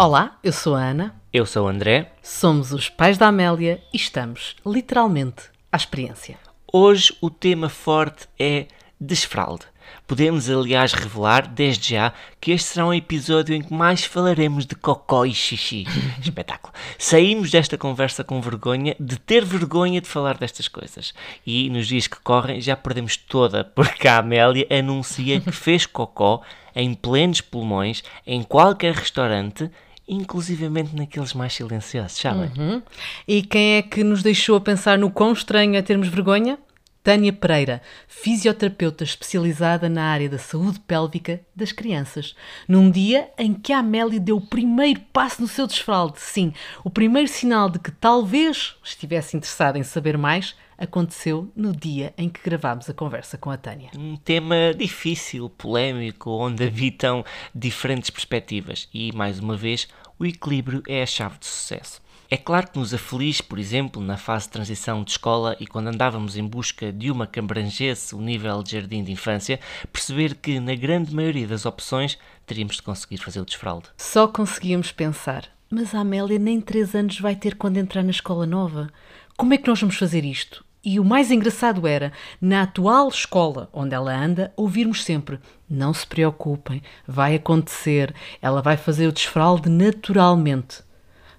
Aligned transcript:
Olá, 0.00 0.38
eu 0.44 0.52
sou 0.52 0.76
a 0.76 0.80
Ana, 0.80 1.14
Eu 1.32 1.44
sou 1.44 1.66
o 1.66 1.68
André. 1.68 2.12
somos 2.22 2.72
os 2.72 2.88
pais 2.88 3.18
da 3.18 3.26
Amélia 3.26 3.82
e 3.92 3.96
estamos, 3.96 4.54
literalmente, 4.64 5.42
à 5.72 5.76
experiência. 5.76 6.38
Hoje 6.72 7.12
o 7.20 7.28
tema 7.28 7.68
forte 7.68 8.28
é 8.38 8.66
desfralde. 9.00 9.66
Podemos, 10.06 10.48
aliás, 10.48 10.92
revelar 10.92 11.48
desde 11.48 11.94
já 11.94 12.12
que 12.40 12.52
este 12.52 12.68
será 12.68 12.86
um 12.86 12.94
episódio 12.94 13.54
em 13.54 13.62
que 13.62 13.72
mais 13.72 14.04
falaremos 14.04 14.66
de 14.66 14.74
cocó 14.74 15.24
e 15.24 15.34
xixi. 15.34 15.84
Espetáculo. 16.22 16.72
Saímos 16.98 17.50
desta 17.50 17.76
conversa 17.76 18.22
com 18.22 18.40
vergonha 18.40 18.94
de 19.00 19.18
ter 19.18 19.44
vergonha 19.44 20.00
de 20.00 20.06
falar 20.06 20.36
destas 20.38 20.68
coisas. 20.68 21.12
E 21.46 21.68
nos 21.70 21.88
dias 21.88 22.06
que 22.06 22.20
correm 22.20 22.60
já 22.60 22.76
perdemos 22.76 23.16
toda, 23.16 23.64
porque 23.64 24.06
a 24.06 24.18
Amélia 24.18 24.66
anuncia 24.70 25.40
que 25.40 25.52
fez 25.52 25.86
cocó 25.86 26.42
em 26.74 26.94
plenos 26.94 27.40
pulmões 27.40 28.04
em 28.26 28.42
qualquer 28.42 28.94
restaurante, 28.94 29.70
inclusivamente 30.08 30.96
naqueles 30.96 31.34
mais 31.34 31.52
silenciosos, 31.52 32.18
sabem? 32.18 32.50
Hum? 32.58 32.82
E 33.26 33.42
quem 33.42 33.76
é 33.76 33.82
que 33.82 34.02
nos 34.02 34.22
deixou 34.22 34.56
a 34.56 34.60
pensar 34.60 34.98
no 34.98 35.10
quão 35.10 35.32
estranho 35.32 35.76
é 35.76 35.82
termos 35.82 36.08
vergonha? 36.08 36.58
Tânia 37.02 37.32
Pereira, 37.32 37.80
fisioterapeuta 38.06 39.02
especializada 39.02 39.88
na 39.88 40.04
área 40.04 40.28
da 40.28 40.36
saúde 40.36 40.78
pélvica 40.80 41.40
das 41.56 41.72
crianças. 41.72 42.34
Num 42.68 42.90
dia 42.90 43.30
em 43.38 43.54
que 43.54 43.72
a 43.72 43.78
Amélia 43.78 44.20
deu 44.20 44.36
o 44.36 44.46
primeiro 44.46 45.00
passo 45.12 45.40
no 45.40 45.48
seu 45.48 45.66
desfralde, 45.66 46.20
sim, 46.20 46.52
o 46.84 46.90
primeiro 46.90 47.28
sinal 47.28 47.70
de 47.70 47.78
que 47.78 47.90
talvez 47.90 48.76
estivesse 48.84 49.36
interessada 49.36 49.78
em 49.78 49.82
saber 49.82 50.18
mais, 50.18 50.54
aconteceu 50.76 51.50
no 51.56 51.74
dia 51.74 52.14
em 52.16 52.28
que 52.28 52.40
gravámos 52.42 52.88
a 52.88 52.94
conversa 52.94 53.36
com 53.36 53.50
a 53.50 53.56
Tânia. 53.56 53.90
Um 53.96 54.16
tema 54.16 54.72
difícil, 54.76 55.48
polémico, 55.50 56.30
onde 56.30 56.64
habitam 56.64 57.24
diferentes 57.54 58.10
perspectivas 58.10 58.88
e, 58.94 59.10
mais 59.12 59.40
uma 59.40 59.56
vez, 59.56 59.88
o 60.18 60.26
equilíbrio 60.26 60.82
é 60.86 61.02
a 61.02 61.06
chave 61.06 61.38
de 61.38 61.46
sucesso. 61.46 62.00
É 62.30 62.36
claro 62.36 62.68
que 62.68 62.78
nos 62.78 62.92
aflige, 62.92 63.42
por 63.42 63.58
exemplo, 63.58 64.02
na 64.02 64.18
fase 64.18 64.44
de 64.44 64.52
transição 64.52 65.02
de 65.02 65.12
escola 65.12 65.56
e 65.58 65.66
quando 65.66 65.88
andávamos 65.88 66.36
em 66.36 66.46
busca 66.46 66.92
de 66.92 67.10
uma 67.10 67.26
que 67.26 67.38
abrangesse 67.38 68.14
o 68.14 68.20
nível 68.20 68.62
de 68.62 68.72
jardim 68.72 69.02
de 69.02 69.10
infância, 69.10 69.58
perceber 69.90 70.34
que, 70.34 70.60
na 70.60 70.74
grande 70.74 71.14
maioria 71.14 71.46
das 71.46 71.64
opções, 71.64 72.18
teríamos 72.44 72.76
de 72.76 72.82
conseguir 72.82 73.16
fazer 73.16 73.40
o 73.40 73.46
desfralde. 73.46 73.88
Só 73.96 74.28
conseguíamos 74.28 74.92
pensar, 74.92 75.48
mas 75.70 75.94
a 75.94 76.00
Amélia 76.00 76.38
nem 76.38 76.60
3 76.60 76.94
anos 76.96 77.18
vai 77.18 77.34
ter 77.34 77.54
quando 77.54 77.78
entrar 77.78 78.02
na 78.02 78.10
escola 78.10 78.44
nova. 78.44 78.90
Como 79.34 79.54
é 79.54 79.56
que 79.56 79.68
nós 79.68 79.80
vamos 79.80 79.96
fazer 79.96 80.22
isto? 80.22 80.62
E 80.84 81.00
o 81.00 81.04
mais 81.04 81.30
engraçado 81.30 81.86
era, 81.86 82.12
na 82.40 82.62
atual 82.62 83.08
escola 83.08 83.68
onde 83.72 83.94
ela 83.94 84.14
anda, 84.14 84.52
ouvirmos 84.56 85.04
sempre: 85.04 85.40
não 85.68 85.92
se 85.92 86.06
preocupem, 86.06 86.82
vai 87.06 87.34
acontecer, 87.34 88.14
ela 88.40 88.62
vai 88.62 88.76
fazer 88.76 89.06
o 89.08 89.12
desfralde 89.12 89.68
naturalmente. 89.68 90.82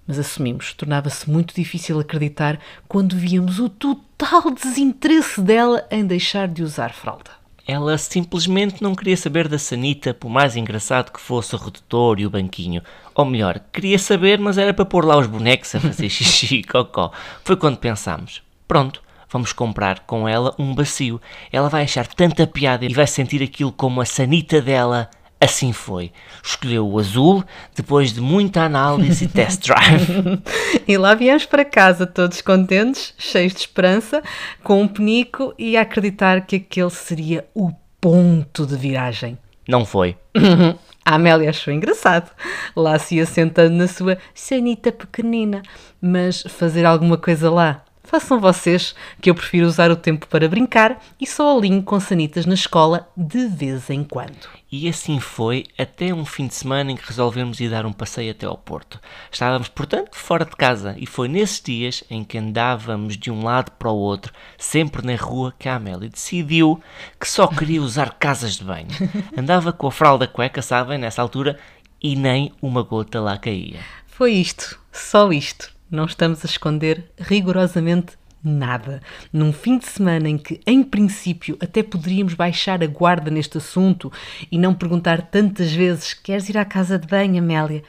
Mas 0.06 0.20
assumimos, 0.20 0.74
tornava-se 0.74 1.30
muito 1.30 1.54
difícil 1.54 2.00
acreditar 2.00 2.60
quando 2.88 3.16
víamos 3.16 3.60
o 3.60 3.70
total 3.70 4.50
desinteresse 4.52 5.40
dela 5.40 5.88
em 5.90 6.06
deixar 6.06 6.48
de 6.48 6.64
usar 6.64 6.94
fralda. 6.94 7.32
Ela 7.66 7.96
simplesmente 8.00 8.82
não 8.82 8.96
queria 8.96 9.16
saber 9.16 9.48
da 9.48 9.60
sanita, 9.60 10.12
por 10.12 10.28
mais 10.28 10.56
engraçado 10.56 11.12
que 11.12 11.22
fosse 11.22 11.54
o 11.54 11.58
redutor 11.60 12.20
e 12.20 12.26
o 12.26 12.30
banquinho. 12.30 12.82
Ou 13.14 13.24
melhor, 13.24 13.62
queria 13.72 14.00
saber, 14.00 14.40
mas 14.40 14.58
era 14.58 14.74
para 14.74 14.84
pôr 14.84 15.06
lá 15.06 15.16
os 15.16 15.28
bonecos 15.28 15.76
a 15.76 15.80
fazer 15.80 16.10
xixi 16.10 16.56
e 16.56 16.64
cocó. 16.64 17.12
Foi 17.44 17.56
quando 17.56 17.78
pensámos: 17.78 18.42
pronto, 18.68 19.04
vamos 19.30 19.54
comprar 19.54 20.02
com 20.02 20.28
ela 20.28 20.54
um 20.58 20.74
bacio. 20.74 21.22
Ela 21.52 21.70
vai 21.70 21.84
achar 21.84 22.08
tanta 22.08 22.48
piada 22.48 22.86
e 22.86 22.94
vai 22.94 23.08
sentir 23.08 23.42
aquilo 23.44 23.72
como 23.72 24.02
a 24.02 24.06
sanita 24.06 24.62
dela. 24.62 25.10
Assim 25.42 25.72
foi. 25.72 26.12
Escolheu 26.44 26.86
o 26.86 27.00
azul 27.00 27.46
depois 27.74 28.12
de 28.12 28.20
muita 28.20 28.64
análise 28.64 29.24
e 29.24 29.28
test 29.30 29.66
drive. 29.66 30.42
E 30.86 30.98
lá 30.98 31.16
viemos 31.16 31.46
para 31.46 31.64
casa 31.64 32.06
todos 32.06 32.42
contentes, 32.42 33.14
cheios 33.18 33.54
de 33.54 33.60
esperança, 33.60 34.22
com 34.64 34.82
um 34.82 34.88
penico 34.88 35.54
e 35.58 35.78
a 35.78 35.82
acreditar 35.82 36.42
que 36.42 36.58
aquele 36.58 36.90
seria 36.90 37.48
o 37.56 37.72
ponto 38.02 38.66
de 38.66 38.76
viragem. 38.76 39.38
Não 39.66 39.86
foi. 39.86 40.18
A 41.06 41.16
Amélia 41.16 41.50
achou 41.50 41.74
engraçado, 41.74 42.30
lá 42.76 43.00
se 43.00 43.16
ia 43.16 43.26
sentando 43.26 43.76
na 43.76 43.88
sua 43.88 44.20
sanita 44.36 44.92
pequenina, 44.92 45.64
mas 46.00 46.44
fazer 46.44 46.86
alguma 46.86 47.18
coisa 47.18 47.50
lá. 47.50 47.84
Façam 48.10 48.40
vocês, 48.40 48.96
que 49.22 49.30
eu 49.30 49.36
prefiro 49.36 49.68
usar 49.68 49.92
o 49.92 49.96
tempo 49.96 50.26
para 50.26 50.50
brincar 50.50 51.00
e 51.22 51.28
só 51.28 51.56
alinho 51.56 51.84
com 51.84 52.00
sanitas 52.00 52.44
na 52.44 52.56
escola 52.56 53.08
de 53.16 53.46
vez 53.46 53.88
em 53.92 54.04
quando. 54.04 54.50
E 54.72 54.90
assim 54.90 55.20
foi 55.20 55.66
até 55.78 56.12
um 56.12 56.26
fim 56.26 56.48
de 56.48 56.56
semana 56.56 56.92
em 56.92 56.96
que 56.96 57.06
resolvemos 57.06 57.60
ir 57.60 57.70
dar 57.70 57.86
um 57.86 57.94
passeio 57.94 58.32
até 58.32 58.48
ao 58.48 58.58
Porto. 58.58 59.00
Estávamos, 59.32 59.68
portanto, 59.68 60.18
fora 60.18 60.44
de 60.44 60.56
casa 60.56 60.96
e 60.98 61.06
foi 61.06 61.28
nesses 61.28 61.62
dias 61.62 62.04
em 62.10 62.24
que 62.24 62.40
andávamos 62.40 63.16
de 63.16 63.30
um 63.30 63.44
lado 63.44 63.74
para 63.74 63.92
o 63.92 63.98
outro, 63.98 64.34
sempre 64.58 65.06
na 65.06 65.16
rua, 65.16 65.54
que 65.60 65.70
a 65.70 65.76
Amélia 65.76 66.10
decidiu 66.10 66.82
que 67.20 67.30
só 67.30 67.46
queria 67.46 67.80
usar 67.80 68.16
casas 68.16 68.56
de 68.56 68.64
banho. 68.64 68.88
Andava 69.38 69.72
com 69.72 69.86
a 69.86 69.92
fralda 69.92 70.26
cueca, 70.26 70.64
sabem, 70.64 70.98
nessa 70.98 71.22
altura, 71.22 71.60
e 72.02 72.16
nem 72.16 72.52
uma 72.60 72.82
gota 72.82 73.22
lá 73.22 73.38
caía. 73.38 73.82
Foi 74.08 74.34
isto, 74.34 74.80
só 74.92 75.32
isto. 75.32 75.78
Não 75.90 76.06
estamos 76.06 76.44
a 76.44 76.48
esconder 76.48 77.12
rigorosamente 77.18 78.14
nada. 78.44 79.02
Num 79.34 79.52
fim 79.52 79.78
de 79.78 79.86
semana 79.86 80.30
em 80.30 80.38
que, 80.38 80.62
em 80.66 80.84
princípio, 80.84 81.58
até 81.60 81.84
poderíamos 81.84 82.34
baixar 82.34 82.84
a 82.84 82.88
guarda 82.88 83.30
neste 83.32 83.58
assunto 83.58 84.12
e 84.52 84.58
não 84.58 84.74
perguntar 84.74 85.24
tantas 85.24 85.72
vezes: 85.72 86.14
queres 86.14 86.50
ir 86.50 86.58
à 86.58 86.66
casa 86.66 86.98
de 86.98 87.08
banho, 87.08 87.40
Amélia? 87.40 87.84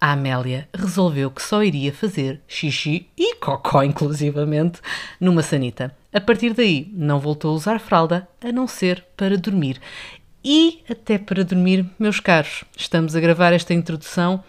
A 0.00 0.12
Amélia 0.12 0.66
resolveu 0.74 1.30
que 1.30 1.42
só 1.42 1.62
iria 1.62 1.92
fazer 1.92 2.40
xixi 2.48 3.08
e 3.18 3.34
cocó, 3.36 3.82
inclusivamente, 3.82 4.80
numa 5.20 5.42
sanita. 5.42 5.94
A 6.12 6.20
partir 6.20 6.54
daí, 6.54 6.90
não 6.94 7.20
voltou 7.20 7.50
a 7.50 7.54
usar 7.54 7.78
fralda, 7.78 8.26
a 8.42 8.50
não 8.50 8.66
ser 8.66 9.04
para 9.14 9.36
dormir. 9.36 9.78
E 10.42 10.82
até 10.88 11.18
para 11.18 11.44
dormir, 11.44 11.84
meus 11.98 12.18
caros, 12.18 12.64
estamos 12.74 13.14
a 13.14 13.20
gravar 13.20 13.52
esta 13.52 13.74
introdução 13.74 14.42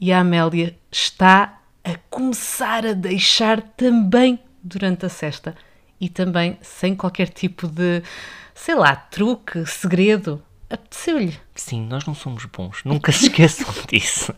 e 0.00 0.12
a 0.12 0.20
Amélia 0.20 0.76
está 0.90 1.61
a 1.84 1.96
começar 2.08 2.86
a 2.86 2.92
deixar 2.92 3.60
também 3.60 4.38
durante 4.62 5.06
a 5.06 5.08
cesta 5.08 5.54
e 6.00 6.08
também 6.08 6.58
sem 6.60 6.94
qualquer 6.94 7.28
tipo 7.28 7.68
de, 7.68 8.02
sei 8.54 8.74
lá, 8.74 8.94
truque, 8.94 9.64
segredo. 9.66 10.42
Apeteceu-lhe. 10.68 11.38
Sim, 11.54 11.86
nós 11.86 12.06
não 12.06 12.14
somos 12.14 12.46
bons, 12.46 12.82
nunca 12.82 13.12
se 13.12 13.26
esqueçam 13.28 13.72
disso. 13.86 14.34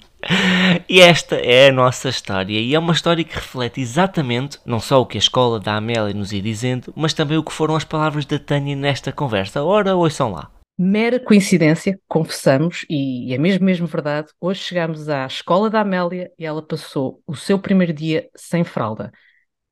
E 0.89 1.01
esta 1.01 1.37
é 1.37 1.69
a 1.69 1.73
nossa 1.73 2.09
história, 2.09 2.59
e 2.59 2.75
é 2.75 2.79
uma 2.79 2.93
história 2.93 3.23
que 3.23 3.35
reflete 3.35 3.81
exatamente 3.81 4.59
não 4.67 4.81
só 4.81 5.01
o 5.01 5.07
que 5.07 5.17
a 5.17 5.21
escola 5.21 5.61
da 5.61 5.77
Amélia 5.77 6.13
nos 6.13 6.33
ia 6.33 6.43
dizendo, 6.43 6.93
mas 6.97 7.15
também 7.15 7.39
o 7.39 7.45
que 7.45 7.53
foram 7.53 7.77
as 7.77 7.85
palavras 7.85 8.27
da 8.27 8.39
Tânia 8.39 8.75
nesta 8.75 9.13
conversa. 9.13 9.63
Ora, 9.63 9.95
ouçam 9.95 10.33
lá. 10.33 10.51
Mera 10.77 11.21
coincidência, 11.21 12.01
confessamos, 12.09 12.85
e 12.91 13.33
é 13.33 13.39
mesmo 13.39 13.65
mesmo 13.65 13.87
verdade, 13.87 14.33
hoje 14.41 14.61
chegámos 14.61 15.09
à 15.09 15.25
escola 15.25 15.71
da 15.71 15.81
Amélia 15.81 16.33
e 16.37 16.45
ela 16.45 16.67
passou 16.67 17.23
o 17.27 17.37
seu 17.37 17.61
primeiro 17.61 17.93
dia 17.93 18.29
sem 18.35 18.65
fralda. 18.65 19.13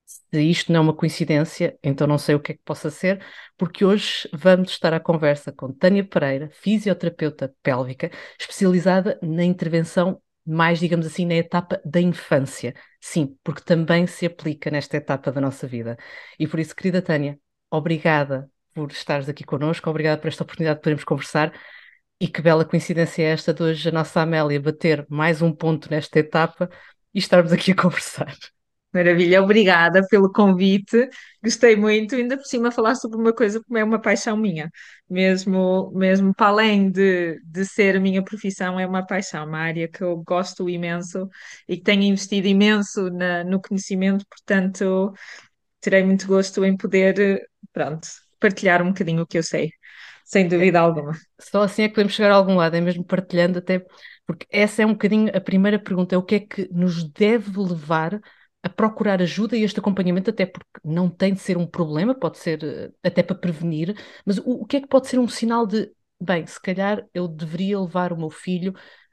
Se 0.07 0.41
isto 0.43 0.73
não 0.73 0.81
é 0.81 0.83
uma 0.83 0.95
coincidência, 0.97 1.77
então 1.83 2.07
não 2.07 2.19
sei 2.19 2.37
o 2.37 2.41
que 2.41 2.53
é 2.53 2.55
que 2.55 2.63
possa 2.65 2.91
ser, 2.91 3.25
porque 3.57 3.85
hoje 3.85 4.29
vamos 4.33 4.71
estar 4.71 4.95
à 4.95 5.01
conversa 5.01 5.53
com 5.53 5.73
Tânia 5.73 6.05
Pereira, 6.05 6.51
fisioterapeuta 6.53 7.53
pélvica, 7.63 8.11
especializada 8.39 9.19
na 9.23 9.45
intervenção 9.45 10.23
mais, 10.47 10.79
digamos 10.81 11.07
assim, 11.07 11.27
na 11.27 11.35
etapa 11.35 11.81
da 11.85 12.01
infância. 12.01 12.75
Sim, 13.01 13.37
porque 13.43 13.63
também 13.63 14.07
se 14.07 14.27
aplica 14.27 14.71
nesta 14.71 14.97
etapa 14.97 15.33
da 15.33 15.41
nossa 15.41 15.67
vida. 15.67 15.97
E 16.39 16.47
por 16.47 16.61
isso, 16.61 16.77
querida 16.77 17.03
Tânia, 17.03 17.39
obrigada 17.71 18.49
por 18.75 18.91
estares 18.91 19.29
aqui 19.29 19.45
connosco, 19.45 19.89
obrigada 19.91 20.21
por 20.21 20.29
esta 20.29 20.43
oportunidade 20.43 20.79
de 20.79 20.83
podermos 20.83 21.05
conversar. 21.05 21.53
E 22.21 22.29
que 22.29 22.41
bela 22.41 22.65
coincidência 22.65 23.23
é 23.23 23.33
esta 23.33 23.53
de 23.53 23.63
hoje 23.63 23.89
a 23.89 23.93
nossa 23.93 24.21
Amélia 24.21 24.61
bater 24.61 25.05
mais 25.09 25.43
um 25.43 25.53
ponto 25.53 25.91
nesta 25.91 26.19
etapa 26.21 26.71
e 27.13 27.19
estarmos 27.19 27.53
aqui 27.53 27.73
a 27.73 27.75
conversar. 27.83 28.33
Maravilha, 28.93 29.43
obrigada 29.43 30.07
pelo 30.09 30.31
convite. 30.31 31.09
Gostei 31.43 31.75
muito, 31.77 32.15
ainda 32.15 32.37
por 32.37 32.45
cima 32.45 32.71
falar 32.71 32.95
sobre 32.95 33.17
uma 33.19 33.33
coisa 33.33 33.59
que 33.61 33.79
é 33.79 33.83
uma 33.83 33.99
paixão 34.01 34.37
minha, 34.37 34.71
mesmo, 35.09 35.91
mesmo 35.95 36.35
para 36.35 36.49
além 36.49 36.91
de, 36.91 37.41
de 37.43 37.65
ser 37.65 37.97
a 37.97 38.01
minha 38.01 38.23
profissão, 38.23 38.79
é 38.79 38.87
uma 38.87 39.05
paixão, 39.07 39.47
uma 39.47 39.59
área 39.59 39.89
que 39.89 40.03
eu 40.03 40.19
gosto 40.19 40.69
imenso 40.69 41.27
e 41.67 41.79
que 41.79 41.83
tenho 41.83 42.03
investido 42.03 42.47
imenso 42.47 43.09
na, 43.11 43.43
no 43.45 43.61
conhecimento, 43.63 44.27
portanto, 44.29 45.15
terei 45.81 46.03
muito 46.05 46.27
gosto 46.27 46.65
em 46.65 46.77
poder, 46.77 47.49
pronto, 47.73 48.09
partilhar 48.43 48.83
um 48.83 48.89
bocadinho 48.89 49.23
o 49.23 49.27
que 49.27 49.39
eu 49.39 49.43
sei, 49.43 49.73
sem 50.25 50.49
dúvida 50.49 50.81
alguma. 50.81 51.13
Só 51.41 51.63
assim 51.63 51.83
é 51.85 51.89
que 51.89 51.95
podemos 51.95 52.15
chegar 52.15 52.33
a 52.33 52.35
algum 52.37 52.57
lado, 52.57 52.77
é 52.77 52.81
mesmo 52.81 53.05
partilhando 53.05 53.59
até, 53.59 53.85
porque 54.27 54.47
essa 54.51 54.83
é 54.83 54.87
um 54.87 54.93
bocadinho 54.93 55.31
a 55.37 55.41
primeira 55.41 55.79
pergunta, 55.79 56.15
é 56.15 56.19
o 56.19 56.23
que 56.23 56.35
é 56.37 56.41
que 56.41 56.69
nos 56.73 57.05
deve 57.05 57.59
levar 57.59 58.21
a 58.63 58.69
procurar 58.69 59.21
ajuda 59.21 59.57
e 59.57 59.65
este 59.65 59.81
acompanhamento, 59.81 60.31
até 60.31 60.47
porque 60.47 60.69
não 60.85 61.09
tem 61.11 61.35
de 61.35 61.41
ser 61.41 61.57
um 61.57 61.67
problema, 61.67 62.15
pode 62.15 62.39
ser 62.39 62.63
eh, 62.63 62.91
até 63.03 63.23
para 63.23 63.35
prevenir, 63.37 63.95
mas 64.25 64.39
o, 64.39 64.63
o 64.63 64.67
que 64.67 64.77
é 64.77 64.81
que 64.81 64.87
pode 64.87 65.09
ser 65.09 65.19
um 65.19 65.27
sinal 65.29 65.67
de, 65.67 65.91
bem, 66.21 66.47
se 66.47 66.61
calhar 66.61 67.05
eu 67.13 67.27
deveria 67.27 67.81
levar 67.81 68.13
o 68.13 68.17
meu 68.17 68.31
filho 68.31 68.73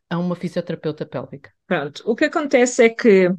a 0.10 0.18
uma 0.18 0.36
fisioterapeuta 0.36 1.06
pélvica? 1.06 1.52
Pronto, 1.68 2.04
o 2.06 2.16
que 2.16 2.26
acontece 2.26 2.84
é 2.84 2.90
que 2.90 3.28
uh, 3.28 3.36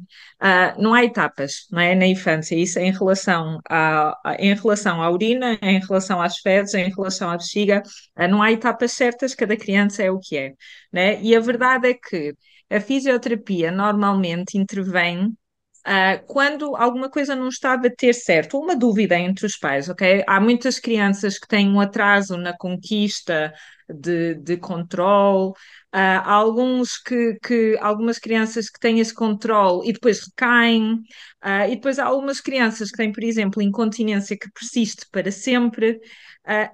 não 0.77 0.93
há 0.93 1.03
etapas, 1.03 1.67
não 1.69 1.81
é? 1.81 1.93
Na 1.93 2.07
infância, 2.07 2.55
isso 2.55 2.79
é 2.79 2.83
em 2.83 2.91
relação, 2.91 3.59
a, 3.69 4.17
a, 4.23 4.35
em 4.39 4.53
relação 4.55 5.01
à 5.01 5.11
urina, 5.11 5.59
em 5.61 5.79
relação 5.79 6.21
às 6.21 6.37
fezes, 6.37 6.73
em 6.73 6.89
relação 6.89 7.29
à 7.29 7.37
bexiga, 7.37 7.83
uh, 8.17 8.27
não 8.27 8.41
há 8.41 8.51
etapas 8.51 8.93
certas, 8.93 9.35
cada 9.35 9.57
criança 9.57 10.01
é 10.01 10.09
o 10.09 10.19
que 10.19 10.37
é, 10.37 10.53
né? 10.91 11.21
E 11.21 11.35
a 11.35 11.39
verdade 11.41 11.89
é 11.89 11.93
que 11.93 12.33
a 12.69 12.79
fisioterapia 12.79 13.71
normalmente 13.71 14.57
intervém 14.57 15.35
Uh, 15.81 16.23
quando 16.27 16.75
alguma 16.75 17.09
coisa 17.09 17.35
não 17.35 17.47
está 17.47 17.73
a 17.73 17.77
bater 17.77 18.13
certo, 18.13 18.59
uma 18.59 18.75
dúvida 18.75 19.17
entre 19.17 19.47
os 19.47 19.57
pais, 19.57 19.89
ok? 19.89 20.23
Há 20.27 20.39
muitas 20.39 20.77
crianças 20.79 21.39
que 21.39 21.47
têm 21.47 21.67
um 21.67 21.79
atraso 21.79 22.37
na 22.37 22.55
conquista 22.55 23.51
de, 23.89 24.35
de 24.35 24.57
controle, 24.57 25.53
uh, 25.93 26.21
há 26.23 26.33
alguns 26.33 26.97
que, 26.97 27.37
que, 27.43 27.77
algumas 27.79 28.19
crianças 28.19 28.69
que 28.69 28.79
têm 28.79 28.99
esse 28.99 29.13
controle 29.13 29.89
e 29.89 29.93
depois 29.93 30.25
recaem, 30.25 30.93
uh, 31.43 31.67
e 31.69 31.75
depois 31.75 31.99
há 31.99 32.05
algumas 32.05 32.41
crianças 32.41 32.91
que 32.91 32.97
têm, 32.97 33.11
por 33.11 33.23
exemplo, 33.23 33.61
incontinência 33.61 34.37
que 34.37 34.51
persiste 34.51 35.05
para 35.11 35.31
sempre. 35.31 35.99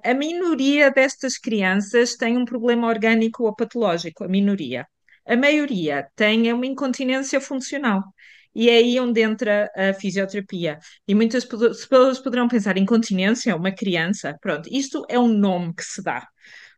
a 0.04 0.14
minoria 0.14 0.90
destas 0.90 1.38
crianças 1.38 2.16
tem 2.16 2.36
um 2.38 2.44
problema 2.44 2.88
orgânico 2.88 3.44
ou 3.44 3.54
patológico, 3.54 4.24
a 4.24 4.28
minoria. 4.28 4.86
A 5.26 5.36
maioria 5.36 6.08
tem 6.16 6.52
uma 6.52 6.66
incontinência 6.66 7.40
funcional. 7.40 8.02
E 8.54 8.68
é 8.70 8.76
aí 8.78 8.98
onde 8.98 9.20
entra 9.20 9.70
a 9.76 9.92
fisioterapia. 9.94 10.78
E 11.06 11.14
muitas 11.14 11.44
pessoas 11.44 12.18
poderão 12.18 12.48
pensar: 12.48 12.76
incontinência, 12.76 13.54
uma 13.54 13.70
criança. 13.72 14.36
Pronto, 14.40 14.68
isto 14.72 15.04
é 15.08 15.18
um 15.18 15.28
nome 15.28 15.74
que 15.74 15.84
se 15.84 16.02
dá. 16.02 16.26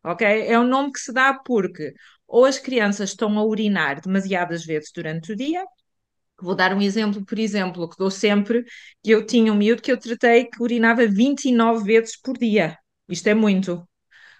Ok? 0.04 0.26
É 0.26 0.58
um 0.58 0.66
nome 0.66 0.92
que 0.92 0.98
se 1.00 1.12
dá 1.12 1.34
porque 1.44 1.92
ou 2.30 2.44
as 2.44 2.58
crianças 2.58 3.10
estão 3.10 3.36
a 3.38 3.44
urinar 3.44 4.00
demasiadas 4.00 4.64
vezes 4.64 4.90
durante 4.94 5.32
o 5.32 5.36
dia. 5.36 5.64
Vou 6.40 6.54
dar 6.54 6.74
um 6.74 6.80
exemplo, 6.82 7.24
por 7.26 7.38
exemplo, 7.38 7.88
que 7.88 7.96
dou 7.98 8.10
sempre, 8.10 8.64
que 9.02 9.10
eu 9.10 9.26
tinha 9.26 9.52
um 9.52 9.56
miúdo 9.56 9.82
que 9.82 9.92
eu 9.92 9.98
tratei 9.98 10.46
que 10.46 10.62
urinava 10.62 11.06
29 11.06 11.84
vezes 11.84 12.16
por 12.20 12.38
dia. 12.38 12.76
Isto 13.08 13.28
é 13.28 13.34
muito. 13.34 13.86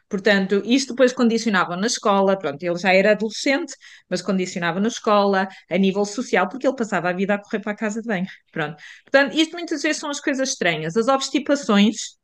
Portanto, 0.08 0.62
isto 0.64 0.90
depois 0.94 1.12
condicionava 1.12 1.76
na 1.76 1.86
escola, 1.86 2.38
pronto, 2.38 2.62
ele 2.62 2.78
já 2.78 2.92
era 2.92 3.12
adolescente, 3.12 3.74
mas 4.08 4.22
condicionava 4.22 4.80
na 4.80 4.88
escola, 4.88 5.48
a 5.70 5.78
nível 5.78 6.04
social, 6.04 6.48
porque 6.48 6.66
ele 6.66 6.76
passava 6.76 7.10
a 7.10 7.12
vida 7.12 7.34
a 7.34 7.38
correr 7.38 7.60
para 7.60 7.72
a 7.72 7.76
casa 7.76 8.02
de 8.02 8.08
banho, 8.08 8.26
pronto. 8.52 8.76
Portanto, 9.04 9.36
isto 9.36 9.52
muitas 9.52 9.82
vezes 9.82 9.98
são 10.00 10.10
as 10.10 10.20
coisas 10.20 10.50
estranhas. 10.50 10.96
As 10.96 11.08
obstipações, 11.08 12.16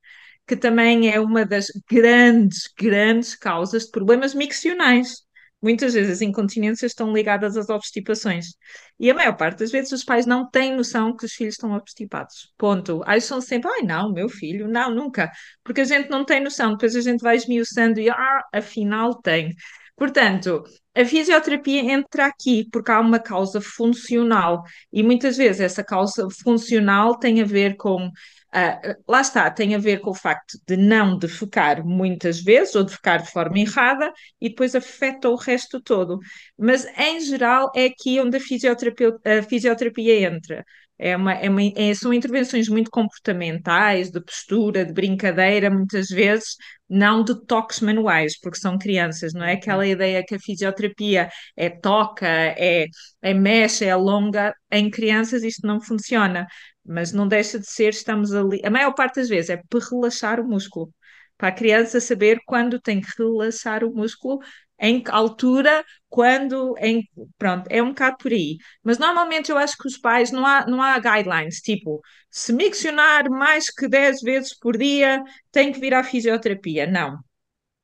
que 0.46 0.56
também 0.56 1.10
é 1.12 1.20
uma 1.20 1.44
das 1.46 1.66
grandes, 1.90 2.68
grandes 2.78 3.34
causas 3.36 3.84
de 3.86 3.90
problemas 3.92 4.34
miccionais. 4.34 5.25
Muitas 5.62 5.94
vezes 5.94 6.12
as 6.12 6.20
incontinências 6.22 6.92
estão 6.92 7.12
ligadas 7.12 7.56
às 7.56 7.68
obstipações. 7.68 8.54
E 9.00 9.10
a 9.10 9.14
maior 9.14 9.36
parte 9.36 9.58
das 9.60 9.70
vezes 9.70 9.90
os 9.92 10.04
pais 10.04 10.26
não 10.26 10.48
têm 10.48 10.76
noção 10.76 11.16
que 11.16 11.24
os 11.24 11.32
filhos 11.32 11.54
estão 11.54 11.72
obstipados. 11.72 12.52
Ponto. 12.56 13.02
Acham 13.06 13.40
sempre, 13.40 13.70
ai 13.70 13.82
não, 13.82 14.12
meu 14.12 14.28
filho, 14.28 14.68
não, 14.68 14.94
nunca. 14.94 15.30
Porque 15.64 15.80
a 15.80 15.84
gente 15.84 16.08
não 16.10 16.24
tem 16.24 16.40
noção. 16.42 16.72
Depois 16.72 16.94
a 16.94 17.00
gente 17.00 17.20
vai 17.20 17.36
esmiuçando 17.36 17.98
e, 18.00 18.10
ah, 18.10 18.42
afinal 18.52 19.14
tem. 19.20 19.54
Portanto, 19.96 20.62
a 20.94 21.04
fisioterapia 21.04 21.80
entra 21.92 22.26
aqui 22.26 22.68
porque 22.70 22.90
há 22.90 23.00
uma 23.00 23.18
causa 23.18 23.60
funcional 23.60 24.62
e 24.92 25.02
muitas 25.02 25.36
vezes 25.36 25.60
essa 25.60 25.84
causa 25.84 26.28
funcional 26.42 27.18
tem 27.18 27.40
a 27.40 27.44
ver 27.44 27.76
com 27.76 28.10
Uh, 28.54 28.94
lá 29.06 29.20
está, 29.20 29.50
tem 29.50 29.74
a 29.74 29.78
ver 29.78 30.00
com 30.00 30.10
o 30.10 30.14
facto 30.14 30.58
de 30.66 30.78
não 30.78 31.18
defecar 31.18 31.84
muitas 31.84 32.40
vezes 32.40 32.74
ou 32.74 32.84
defecar 32.84 33.22
de 33.22 33.30
forma 33.30 33.58
errada 33.58 34.10
e 34.40 34.48
depois 34.48 34.74
afeta 34.74 35.28
o 35.28 35.34
resto 35.36 35.78
todo. 35.82 36.18
Mas, 36.56 36.86
em 36.96 37.20
geral, 37.20 37.70
é 37.76 37.84
aqui 37.86 38.18
onde 38.18 38.38
a 38.38 38.40
fisioterapia, 38.40 39.14
a 39.24 39.42
fisioterapia 39.42 40.20
entra. 40.26 40.64
É 40.98 41.16
uma, 41.16 41.34
é 41.34 41.48
uma, 41.50 41.60
é, 41.62 41.94
são 41.94 42.12
intervenções 42.12 42.68
muito 42.68 42.90
comportamentais, 42.90 44.10
de 44.10 44.20
postura, 44.20 44.84
de 44.84 44.92
brincadeira, 44.92 45.70
muitas 45.70 46.08
vezes, 46.08 46.56
não 46.88 47.22
de 47.22 47.34
toques 47.46 47.80
manuais, 47.80 48.38
porque 48.40 48.58
são 48.58 48.78
crianças, 48.78 49.32
não 49.34 49.44
é 49.44 49.52
uhum. 49.52 49.58
aquela 49.58 49.86
ideia 49.86 50.24
que 50.26 50.34
a 50.34 50.38
fisioterapia 50.38 51.28
é 51.56 51.68
toca, 51.68 52.26
é, 52.26 52.86
é 53.22 53.34
mexe, 53.34 53.84
é 53.84 53.90
alonga. 53.90 54.54
Em 54.70 54.90
crianças 54.90 55.42
isto 55.42 55.66
não 55.66 55.80
funciona, 55.80 56.46
mas 56.84 57.12
não 57.12 57.28
deixa 57.28 57.58
de 57.58 57.66
ser, 57.70 57.90
estamos 57.90 58.32
ali. 58.34 58.60
A 58.64 58.70
maior 58.70 58.94
parte 58.94 59.16
das 59.16 59.28
vezes 59.28 59.50
é 59.50 59.60
para 59.68 59.80
relaxar 59.90 60.40
o 60.40 60.48
músculo, 60.48 60.90
para 61.36 61.48
a 61.48 61.52
criança 61.52 62.00
saber 62.00 62.40
quando 62.46 62.80
tem 62.80 63.00
que 63.00 63.08
relaxar 63.18 63.84
o 63.84 63.92
músculo 63.94 64.40
em 64.78 65.02
que 65.02 65.10
altura, 65.10 65.84
quando, 66.08 66.74
em, 66.78 67.02
pronto, 67.38 67.66
é 67.70 67.82
um 67.82 67.88
bocado 67.88 68.16
por 68.18 68.32
aí. 68.32 68.58
Mas 68.82 68.98
normalmente 68.98 69.50
eu 69.50 69.56
acho 69.58 69.76
que 69.78 69.88
os 69.88 69.96
pais, 69.96 70.30
não 70.30 70.44
há, 70.46 70.66
não 70.66 70.82
há 70.82 70.98
guidelines, 70.98 71.60
tipo, 71.60 72.00
se 72.30 72.52
miccionar 72.52 73.30
mais 73.30 73.70
que 73.70 73.88
10 73.88 74.20
vezes 74.20 74.54
por 74.58 74.76
dia, 74.76 75.22
tem 75.50 75.72
que 75.72 75.80
vir 75.80 75.94
à 75.94 76.04
fisioterapia. 76.04 76.86
Não. 76.86 77.18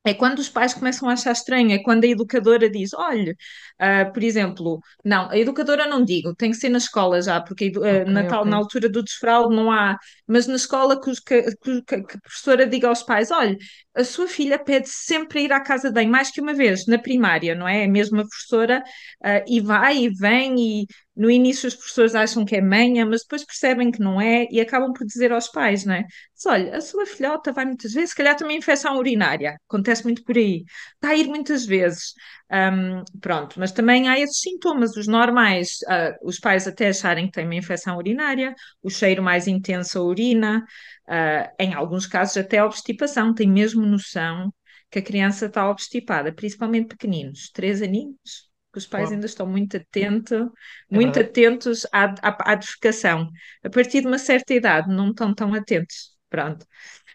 É 0.04 0.12
quando 0.14 0.40
os 0.40 0.48
pais 0.48 0.74
começam 0.74 1.08
a 1.08 1.12
achar 1.12 1.30
estranho, 1.30 1.70
é 1.72 1.78
quando 1.78 2.04
a 2.04 2.08
educadora 2.08 2.68
diz: 2.68 2.92
olha, 2.92 3.36
uh, 3.80 4.12
por 4.12 4.22
exemplo, 4.22 4.80
não, 5.04 5.30
a 5.30 5.38
educadora 5.38 5.86
não 5.86 6.04
digo, 6.04 6.34
tem 6.34 6.50
que 6.50 6.56
ser 6.56 6.70
na 6.70 6.78
escola 6.78 7.22
já, 7.22 7.40
porque 7.40 7.68
uh, 7.76 7.78
okay, 7.78 8.04
na, 8.06 8.26
tal, 8.26 8.40
okay. 8.40 8.50
na 8.50 8.56
altura 8.56 8.88
do 8.88 9.02
desfraude 9.02 9.54
não 9.54 9.70
há, 9.70 9.96
mas 10.26 10.48
na 10.48 10.56
escola 10.56 11.00
que, 11.00 11.12
que, 11.24 11.42
que, 11.56 11.82
que, 11.82 12.16
a 12.16 12.20
professora 12.20 12.66
diga 12.66 12.88
aos 12.88 13.04
pais: 13.04 13.30
olha, 13.30 13.56
a 13.94 14.02
sua 14.02 14.26
filha 14.26 14.58
pede 14.58 14.88
sempre 14.88 15.44
ir 15.44 15.52
à 15.52 15.60
casa 15.60 15.88
de 15.88 15.94
banho, 15.94 16.10
mais 16.10 16.30
que 16.32 16.40
uma 16.40 16.54
vez, 16.54 16.86
na 16.86 16.98
primária, 16.98 17.54
não 17.54 17.68
é? 17.68 17.84
É 17.84 17.86
a 17.86 18.24
professora, 18.24 18.82
uh, 19.24 19.44
e 19.46 19.60
vai 19.60 19.98
e 19.98 20.08
vem, 20.08 20.82
e 20.82 20.86
no 21.14 21.30
início 21.30 21.66
as 21.66 21.74
professores 21.74 22.14
acham 22.14 22.44
que 22.44 22.56
é 22.56 22.60
manha, 22.60 23.04
mas 23.04 23.22
depois 23.22 23.44
percebem 23.44 23.90
que 23.90 24.00
não 24.00 24.20
é 24.20 24.46
e 24.50 24.60
acabam 24.60 24.92
por 24.92 25.06
dizer 25.06 25.32
aos 25.32 25.48
pais, 25.48 25.84
não 25.84 25.94
é? 25.94 26.02
Diz, 26.02 26.46
olha, 26.46 26.76
a 26.76 26.80
sua 26.80 27.04
filhota 27.06 27.52
vai 27.52 27.64
muitas 27.66 27.92
vezes, 27.92 28.10
se 28.10 28.16
calhar 28.16 28.36
também 28.36 28.58
infecção 28.58 28.96
urinária, 28.96 29.56
acontece 29.68 30.04
muito 30.04 30.24
por 30.24 30.36
aí, 30.36 30.64
está 30.94 31.10
a 31.10 31.16
ir 31.16 31.26
muitas 31.28 31.66
vezes. 31.66 32.14
Um, 32.50 33.02
pronto, 33.20 33.58
mas 33.58 33.72
também 33.72 34.08
há 34.08 34.18
esses 34.18 34.40
sintomas, 34.40 34.96
os 34.96 35.06
normais, 35.06 35.78
uh, 35.84 36.26
os 36.26 36.38
pais 36.38 36.66
até 36.66 36.88
acharem 36.88 37.26
que 37.26 37.32
têm 37.32 37.44
uma 37.44 37.54
infecção 37.54 37.96
urinária, 37.96 38.54
o 38.82 38.90
cheiro 38.90 39.22
mais 39.22 39.46
intenso 39.46 39.98
a 39.98 40.02
urina, 40.02 40.64
Uh, 41.08 41.50
em 41.58 41.74
alguns 41.74 42.06
casos 42.06 42.36
até 42.36 42.58
a 42.58 42.64
obstipação, 42.66 43.34
tem 43.34 43.48
mesmo 43.50 43.84
noção 43.84 44.52
que 44.90 44.98
a 44.98 45.02
criança 45.02 45.46
está 45.46 45.68
obstipada, 45.68 46.32
principalmente 46.32 46.88
pequeninos, 46.88 47.50
três 47.50 47.82
aninhos, 47.82 48.50
que 48.72 48.78
os 48.78 48.86
pais 48.86 49.12
ainda 49.12 49.26
estão 49.26 49.46
muito 49.46 49.76
atentos, 49.76 50.48
muito 50.90 51.18
é 51.18 51.22
atentos 51.22 51.86
à, 51.92 52.06
à, 52.22 52.52
à 52.52 52.54
defecação. 52.54 53.28
A 53.62 53.68
partir 53.68 54.00
de 54.00 54.06
uma 54.06 54.18
certa 54.18 54.54
idade 54.54 54.88
não 54.88 55.10
estão 55.10 55.34
tão 55.34 55.52
atentos, 55.54 56.16
pronto. 56.30 56.66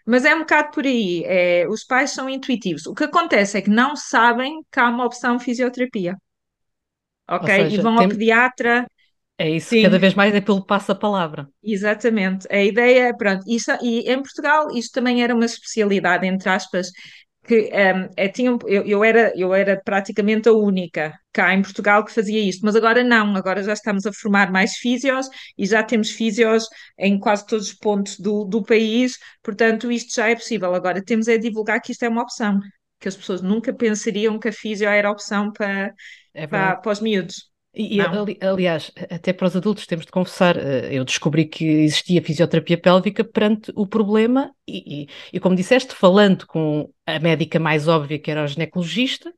Mas 0.06 0.24
é 0.24 0.34
um 0.34 0.40
bocado 0.40 0.70
por 0.70 0.84
aí, 0.84 1.24
é, 1.26 1.66
os 1.68 1.84
pais 1.84 2.10
são 2.10 2.28
intuitivos. 2.28 2.86
O 2.86 2.94
que 2.94 3.04
acontece 3.04 3.58
é 3.58 3.62
que 3.62 3.70
não 3.70 3.96
sabem 3.96 4.64
que 4.70 4.80
há 4.80 4.88
uma 4.88 5.04
opção 5.04 5.38
fisioterapia. 5.38 6.16
Ok? 7.28 7.54
Seja, 7.54 7.76
e 7.76 7.80
vão 7.82 7.96
tem... 7.96 8.04
ao 8.04 8.10
pediatra 8.10 8.86
é 9.40 9.48
isso, 9.48 9.68
Sim. 9.68 9.84
cada 9.84 10.00
vez 10.00 10.14
mais 10.14 10.34
é 10.34 10.40
pelo 10.40 10.66
passo-a-palavra. 10.66 11.48
Exatamente. 11.62 12.48
A 12.50 12.60
ideia, 12.60 13.16
pronto, 13.16 13.44
isso, 13.46 13.70
e 13.80 14.10
em 14.10 14.20
Portugal 14.20 14.66
isto 14.72 14.92
também 14.92 15.22
era 15.22 15.32
uma 15.32 15.44
especialidade, 15.44 16.26
entre 16.26 16.48
aspas, 16.48 16.90
que 17.48 17.70
um, 17.72 18.08
é, 18.16 18.28
tinha, 18.28 18.50
eu, 18.66 18.84
eu, 18.86 19.02
era, 19.04 19.32
eu 19.34 19.54
era 19.54 19.80
praticamente 19.82 20.48
a 20.48 20.52
única 20.52 21.18
cá 21.32 21.54
em 21.54 21.62
Portugal 21.62 22.04
que 22.04 22.12
fazia 22.12 22.40
isto, 22.40 22.64
mas 22.64 22.76
agora 22.76 23.02
não, 23.02 23.34
agora 23.36 23.62
já 23.62 23.72
estamos 23.72 24.04
a 24.06 24.12
formar 24.12 24.52
mais 24.52 24.74
físios 24.76 25.28
e 25.56 25.66
já 25.66 25.82
temos 25.82 26.10
físios 26.10 26.66
em 26.98 27.18
quase 27.18 27.46
todos 27.46 27.68
os 27.68 27.74
pontos 27.74 28.18
do, 28.18 28.44
do 28.44 28.62
país, 28.62 29.18
portanto 29.42 29.90
isto 29.90 30.14
já 30.14 30.28
é 30.28 30.34
possível. 30.34 30.74
Agora 30.74 31.02
temos 31.02 31.28
é 31.28 31.38
divulgar 31.38 31.80
que 31.80 31.92
isto 31.92 32.04
é 32.04 32.08
uma 32.08 32.22
opção, 32.22 32.60
que 33.00 33.08
as 33.08 33.16
pessoas 33.16 33.40
nunca 33.42 33.72
pensariam 33.72 34.38
que 34.38 34.48
a 34.48 34.52
físio 34.52 34.88
era 34.88 35.10
opção 35.10 35.52
para, 35.52 35.94
é 36.34 36.46
para, 36.46 36.76
para 36.76 36.92
os 36.92 37.00
miúdos. 37.00 37.47
E, 37.74 38.00
ali, 38.00 38.36
aliás, 38.40 38.90
até 39.10 39.32
para 39.32 39.46
os 39.46 39.54
adultos 39.54 39.86
temos 39.86 40.04
de 40.06 40.10
confessar, 40.10 40.56
eh, 40.56 40.88
eu 40.92 41.04
descobri 41.04 41.44
que 41.46 41.64
existia 41.64 42.22
fisioterapia 42.22 42.80
pélvica 42.80 43.22
perante 43.22 43.70
o 43.76 43.86
problema 43.86 44.52
e, 44.66 45.02
e, 45.04 45.08
e, 45.34 45.38
como 45.40 45.54
disseste, 45.54 45.94
falando 45.94 46.46
com 46.46 46.92
a 47.06 47.20
médica 47.20 47.60
mais 47.60 47.86
óbvia 47.86 48.18
que 48.18 48.30
era 48.30 48.42
o 48.42 48.46
ginecologista, 48.46 49.32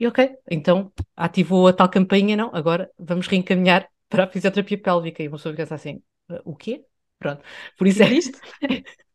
e 0.00 0.06
ok, 0.06 0.30
então 0.50 0.92
ativou 1.16 1.68
a 1.68 1.72
tal 1.72 1.88
campainha, 1.88 2.36
não, 2.36 2.50
agora 2.54 2.90
vamos 2.98 3.26
reencaminhar 3.28 3.88
para 4.08 4.24
a 4.24 4.28
fisioterapia 4.28 4.78
pélvica. 4.78 5.22
E 5.22 5.28
uma 5.28 5.36
pessoa 5.36 5.54
fica 5.56 5.74
assim, 5.74 6.02
eh, 6.30 6.40
o 6.44 6.56
quê? 6.56 6.84
Pronto, 7.18 7.42
por 7.78 7.86
isso 7.86 8.02
é. 8.02 8.08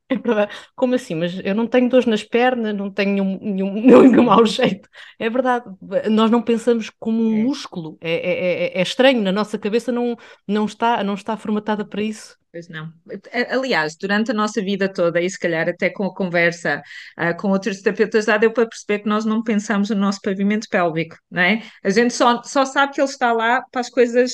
Como 0.76 0.96
assim? 0.96 1.16
Mas 1.16 1.40
eu 1.44 1.56
não 1.56 1.68
tenho 1.68 1.90
dores 1.90 2.06
nas 2.06 2.24
pernas, 2.24 2.76
não 2.76 2.92
tenho 2.92 3.12
nenhum, 3.14 3.40
nenhum, 3.42 3.74
nenhum 4.12 4.24
mau 4.24 4.46
jeito. 4.46 4.88
É 5.20 5.30
verdade. 5.30 5.66
Nós 6.10 6.30
não 6.32 6.42
pensamos 6.42 6.90
como 7.00 7.22
um 7.24 7.34
É. 7.40 7.44
músculo. 7.44 7.98
É, 8.02 8.12
é, 8.12 8.66
é- 8.78 8.80
é 8.80 8.82
estranho. 8.82 9.22
Na 9.22 9.32
nossa 9.32 9.58
cabeça 9.58 9.92
não, 9.92 10.16
não 10.48 10.66
está, 10.66 11.04
não 11.04 11.14
está 11.14 11.38
formatada 11.38 11.86
para 11.86 12.02
isso. 12.02 12.38
Pois 12.52 12.68
não. 12.68 12.92
Aliás, 13.50 13.96
durante 13.96 14.32
a 14.32 14.34
nossa 14.34 14.62
vida 14.62 14.92
toda, 14.92 15.22
e 15.22 15.30
se 15.30 15.40
calhar 15.40 15.70
até 15.70 15.90
com 15.90 16.04
a 16.04 16.14
conversa 16.14 16.82
ah, 17.16 17.34
com 17.34 17.50
outros 17.50 17.82
terapeutas, 17.82 18.26
já 18.26 18.36
deu 18.38 18.52
para 18.52 18.68
perceber 18.68 19.00
que 19.00 19.08
nós 19.10 19.24
não 19.24 19.42
pensamos 19.42 19.90
no 19.90 19.96
nosso 19.96 20.20
pavimento 20.22 20.68
pélvico, 20.70 21.16
não 21.30 21.42
é? 21.42 21.62
A 21.82 21.90
gente 21.90 22.14
só, 22.14 22.44
só 22.44 22.66
sabe 22.66 22.94
que 22.94 23.00
ele 23.02 23.10
está 23.10 23.32
lá 23.32 23.62
para 23.72 23.80
as 23.80 23.90
coisas 23.90 24.34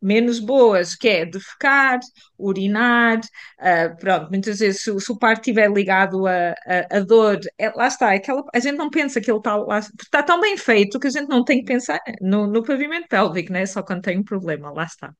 menos 0.00 0.38
boas, 0.38 0.94
que 0.94 1.08
é 1.08 1.26
defecar, 1.26 1.98
urinar, 2.38 3.20
ah, 3.58 3.88
pronto, 3.98 4.30
muitas 4.30 4.58
vezes 4.60 4.82
se, 4.82 4.90
o 4.90 5.00
se 5.00 5.10
o 5.12 5.18
parto 5.18 5.40
estiver 5.40 5.70
ligado 5.70 6.26
a, 6.26 6.50
a, 6.66 6.98
a 6.98 7.00
dor, 7.00 7.38
é- 7.58 7.70
lá 7.70 7.88
está, 7.88 8.12
é 8.14 8.16
aquela, 8.18 8.42
a 8.54 8.58
gente 8.60 8.76
não 8.76 8.90
pensa 8.90 9.20
que 9.20 9.30
ele 9.30 9.38
está 9.38 9.56
lá, 9.56 9.78
está 9.80 10.22
tão 10.22 10.40
bem 10.40 10.56
feito 10.56 11.00
que 11.00 11.06
a 11.08 11.10
gente 11.10 11.28
não 11.28 11.44
tem 11.44 11.58
que 11.60 11.66
pensar 11.66 11.98
no, 12.20 12.46
no 12.46 12.62
pavimento 12.62 13.08
pélvico, 13.08 13.52
não 13.52 13.60
é? 13.60 13.66
Só 13.66 13.82
quando 13.82 14.02
tem 14.02 14.18
um 14.18 14.24
problema, 14.24 14.70
lá 14.70 14.84
está. 14.84 15.12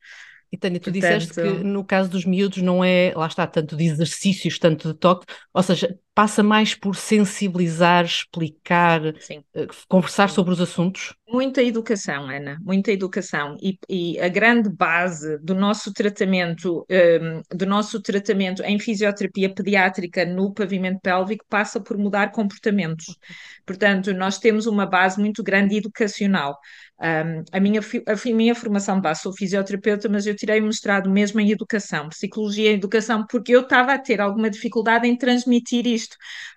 E 0.51 0.57
Tânia, 0.57 0.81
tu 0.81 0.91
disseste 0.91 1.35
que 1.35 1.41
Portanto- 1.43 1.65
no 1.65 1.85
caso 1.85 2.09
dos 2.09 2.25
miúdos 2.25 2.63
não 2.63 2.83
é, 2.83 3.13
lá 3.15 3.27
está, 3.27 3.47
tanto 3.47 3.77
de 3.77 3.85
exercícios, 3.85 4.59
tanto 4.59 4.89
de 4.93 4.99
toque, 4.99 5.27
ou 5.53 5.63
seja, 5.63 5.95
passa 6.19 6.43
mais 6.43 6.75
por 6.75 6.97
sensibilizar, 6.97 8.05
explicar, 8.05 9.01
Sim. 9.21 9.45
eh, 9.55 9.69
conversar 9.87 10.29
sobre 10.29 10.53
os 10.53 10.61
assuntos. 10.61 11.15
Muita 11.29 11.63
educação, 11.63 12.29
Ana, 12.29 12.59
muita 12.61 12.91
educação. 12.91 13.57
E, 13.63 13.79
e 13.89 14.19
a 14.19 14.29
grande 14.29 14.69
base 14.69 15.39
do 15.39 15.55
nosso 15.55 15.93
tratamento, 15.93 16.85
hum, 16.91 17.43
do 17.55 17.67
nosso 17.67 18.03
tratamento 18.03 18.65
em 18.65 18.81
fisioterapia 18.81 19.55
pediátrica 19.55 20.25
no 20.25 20.53
pavimento 20.53 20.99
pélvico 21.01 21.45
passa 21.49 21.79
por 21.79 21.97
mudar 21.97 22.33
comportamentos. 22.33 23.17
Portanto, 23.65 24.13
nós 24.13 24.39
temos 24.39 24.67
uma 24.67 24.87
base 24.87 25.21
muito 25.21 25.41
grande 25.45 25.77
educacional. 25.77 26.59
Um, 27.01 27.45
a, 27.53 27.61
minha, 27.61 27.81
a, 27.81 28.35
minha 28.35 28.55
formação 28.57 28.97
de 28.97 29.03
base, 29.03 29.21
sou 29.23 29.33
fisioterapeuta, 29.33 30.09
mas 30.09 30.27
eu 30.27 30.35
tirei 30.35 30.61
um 30.61 30.67
mestrado 30.67 31.09
mesmo 31.09 31.39
em 31.39 31.51
educação, 31.53 32.09
psicologia 32.09 32.73
e 32.73 32.75
educação, 32.75 33.25
porque 33.31 33.55
eu 33.55 33.61
estava 33.61 33.93
a 33.93 33.99
ter 33.99 34.21
alguma 34.21 34.51
dificuldade 34.51 35.07
em 35.07 35.17
transmitir 35.17 35.87
isto, 35.87 36.08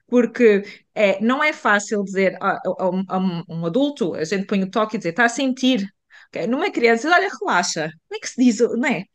porque 0.08 0.64
é, 0.94 1.22
não 1.22 1.44
é 1.44 1.54
fácil 1.54 2.04
dizer 2.04 2.38
a, 2.42 2.52
a 2.58 2.62
a 3.10 3.18
um, 3.50 3.66
adulto, 3.66 4.14
a 4.16 4.24
gente 4.24 4.46
põe 4.46 4.64
o 4.64 4.70
toque 4.70 4.96
e 4.96 5.00
dizer, 5.00 5.10
está 5.12 5.26
a 5.26 5.30
sentir. 5.30 5.88
Ok? 6.28 6.48
Numa 6.48 6.72
criança, 6.72 7.10
olha, 7.10 7.30
relaxa. 7.40 7.90
Como 8.08 8.18
é 8.18 8.20
que 8.20 8.30
se 8.30 8.44
diz, 8.44 8.60
não 8.60 8.86
é? 8.88 9.06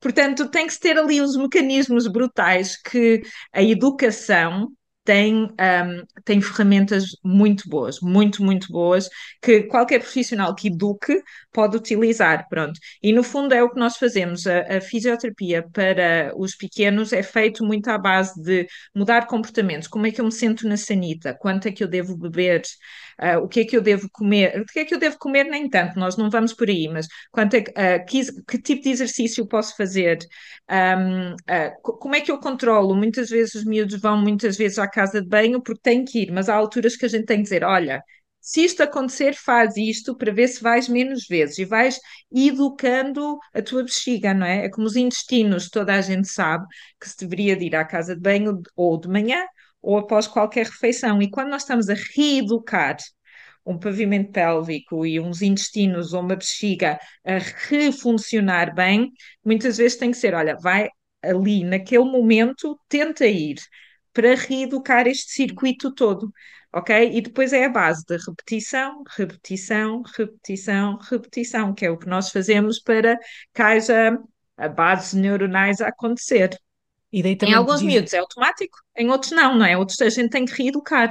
Portanto, 0.00 0.48
tem 0.50 0.66
que 0.66 0.72
se 0.72 0.80
ter 0.80 0.98
ali 0.98 1.20
uns 1.22 1.36
mecanismos 1.36 2.06
brutais 2.06 2.76
que 2.80 3.22
a 3.52 3.62
educação 3.62 4.68
tem, 5.06 5.44
um, 5.44 6.04
tem 6.24 6.42
ferramentas 6.42 7.04
muito 7.24 7.68
boas, 7.68 8.00
muito, 8.02 8.42
muito 8.42 8.66
boas, 8.70 9.08
que 9.40 9.62
qualquer 9.62 10.00
profissional 10.00 10.54
que 10.54 10.66
eduque 10.68 11.22
pode 11.52 11.76
utilizar, 11.76 12.48
pronto. 12.48 12.78
E 13.02 13.12
no 13.12 13.22
fundo 13.22 13.54
é 13.54 13.62
o 13.62 13.70
que 13.70 13.78
nós 13.78 13.96
fazemos. 13.96 14.46
A, 14.46 14.78
a 14.78 14.80
fisioterapia 14.80 15.64
para 15.72 16.32
os 16.36 16.56
pequenos 16.56 17.12
é 17.12 17.22
feito 17.22 17.64
muito 17.64 17.88
à 17.88 17.96
base 17.96 18.34
de 18.42 18.66
mudar 18.94 19.26
comportamentos. 19.26 19.88
Como 19.88 20.06
é 20.06 20.10
que 20.10 20.20
eu 20.20 20.24
me 20.24 20.32
sinto 20.32 20.68
na 20.68 20.76
sanita? 20.76 21.34
Quanto 21.34 21.68
é 21.68 21.72
que 21.72 21.84
eu 21.84 21.88
devo 21.88 22.16
beber? 22.16 22.62
Uh, 23.20 23.38
o 23.42 23.48
que 23.48 23.60
é 23.60 23.64
que 23.64 23.76
eu 23.76 23.80
devo 23.80 24.08
comer? 24.10 24.60
O 24.60 24.66
que 24.66 24.80
é 24.80 24.84
que 24.84 24.94
eu 24.94 24.98
devo 24.98 25.18
comer? 25.18 25.44
Nem 25.44 25.68
tanto, 25.70 25.98
nós 25.98 26.16
não 26.16 26.28
vamos 26.30 26.52
por 26.52 26.68
aí, 26.68 26.86
mas 26.88 27.06
quanto 27.30 27.54
é 27.54 27.60
uh, 27.60 28.04
que, 28.06 28.20
que, 28.46 28.58
tipo 28.58 28.82
de 28.82 28.90
exercício 28.90 29.46
posso 29.46 29.74
fazer? 29.76 30.18
Um, 30.70 31.32
uh, 31.32 31.80
como 31.82 32.14
é 32.14 32.20
que 32.20 32.30
eu 32.30 32.38
controlo? 32.38 32.94
Muitas 32.94 33.30
vezes 33.30 33.54
os 33.54 33.64
miúdos 33.64 34.00
vão 34.00 34.18
muitas 34.18 34.56
vezes 34.56 34.78
à 34.78 34.88
casa 34.88 35.22
de 35.22 35.28
banho 35.28 35.62
porque 35.62 35.80
têm 35.82 36.04
que 36.04 36.24
ir, 36.24 36.32
mas 36.32 36.48
há 36.48 36.54
alturas 36.54 36.96
que 36.96 37.06
a 37.06 37.08
gente 37.08 37.24
tem 37.24 37.38
que 37.38 37.44
dizer: 37.44 37.64
olha, 37.64 38.02
se 38.40 38.64
isto 38.64 38.82
acontecer, 38.82 39.34
faz 39.34 39.76
isto 39.76 40.16
para 40.16 40.32
ver 40.32 40.48
se 40.48 40.62
vais 40.62 40.88
menos 40.88 41.26
vezes 41.26 41.58
e 41.58 41.64
vais 41.64 41.98
educando 42.32 43.38
a 43.52 43.62
tua 43.62 43.82
bexiga, 43.82 44.32
não 44.34 44.46
é? 44.46 44.66
É 44.66 44.70
como 44.70 44.86
os 44.86 44.94
intestinos, 44.94 45.68
toda 45.68 45.94
a 45.94 46.00
gente 46.00 46.28
sabe 46.28 46.64
que 47.00 47.08
se 47.08 47.16
deveria 47.18 47.56
de 47.56 47.64
ir 47.66 47.74
à 47.76 47.84
casa 47.84 48.14
de 48.14 48.20
banho 48.22 48.60
ou 48.76 49.00
de 49.00 49.08
manhã 49.08 49.44
ou 49.82 49.98
após 49.98 50.26
qualquer 50.26 50.66
refeição. 50.66 51.20
E 51.22 51.30
quando 51.30 51.50
nós 51.50 51.62
estamos 51.62 51.88
a 51.88 51.94
reeducar 51.94 52.96
um 53.64 53.78
pavimento 53.78 54.30
pélvico 54.32 55.04
e 55.04 55.18
uns 55.18 55.42
intestinos 55.42 56.12
ou 56.12 56.20
uma 56.20 56.36
bexiga 56.36 56.98
a 57.24 57.38
refuncionar 57.68 58.74
bem, 58.74 59.12
muitas 59.44 59.76
vezes 59.78 59.98
tem 59.98 60.10
que 60.12 60.16
ser, 60.16 60.34
olha, 60.34 60.56
vai 60.56 60.88
ali 61.22 61.64
naquele 61.64 62.04
momento, 62.04 62.78
tenta 62.88 63.26
ir 63.26 63.56
para 64.12 64.34
reeducar 64.34 65.06
este 65.06 65.32
circuito 65.32 65.92
todo, 65.94 66.32
ok? 66.72 67.10
E 67.12 67.20
depois 67.20 67.52
é 67.52 67.64
a 67.66 67.68
base 67.68 68.04
da 68.06 68.16
repetição, 68.16 69.02
repetição, 69.16 70.02
repetição, 70.16 70.98
repetição, 70.98 71.74
que 71.74 71.84
é 71.84 71.90
o 71.90 71.98
que 71.98 72.08
nós 72.08 72.30
fazemos 72.30 72.80
para 72.80 73.18
que 73.52 73.62
haja 73.62 74.18
a 74.56 74.68
base 74.68 75.18
neuronais 75.18 75.80
a 75.80 75.88
acontecer. 75.88 76.50
Em 77.12 77.54
alguns 77.54 77.80
diz- 77.80 77.86
miúdos 77.86 78.12
é 78.12 78.18
automático, 78.18 78.78
em 78.96 79.08
outros 79.10 79.32
não, 79.32 79.56
não 79.56 79.64
é? 79.66 79.76
Outros 79.76 80.00
a 80.00 80.08
gente 80.08 80.30
tem 80.30 80.44
que 80.44 80.52
reeducar. 80.62 81.08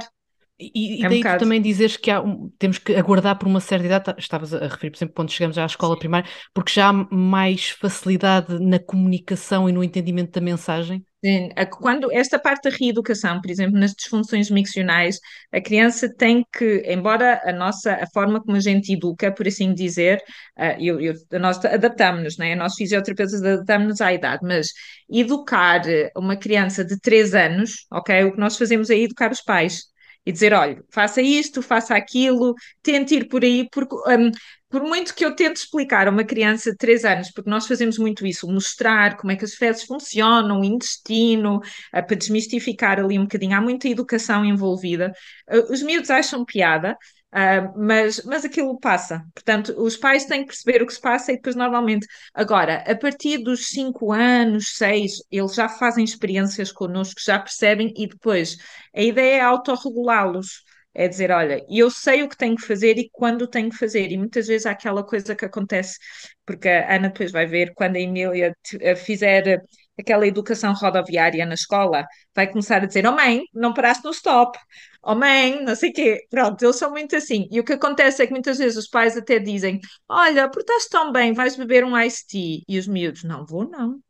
E, 0.58 1.00
e 1.00 1.04
É 1.04 1.06
um 1.06 1.10
daí 1.10 1.18
tu 1.20 1.22
bocado. 1.24 1.38
também 1.40 1.60
dizeres 1.60 1.96
que 1.98 2.10
um- 2.14 2.50
temos 2.58 2.78
que 2.78 2.94
aguardar 2.94 3.38
por 3.38 3.46
uma 3.46 3.60
certa 3.60 3.84
idade, 3.86 4.04
tá- 4.06 4.16
estavas 4.18 4.54
a 4.54 4.60
referir, 4.66 4.90
por 4.90 4.96
exemplo, 4.98 5.14
quando 5.14 5.30
chegamos 5.30 5.58
à 5.58 5.66
escola 5.66 5.94
Sim. 5.94 5.98
primária, 6.00 6.30
porque 6.54 6.72
já 6.72 6.88
há 6.88 6.92
mais 6.92 7.68
facilidade 7.70 8.58
na 8.58 8.78
comunicação 8.78 9.68
e 9.68 9.72
no 9.72 9.84
entendimento 9.84 10.32
da 10.32 10.40
mensagem. 10.40 11.04
Sim, 11.24 11.48
a- 11.56 11.66
Quando 11.66 12.12
esta 12.12 12.38
parte 12.38 12.68
da 12.70 12.76
reeducação, 12.76 13.40
por 13.40 13.50
exemplo, 13.50 13.78
nas 13.78 13.94
disfunções 13.94 14.50
miccionais, 14.50 15.18
a 15.50 15.60
criança 15.60 16.08
tem 16.14 16.46
que, 16.56 16.82
embora 16.86 17.40
a 17.44 17.52
nossa, 17.52 17.94
a 17.94 18.06
forma 18.12 18.40
como 18.40 18.56
a 18.56 18.60
gente 18.60 18.92
educa, 18.92 19.32
por 19.32 19.48
assim 19.48 19.74
dizer, 19.74 20.22
ah, 20.56 20.76
eu, 20.80 21.00
eu- 21.00 21.14
nós 21.40 21.62
adaptamos-nos, 21.64 22.36
né? 22.38 22.54
Nós 22.54 22.74
fisioterapeutas 22.76 23.42
adaptamos-nos 23.42 24.00
à 24.00 24.12
idade, 24.12 24.42
mas 24.46 24.68
educar 25.10 25.88
eh, 25.88 26.10
uma 26.16 26.36
criança 26.36 26.84
de 26.84 26.98
3 27.00 27.34
anos, 27.34 27.86
ok? 27.90 28.24
O 28.24 28.32
que 28.32 28.38
nós 28.40 28.56
fazemos 28.56 28.90
é 28.90 28.96
educar 28.98 29.32
os 29.32 29.40
pais 29.40 29.84
e 30.24 30.32
dizer, 30.32 30.52
olha, 30.52 30.82
faça 30.92 31.22
isto, 31.22 31.62
faça 31.62 31.94
aquilo, 31.96 32.54
tente 32.82 33.14
ir 33.14 33.28
por 33.28 33.42
aí, 33.44 33.68
porque 33.72 33.94
hum, 33.94 34.30
por 34.68 34.82
muito 34.82 35.14
que 35.14 35.24
eu 35.24 35.34
tente 35.34 35.60
explicar 35.60 36.08
a 36.08 36.10
uma 36.10 36.24
criança 36.24 36.70
de 36.72 36.76
3 36.76 37.04
anos, 37.04 37.30
porque 37.30 37.48
nós 37.48 37.66
fazemos 37.66 37.98
muito 37.98 38.26
isso, 38.26 38.46
mostrar 38.50 39.16
como 39.16 39.32
é 39.32 39.36
que 39.36 39.44
as 39.44 39.54
fezes 39.54 39.84
funcionam, 39.84 40.60
o 40.60 40.64
intestino, 40.64 41.60
ah, 41.92 42.02
para 42.02 42.16
desmistificar 42.16 42.98
ali 42.98 43.18
um 43.18 43.22
bocadinho, 43.22 43.56
há 43.56 43.60
muita 43.60 43.88
educação 43.88 44.44
envolvida. 44.44 45.12
Ah, 45.48 45.56
os 45.70 45.82
miúdos 45.82 46.10
acham 46.10 46.44
piada, 46.44 46.96
ah, 47.32 47.72
mas, 47.76 48.22
mas 48.24 48.44
aquilo 48.44 48.78
passa. 48.80 49.22
Portanto, 49.34 49.74
os 49.78 49.96
pais 49.96 50.24
têm 50.24 50.40
que 50.42 50.48
perceber 50.48 50.82
o 50.82 50.86
que 50.86 50.94
se 50.94 51.00
passa 51.00 51.32
e 51.32 51.36
depois, 51.36 51.54
normalmente, 51.56 52.06
agora, 52.34 52.82
a 52.90 52.96
partir 52.96 53.38
dos 53.38 53.68
5 53.68 54.12
anos, 54.12 54.76
6, 54.76 55.22
eles 55.30 55.54
já 55.54 55.68
fazem 55.68 56.04
experiências 56.04 56.72
connosco, 56.72 57.20
já 57.24 57.38
percebem 57.38 57.92
e 57.96 58.06
depois 58.08 58.56
a 58.94 59.00
ideia 59.02 59.36
é 59.38 59.40
autorregulá-los. 59.40 60.64
É 60.98 61.06
dizer, 61.08 61.30
olha, 61.30 61.62
eu 61.68 61.90
sei 61.90 62.22
o 62.22 62.28
que 62.28 62.36
tenho 62.36 62.56
que 62.56 62.66
fazer 62.66 62.96
e 62.98 63.10
quando 63.12 63.46
tenho 63.46 63.68
que 63.70 63.76
fazer. 63.76 64.10
E 64.10 64.16
muitas 64.16 64.46
vezes 64.46 64.66
há 64.66 64.70
aquela 64.70 65.04
coisa 65.04 65.36
que 65.36 65.44
acontece, 65.44 65.98
porque 66.46 66.68
a 66.68 66.96
Ana 66.96 67.08
depois 67.08 67.30
vai 67.32 67.46
ver, 67.46 67.72
quando 67.74 67.96
a 67.96 68.00
Emília 68.00 68.56
eh, 68.80 68.96
fizer 68.96 69.62
aquela 69.98 70.26
educação 70.26 70.72
rodoviária 70.74 71.44
na 71.46 71.54
escola, 71.54 72.06
vai 72.34 72.46
começar 72.48 72.82
a 72.82 72.86
dizer, 72.86 73.06
oh 73.06 73.12
mãe, 73.12 73.42
não 73.54 73.72
paraste 73.74 74.04
no 74.04 74.10
stop. 74.10 74.58
Oh 75.02 75.14
mãe, 75.14 75.62
não 75.64 75.74
sei 75.74 75.90
o 75.90 75.92
quê. 75.92 76.26
Pronto, 76.30 76.62
eles 76.62 76.76
são 76.76 76.90
muito 76.90 77.14
assim. 77.16 77.46
E 77.50 77.60
o 77.60 77.64
que 77.64 77.74
acontece 77.74 78.22
é 78.22 78.26
que 78.26 78.32
muitas 78.32 78.58
vezes 78.58 78.76
os 78.78 78.88
pais 78.88 79.16
até 79.16 79.38
dizem, 79.38 79.80
olha, 80.08 80.50
portaste 80.50 80.90
tão 80.90 81.12
bem, 81.12 81.32
vais 81.32 81.56
beber 81.56 81.84
um 81.84 81.98
iced 81.98 82.26
tea. 82.28 82.60
E 82.68 82.78
os 82.78 82.86
miúdos, 82.86 83.22
não 83.24 83.44
vou 83.46 83.68
não. 83.68 84.00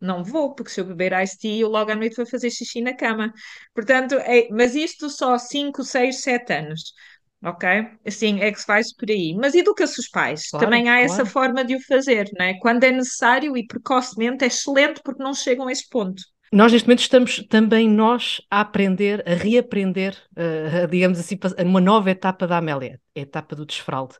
Não 0.00 0.24
vou, 0.24 0.54
porque 0.54 0.70
se 0.70 0.80
eu 0.80 0.84
beber 0.84 1.12
iced 1.22 1.38
tea, 1.38 1.60
eu 1.60 1.68
logo 1.68 1.90
à 1.90 1.94
noite 1.94 2.16
vou 2.16 2.26
fazer 2.26 2.50
xixi 2.50 2.80
na 2.80 2.94
cama. 2.94 3.32
Portanto, 3.74 4.14
é, 4.16 4.48
mas 4.50 4.74
isto 4.74 5.08
só 5.10 5.36
5, 5.38 5.84
6, 5.84 6.22
7 6.22 6.52
anos. 6.52 6.92
Ok? 7.42 7.66
Assim 8.06 8.40
é 8.40 8.52
que 8.52 8.60
se 8.60 8.66
faz 8.66 8.94
por 8.94 9.10
aí. 9.10 9.34
Mas 9.34 9.54
educa-se 9.54 9.98
os 10.00 10.08
pais. 10.08 10.48
Claro, 10.50 10.66
Também 10.66 10.88
há 10.88 11.00
essa 11.00 11.16
claro. 11.16 11.30
forma 11.30 11.64
de 11.64 11.74
o 11.74 11.80
fazer, 11.80 12.28
não 12.38 12.44
é? 12.44 12.58
Quando 12.58 12.84
é 12.84 12.90
necessário 12.90 13.56
e 13.56 13.66
precocemente, 13.66 14.44
é 14.44 14.46
excelente 14.48 15.00
porque 15.02 15.22
não 15.22 15.32
chegam 15.34 15.68
a 15.68 15.72
esse 15.72 15.88
ponto. 15.88 16.22
Nós, 16.52 16.72
neste 16.72 16.86
momento, 16.88 17.00
estamos 17.00 17.46
também 17.48 17.88
nós 17.88 18.42
a 18.50 18.60
aprender, 18.60 19.22
a 19.26 19.34
reaprender, 19.34 20.16
eh, 20.34 20.86
digamos 20.88 21.18
assim, 21.20 21.38
uma 21.64 21.80
nova 21.80 22.10
etapa 22.10 22.44
da 22.44 22.58
Amélia, 22.58 23.00
a 23.16 23.20
etapa 23.20 23.54
do 23.54 23.64
desfralde. 23.64 24.16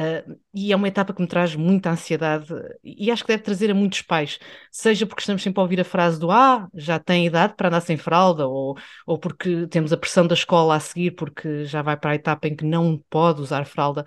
Eh, 0.00 0.24
e 0.54 0.72
é 0.72 0.76
uma 0.76 0.86
etapa 0.86 1.12
que 1.12 1.20
me 1.20 1.26
traz 1.26 1.56
muita 1.56 1.90
ansiedade 1.90 2.54
e 2.84 3.10
acho 3.10 3.24
que 3.24 3.28
deve 3.32 3.42
trazer 3.42 3.68
a 3.70 3.74
muitos 3.74 4.00
pais, 4.02 4.38
seja 4.70 5.04
porque 5.06 5.20
estamos 5.22 5.42
sempre 5.42 5.58
a 5.60 5.62
ouvir 5.64 5.80
a 5.80 5.84
frase 5.84 6.20
do 6.20 6.30
ah, 6.30 6.68
já 6.72 7.00
tem 7.00 7.26
idade 7.26 7.54
para 7.56 7.66
andar 7.68 7.80
sem 7.80 7.96
fralda, 7.96 8.46
ou, 8.46 8.76
ou 9.04 9.18
porque 9.18 9.66
temos 9.66 9.92
a 9.92 9.96
pressão 9.96 10.24
da 10.26 10.34
escola 10.34 10.76
a 10.76 10.80
seguir 10.80 11.12
porque 11.12 11.64
já 11.64 11.82
vai 11.82 11.96
para 11.96 12.12
a 12.12 12.14
etapa 12.14 12.46
em 12.46 12.54
que 12.54 12.64
não 12.64 12.98
pode 13.10 13.40
usar 13.40 13.64
fralda. 13.66 14.04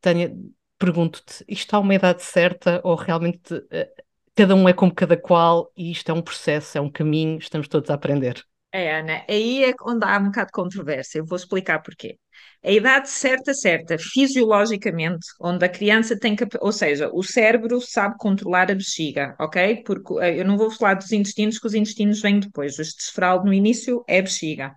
Tânia, 0.00 0.32
pergunto-te, 0.78 1.44
isto 1.48 1.74
há 1.74 1.80
uma 1.80 1.94
idade 1.94 2.22
certa 2.22 2.80
ou 2.84 2.96
realmente 2.96 3.54
eh, 3.70 3.90
cada 4.34 4.54
um 4.56 4.68
é 4.68 4.72
como 4.72 4.94
cada 4.94 5.16
qual 5.16 5.72
e 5.76 5.90
isto 5.92 6.10
é 6.10 6.14
um 6.14 6.22
processo, 6.22 6.78
é 6.78 6.80
um 6.80 6.90
caminho, 6.90 7.38
estamos 7.38 7.68
todos 7.68 7.90
a 7.90 7.94
aprender? 7.94 8.44
É, 8.78 9.00
Ana, 9.00 9.24
aí 9.28 9.64
é 9.64 9.74
onde 9.82 10.04
há 10.04 10.18
um 10.18 10.26
bocado 10.26 10.46
de 10.46 10.52
controvérsia. 10.52 11.18
Eu 11.18 11.26
vou 11.26 11.36
explicar 11.36 11.80
porquê. 11.82 12.16
A 12.62 12.70
idade 12.70 13.08
certa, 13.10 13.52
certa, 13.52 13.96
fisiologicamente, 13.98 15.26
onde 15.40 15.64
a 15.64 15.68
criança 15.68 16.16
tem 16.18 16.36
que, 16.36 16.44
ou 16.60 16.70
seja, 16.70 17.10
o 17.12 17.22
cérebro 17.24 17.80
sabe 17.80 18.16
controlar 18.18 18.70
a 18.70 18.74
bexiga, 18.74 19.34
ok? 19.40 19.82
Porque 19.84 20.14
eh, 20.20 20.40
eu 20.40 20.44
não 20.44 20.56
vou 20.56 20.70
falar 20.70 20.94
dos 20.94 21.10
intestinos, 21.10 21.58
que 21.58 21.66
os 21.66 21.74
intestinos 21.74 22.20
vêm 22.22 22.38
depois. 22.38 22.78
O 22.78 22.82
desfraldo 22.82 23.46
no 23.46 23.52
início 23.52 24.04
é 24.06 24.22
bexiga. 24.22 24.72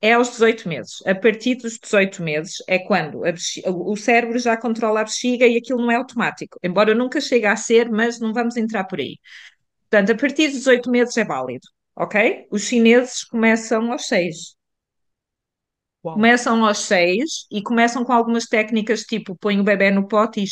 É 0.00 0.12
aos 0.14 0.30
18 0.30 0.68
meses. 0.68 1.02
A 1.06 1.14
partir 1.14 1.56
dos 1.56 1.78
18 1.78 2.22
meses 2.22 2.56
é 2.68 2.78
quando 2.78 3.20
bexiga, 3.22 3.70
o 3.72 3.96
cérebro 3.96 4.38
já 4.38 4.56
controla 4.56 5.00
a 5.00 5.04
bexiga 5.04 5.46
e 5.46 5.56
aquilo 5.56 5.80
não 5.80 5.90
é 5.90 5.96
automático. 5.96 6.58
Embora 6.62 6.94
nunca 6.94 7.20
chegue 7.20 7.46
a 7.46 7.56
ser, 7.56 7.90
mas 7.90 8.20
não 8.20 8.32
vamos 8.32 8.56
entrar 8.56 8.84
por 8.84 9.00
aí. 9.00 9.18
Portanto, 9.90 10.12
a 10.12 10.16
partir 10.16 10.48
dos 10.48 10.58
18 10.58 10.90
meses 10.90 11.16
é 11.16 11.24
válido 11.24 11.66
ok? 11.96 12.46
Os 12.50 12.62
chineses 12.62 13.24
começam 13.24 13.92
aos 13.92 14.06
seis. 14.06 14.56
Uau. 16.04 16.14
Começam 16.14 16.64
aos 16.64 16.78
seis 16.78 17.46
e 17.50 17.62
começam 17.62 18.04
com 18.04 18.12
algumas 18.12 18.46
técnicas 18.46 19.02
tipo 19.02 19.36
põe 19.36 19.58
o 19.60 19.64
bebê 19.64 19.90
no 19.90 20.06
pote 20.08 20.40
e 20.42 20.46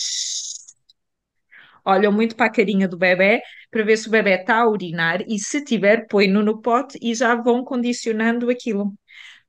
olham 1.84 2.12
muito 2.12 2.36
para 2.36 2.46
a 2.46 2.52
carinha 2.52 2.88
do 2.88 2.96
bebê 2.96 3.42
para 3.70 3.84
ver 3.84 3.96
se 3.96 4.08
o 4.08 4.10
bebê 4.10 4.34
está 4.40 4.58
a 4.60 4.68
urinar 4.68 5.22
e 5.28 5.38
se 5.38 5.64
tiver, 5.64 6.06
põe-no 6.08 6.42
no 6.42 6.60
pote 6.60 6.98
e 7.00 7.14
já 7.14 7.34
vão 7.34 7.64
condicionando 7.64 8.50
aquilo. 8.50 8.92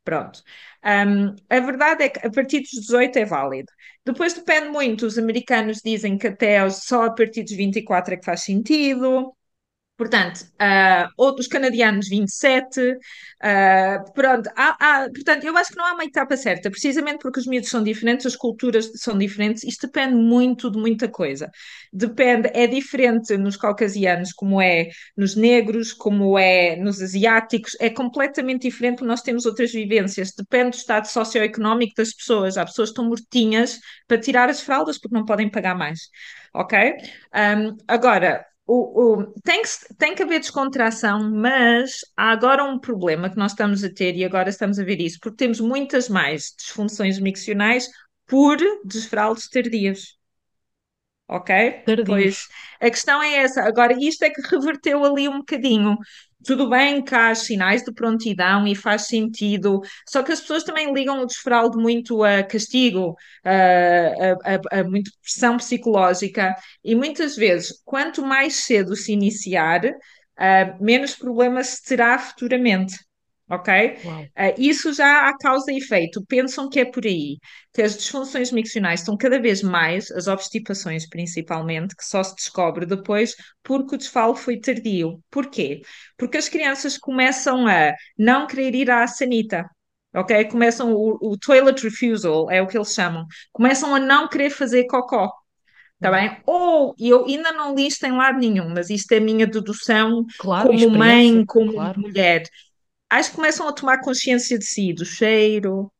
Pronto. 0.03 0.41
Um, 0.85 1.35
a 1.49 1.59
verdade 1.61 2.03
é 2.05 2.09
que 2.09 2.27
a 2.27 2.31
partir 2.31 2.61
dos 2.61 2.71
18 2.71 3.19
é 3.19 3.25
válido. 3.25 3.71
Depois 4.05 4.33
depende 4.33 4.69
muito, 4.69 5.05
os 5.05 5.17
americanos 5.17 5.79
dizem 5.83 6.17
que 6.17 6.27
até 6.27 6.69
só 6.71 7.05
a 7.05 7.13
partir 7.15 7.43
dos 7.43 7.53
24 7.53 8.13
é 8.15 8.17
que 8.17 8.25
faz 8.25 8.43
sentido. 8.43 9.33
Portanto, 10.01 10.47
uh, 10.59 11.13
outros 11.15 11.45
canadianos 11.45 12.09
27, 12.09 12.81
uh, 12.81 12.97
ah, 13.39 14.03
pronto, 14.15 14.49
há, 14.55 14.75
há, 14.79 15.09
portanto, 15.11 15.43
eu 15.43 15.55
acho 15.55 15.69
que 15.69 15.77
não 15.77 15.85
há 15.85 15.93
uma 15.93 16.03
etapa 16.03 16.35
certa, 16.35 16.71
precisamente 16.71 17.19
porque 17.19 17.39
os 17.39 17.45
miúdos 17.45 17.69
são 17.69 17.83
diferentes, 17.83 18.25
as 18.25 18.35
culturas 18.35 18.89
são 18.95 19.15
diferentes, 19.15 19.63
isto 19.63 19.85
depende 19.85 20.15
muito 20.15 20.71
de 20.71 20.79
muita 20.79 21.07
coisa. 21.07 21.51
Depende, 21.93 22.49
é 22.51 22.65
diferente 22.65 23.37
nos 23.37 23.55
caucasianos, 23.55 24.33
como 24.33 24.59
é 24.59 24.89
nos 25.15 25.35
negros, 25.35 25.93
como 25.93 26.35
é 26.39 26.75
nos 26.77 26.99
asiáticos, 26.99 27.77
é 27.79 27.91
completamente 27.91 28.63
diferente 28.63 28.95
porque 28.95 29.07
nós 29.07 29.21
temos 29.21 29.45
outras 29.45 29.71
vivências, 29.71 30.31
depende 30.35 30.71
do 30.71 30.77
estado 30.77 31.05
socioeconómico 31.05 31.93
das 31.95 32.11
pessoas. 32.11 32.57
Há 32.57 32.65
pessoas 32.65 32.89
que 32.89 32.93
estão 32.93 33.05
mortinhas 33.05 33.79
para 34.07 34.17
tirar 34.17 34.49
as 34.49 34.61
fraldas 34.61 34.97
porque 34.97 35.15
não 35.15 35.25
podem 35.25 35.47
pagar 35.47 35.75
mais, 35.75 36.09
ok? 36.55 36.95
Um, 37.35 37.77
agora, 37.87 38.43
o, 38.73 39.19
o, 39.19 39.33
tem, 39.43 39.61
que, 39.61 39.69
tem 39.97 40.15
que 40.15 40.23
haver 40.23 40.39
descontração, 40.39 41.29
mas 41.29 41.99
há 42.15 42.31
agora 42.31 42.63
um 42.63 42.79
problema 42.79 43.29
que 43.29 43.35
nós 43.35 43.51
estamos 43.51 43.83
a 43.83 43.93
ter 43.93 44.15
e 44.15 44.23
agora 44.23 44.49
estamos 44.49 44.79
a 44.79 44.83
ver 44.83 45.01
isso, 45.01 45.19
porque 45.21 45.35
temos 45.35 45.59
muitas 45.59 46.07
mais 46.07 46.53
disfunções 46.57 47.19
miccionais 47.19 47.89
por 48.25 48.57
desfraldos 48.85 49.49
tardios. 49.49 50.17
Ok? 51.27 51.83
Tardios. 51.85 52.05
Pois 52.07 52.47
a 52.79 52.89
questão 52.89 53.21
é 53.21 53.35
essa. 53.37 53.61
Agora, 53.63 53.93
isto 53.99 54.23
é 54.23 54.29
que 54.29 54.41
reverteu 54.41 55.03
ali 55.03 55.27
um 55.27 55.39
bocadinho. 55.39 55.97
Tudo 56.43 56.69
bem 56.69 57.03
que 57.03 57.13
há 57.13 57.35
sinais 57.35 57.83
de 57.83 57.93
prontidão 57.93 58.67
e 58.67 58.75
faz 58.75 59.07
sentido, 59.07 59.81
só 60.07 60.23
que 60.23 60.31
as 60.31 60.41
pessoas 60.41 60.63
também 60.63 60.93
ligam 60.93 61.21
o 61.21 61.25
desfraldo 61.25 61.79
muito 61.79 62.23
a 62.23 62.43
castigo, 62.43 63.15
a, 63.43 64.53
a, 64.53 64.79
a, 64.79 64.83
pressão 65.21 65.57
psicológica, 65.57 66.55
e 66.83 66.95
muitas 66.95 67.35
vezes, 67.35 67.81
quanto 67.85 68.23
mais 68.25 68.55
cedo 68.55 68.95
se 68.95 69.11
iniciar, 69.11 69.85
uh, 69.85 70.83
menos 70.83 71.15
problemas 71.15 71.79
terá 71.79 72.17
futuramente 72.17 72.97
ok? 73.51 73.97
Uh, 74.05 74.53
isso 74.57 74.93
já 74.93 75.27
há 75.27 75.37
causa 75.37 75.71
e 75.71 75.77
efeito. 75.77 76.23
Pensam 76.25 76.69
que 76.69 76.79
é 76.79 76.85
por 76.85 77.05
aí, 77.05 77.37
que 77.73 77.81
as 77.81 77.97
disfunções 77.97 78.51
miccionais 78.51 79.01
estão 79.01 79.17
cada 79.17 79.39
vez 79.39 79.61
mais, 79.61 80.09
as 80.11 80.27
obstipações 80.27 81.07
principalmente, 81.07 81.95
que 81.95 82.05
só 82.05 82.23
se 82.23 82.33
descobre 82.35 82.85
depois 82.85 83.35
porque 83.61 83.95
o 83.95 83.97
desfalo 83.97 84.35
foi 84.35 84.59
tardio. 84.59 85.21
Porquê? 85.29 85.81
Porque 86.17 86.37
as 86.37 86.47
crianças 86.47 86.97
começam 86.97 87.67
a 87.67 87.93
não 88.17 88.47
querer 88.47 88.73
ir 88.73 88.89
à 88.89 89.05
sanita. 89.05 89.65
Ok? 90.13 90.45
Começam 90.45 90.93
o, 90.93 91.17
o 91.21 91.37
toilet 91.37 91.83
refusal, 91.83 92.49
é 92.49 92.61
o 92.61 92.67
que 92.67 92.77
eles 92.77 92.93
chamam. 92.93 93.25
Começam 93.51 93.93
a 93.95 93.99
não 93.99 94.27
querer 94.27 94.49
fazer 94.49 94.85
cocó. 94.85 95.29
Está 95.95 96.09
bem? 96.09 96.35
Ou 96.47 96.95
eu 96.99 97.25
ainda 97.25 97.51
não 97.51 97.75
li 97.75 97.85
isto 97.85 98.03
em 98.05 98.11
lado 98.11 98.39
nenhum, 98.39 98.69
mas 98.69 98.89
isto 98.89 99.11
é 99.11 99.17
a 99.17 99.21
minha 99.21 99.45
dedução 99.45 100.25
claro, 100.39 100.69
como 100.69 100.97
mãe, 100.97 101.45
como 101.45 101.73
claro. 101.73 102.01
mulher 102.01 102.43
acho 103.11 103.29
que 103.29 103.35
começam 103.35 103.67
a 103.67 103.73
tomar 103.73 104.01
consciência 104.01 104.57
de 104.57 104.65
si, 104.65 104.93
do 104.93 105.05
cheiro, 105.05 105.91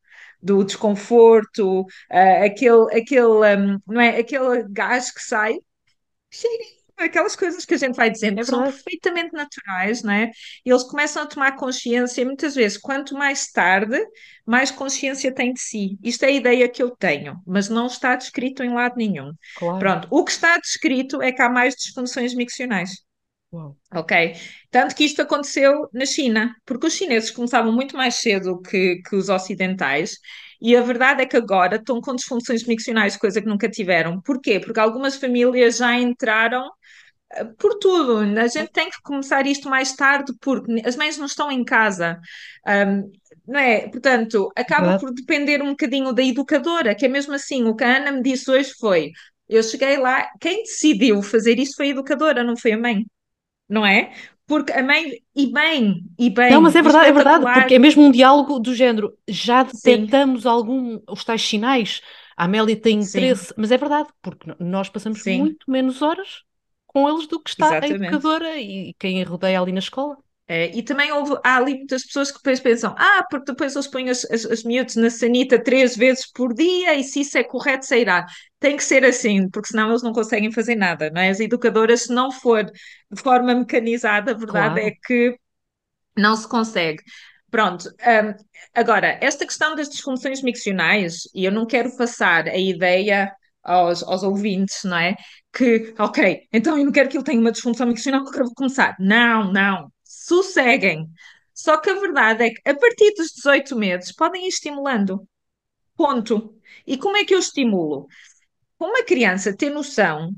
do 0.41 0.63
desconforto, 0.63 1.81
uh, 1.81 2.45
aquele, 2.45 2.97
aquele, 2.97 3.57
um, 3.57 3.79
não 3.87 4.01
é? 4.01 4.17
aquele 4.19 4.63
gás 4.69 5.11
que 5.11 5.21
sai, 5.21 5.59
cheirinho, 6.31 6.81
aquelas 6.97 7.35
coisas 7.35 7.65
que 7.65 7.73
a 7.73 7.77
gente 7.77 7.95
vai 7.95 8.09
dizendo 8.09 8.39
é 8.39 8.43
são 8.43 8.63
perfeitamente 8.63 9.33
naturais, 9.33 10.03
não 10.03 10.13
é? 10.13 10.31
E 10.65 10.69
eles 10.69 10.83
começam 10.83 11.23
a 11.23 11.25
tomar 11.25 11.55
consciência, 11.55 12.21
e 12.21 12.25
muitas 12.25 12.55
vezes, 12.55 12.77
quanto 12.77 13.15
mais 13.15 13.51
tarde, 13.51 13.99
mais 14.45 14.71
consciência 14.71 15.33
tem 15.33 15.53
de 15.53 15.61
si. 15.61 15.97
Isto 16.03 16.23
é 16.23 16.27
a 16.27 16.31
ideia 16.31 16.69
que 16.69 16.81
eu 16.81 16.91
tenho, 16.91 17.35
mas 17.45 17.69
não 17.69 17.87
está 17.87 18.15
descrito 18.15 18.63
em 18.63 18.73
lado 18.73 18.95
nenhum. 18.97 19.33
Claro. 19.57 19.79
Pronto, 19.79 20.07
o 20.11 20.23
que 20.23 20.31
está 20.31 20.57
descrito 20.57 21.21
é 21.21 21.31
que 21.31 21.41
há 21.41 21.49
mais 21.49 21.75
disfunções 21.75 22.33
miccionais. 22.33 22.91
Uau. 23.51 23.77
Ok? 23.93 24.33
Tanto 24.69 24.95
que 24.95 25.03
isto 25.03 25.21
aconteceu 25.21 25.89
na 25.93 26.05
China, 26.05 26.55
porque 26.65 26.87
os 26.87 26.93
chineses 26.93 27.31
começavam 27.31 27.71
muito 27.71 27.97
mais 27.97 28.15
cedo 28.15 28.61
que, 28.61 29.01
que 29.07 29.15
os 29.15 29.27
ocidentais, 29.27 30.17
e 30.61 30.75
a 30.75 30.81
verdade 30.81 31.23
é 31.23 31.25
que 31.25 31.35
agora 31.35 31.75
estão 31.75 31.99
com 31.99 32.15
disfunções 32.15 32.65
miccionais, 32.65 33.17
coisa 33.17 33.41
que 33.41 33.47
nunca 33.47 33.67
tiveram. 33.69 34.21
Porquê? 34.21 34.59
Porque 34.59 34.79
algumas 34.79 35.17
famílias 35.17 35.77
já 35.77 35.93
entraram 35.99 36.69
eh, 37.33 37.45
por 37.59 37.77
tudo. 37.79 38.19
A 38.39 38.47
gente 38.47 38.71
tem 38.71 38.89
que 38.89 39.01
começar 39.03 39.45
isto 39.47 39.69
mais 39.69 39.93
tarde, 39.95 40.33
porque 40.41 40.71
as 40.85 40.95
mães 40.95 41.17
não 41.17 41.25
estão 41.25 41.51
em 41.51 41.63
casa. 41.63 42.19
Um, 42.67 43.11
não 43.47 43.59
é? 43.59 43.89
Portanto, 43.89 44.51
acaba 44.55 44.97
por 44.99 45.13
depender 45.13 45.61
um 45.61 45.71
bocadinho 45.71 46.13
da 46.13 46.23
educadora, 46.23 46.95
que 46.95 47.05
é 47.05 47.09
mesmo 47.09 47.33
assim. 47.33 47.63
O 47.65 47.75
que 47.75 47.83
a 47.83 47.97
Ana 47.97 48.11
me 48.13 48.21
disse 48.23 48.49
hoje 48.51 48.73
foi: 48.79 49.11
eu 49.49 49.63
cheguei 49.63 49.97
lá, 49.97 50.29
quem 50.39 50.63
decidiu 50.63 51.21
fazer 51.23 51.59
isso 51.59 51.73
foi 51.75 51.87
a 51.87 51.91
educadora, 51.91 52.43
não 52.43 52.55
foi 52.57 52.73
a 52.73 52.77
mãe 52.77 53.05
não 53.71 53.85
é? 53.85 54.13
Porque 54.45 54.73
a 54.73 54.83
mãe, 54.83 55.23
e 55.33 55.47
bem, 55.47 56.03
e 56.19 56.29
bem. 56.29 56.51
Não, 56.51 56.61
mas 56.61 56.75
é 56.75 56.81
verdade, 56.81 57.07
é 57.07 57.13
verdade, 57.13 57.45
porque 57.53 57.75
é 57.75 57.79
mesmo 57.79 58.03
um 58.03 58.11
diálogo 58.11 58.59
do 58.59 58.75
género. 58.75 59.17
Já 59.27 59.63
detectamos 59.63 60.41
Sim. 60.43 60.49
algum, 60.49 60.99
os 61.09 61.23
tais 61.23 61.41
sinais. 61.41 62.01
A 62.35 62.45
Amélia 62.45 62.75
tem 62.75 62.99
interesse, 62.99 63.45
Sim. 63.45 63.53
mas 63.55 63.71
é 63.71 63.77
verdade, 63.77 64.09
porque 64.21 64.53
nós 64.59 64.89
passamos 64.89 65.21
Sim. 65.21 65.39
muito 65.39 65.71
menos 65.71 66.01
horas 66.01 66.43
com 66.85 67.07
eles 67.07 67.27
do 67.27 67.41
que 67.41 67.49
está 67.49 67.67
Exatamente. 67.67 68.03
a 68.03 68.07
educadora 68.07 68.59
e 68.59 68.93
quem 68.99 69.23
a 69.23 69.25
rodeia 69.25 69.61
ali 69.61 69.71
na 69.71 69.79
escola. 69.79 70.17
É, 70.53 70.69
e 70.75 70.83
também 70.83 71.09
houve, 71.13 71.39
há 71.45 71.55
ali 71.55 71.75
muitas 71.75 72.03
pessoas 72.03 72.29
que 72.29 72.35
depois 72.39 72.59
pensam, 72.59 72.93
ah, 72.97 73.25
porque 73.29 73.53
depois 73.53 73.73
eles 73.73 73.87
põem 73.87 74.09
as, 74.09 74.25
as, 74.25 74.45
as 74.45 74.63
miúdos 74.65 74.97
na 74.97 75.09
sanita 75.09 75.57
três 75.57 75.95
vezes 75.95 76.29
por 76.29 76.53
dia 76.53 76.93
e 76.93 77.05
se 77.05 77.21
isso 77.21 77.37
é 77.37 77.43
correto 77.43 77.85
sairá. 77.85 78.25
Tem 78.59 78.75
que 78.75 78.83
ser 78.83 79.05
assim, 79.05 79.49
porque 79.49 79.69
senão 79.69 79.87
eles 79.87 80.03
não 80.03 80.11
conseguem 80.11 80.51
fazer 80.51 80.75
nada, 80.75 81.09
não 81.09 81.21
é? 81.21 81.29
As 81.29 81.39
educadoras, 81.39 82.01
se 82.03 82.13
não 82.13 82.33
for 82.33 82.65
de 82.65 83.21
forma 83.21 83.55
mecanizada, 83.55 84.31
a 84.31 84.33
verdade 84.33 84.75
claro. 84.75 84.87
é 84.89 84.91
que 85.05 85.37
não 86.17 86.35
se 86.35 86.49
consegue. 86.49 87.01
Pronto, 87.49 87.87
um, 87.87 88.35
agora, 88.75 89.17
esta 89.21 89.45
questão 89.45 89.73
das 89.73 89.87
disfunções 89.87 90.41
miccionais, 90.41 91.29
e 91.33 91.45
eu 91.45 91.51
não 91.53 91.65
quero 91.65 91.95
passar 91.95 92.49
a 92.49 92.57
ideia 92.57 93.31
aos, 93.63 94.03
aos 94.03 94.21
ouvintes, 94.21 94.83
não 94.83 94.97
é? 94.97 95.15
Que, 95.53 95.93
ok, 95.97 96.41
então 96.51 96.77
eu 96.77 96.83
não 96.83 96.91
quero 96.91 97.07
que 97.07 97.15
ele 97.15 97.23
tenha 97.23 97.39
uma 97.39 97.53
disfunção 97.53 97.87
miccional, 97.87 98.23
que 98.23 98.31
eu 98.31 98.33
quero 98.33 98.53
começar. 98.53 98.97
Não, 98.99 99.49
não 99.49 99.89
sosseguem. 100.25 101.09
Só 101.53 101.77
que 101.77 101.89
a 101.89 101.95
verdade 101.99 102.45
é 102.45 102.49
que 102.51 102.69
a 102.69 102.75
partir 102.75 103.13
dos 103.15 103.31
18 103.31 103.75
meses 103.75 104.13
podem 104.13 104.45
ir 104.45 104.49
estimulando. 104.49 105.27
Ponto. 105.95 106.55
E 106.85 106.97
como 106.97 107.17
é 107.17 107.25
que 107.25 107.33
eu 107.35 107.39
estimulo? 107.39 108.07
Uma 108.79 109.03
criança 109.03 109.55
ter 109.55 109.69
noção 109.69 110.31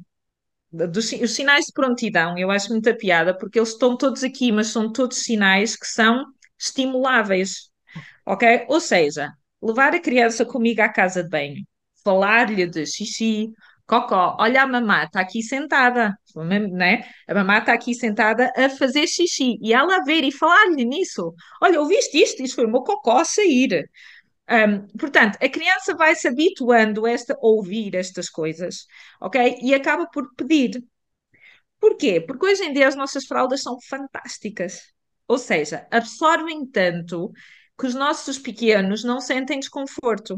dos 0.71 1.11
os 1.13 1.31
sinais 1.35 1.65
de 1.65 1.71
prontidão, 1.73 2.37
eu 2.37 2.49
acho 2.49 2.69
muita 2.69 2.95
piada, 2.95 3.37
porque 3.37 3.59
eles 3.59 3.69
estão 3.69 3.95
todos 3.95 4.23
aqui, 4.23 4.51
mas 4.51 4.67
são 4.67 4.91
todos 4.91 5.19
sinais 5.19 5.75
que 5.75 5.85
são 5.85 6.25
estimuláveis. 6.59 7.69
Ok? 8.25 8.65
Ou 8.67 8.79
seja, 8.79 9.31
levar 9.61 9.93
a 9.93 9.99
criança 10.01 10.45
comigo 10.45 10.81
à 10.81 10.89
casa 10.89 11.23
de 11.23 11.29
banho, 11.29 11.63
falar-lhe 12.03 12.65
de 12.67 12.85
xixi, 12.85 13.51
Cocó, 13.85 14.37
olha 14.39 14.63
a 14.63 14.67
mamá, 14.67 15.03
está 15.03 15.19
aqui 15.21 15.43
sentada, 15.43 16.17
né? 16.71 17.05
A 17.27 17.33
mamá 17.33 17.59
está 17.59 17.73
aqui 17.73 17.93
sentada 17.93 18.51
a 18.55 18.69
fazer 18.69 19.05
xixi 19.07 19.57
e 19.61 19.73
ela 19.73 19.97
a 19.97 20.03
ver 20.03 20.23
e 20.23 20.31
falar-lhe 20.31 20.85
nisso. 20.85 21.33
Olha, 21.61 21.79
ouviste 21.81 22.17
isto? 22.17 22.41
Isto 22.41 22.55
foi 22.55 22.65
o 22.65 22.71
meu 22.71 22.81
cocó 22.81 23.19
a 23.19 23.25
sair. 23.25 23.89
Um, 24.49 24.87
portanto, 24.97 25.37
a 25.41 25.49
criança 25.49 25.95
vai 25.95 26.15
se 26.15 26.27
habituando 26.27 27.05
a, 27.05 27.11
esta, 27.11 27.37
ouvir 27.41 27.95
estas 27.95 28.29
coisas, 28.29 28.85
ok? 29.21 29.59
E 29.61 29.73
acaba 29.73 30.07
por 30.07 30.33
pedir. 30.35 30.81
Porquê? 31.79 32.21
Porque 32.21 32.45
hoje 32.45 32.63
em 32.63 32.73
dia 32.73 32.87
as 32.87 32.95
nossas 32.95 33.25
fraldas 33.25 33.61
são 33.61 33.77
fantásticas. 33.81 34.81
Ou 35.27 35.37
seja, 35.37 35.87
absorvem 35.91 36.65
tanto 36.65 37.31
que 37.77 37.87
os 37.87 37.93
nossos 37.95 38.37
pequenos 38.37 39.03
não 39.03 39.19
sentem 39.19 39.59
desconforto. 39.59 40.37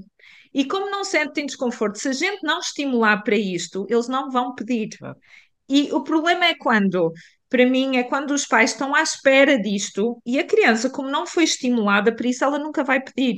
E 0.56 0.64
como 0.64 0.90
não 0.90 1.04
sentem 1.04 1.46
desconforto, 1.46 2.00
se 2.00 2.08
a 2.08 2.14
gente 2.14 2.42
não 2.42 2.60
estimular 2.60 3.22
para 3.24 3.36
isto, 3.36 3.86
eles 3.90 4.08
não 4.08 4.32
vão 4.32 4.56
pedir. 4.56 4.88
E 5.68 5.92
o 5.92 6.02
problema 6.02 6.46
é 6.46 6.56
quando, 6.56 7.12
para 7.50 7.66
mim, 7.66 7.98
é 7.98 8.04
quando 8.04 8.32
os 8.32 8.46
pais 8.46 8.72
estão 8.72 8.96
à 8.96 9.02
espera 9.02 9.62
disto 9.62 10.18
e 10.26 10.40
a 10.40 10.48
criança, 10.48 10.90
como 10.90 11.10
não 11.10 11.28
foi 11.28 11.44
estimulada 11.44 12.16
para 12.16 12.28
isso, 12.30 12.46
ela 12.46 12.58
nunca 12.58 12.86
vai 12.86 13.02
pedir. 13.04 13.36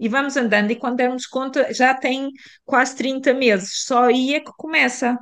E 0.00 0.08
vamos 0.08 0.34
andando, 0.34 0.70
e 0.70 0.76
quando 0.76 0.96
dermos 0.96 1.26
conta, 1.26 1.74
já 1.74 1.92
tem 1.94 2.30
quase 2.64 2.96
30 2.96 3.34
meses, 3.34 3.84
só 3.84 4.04
aí 4.04 4.34
é 4.34 4.40
que 4.40 4.52
começa. 4.56 5.14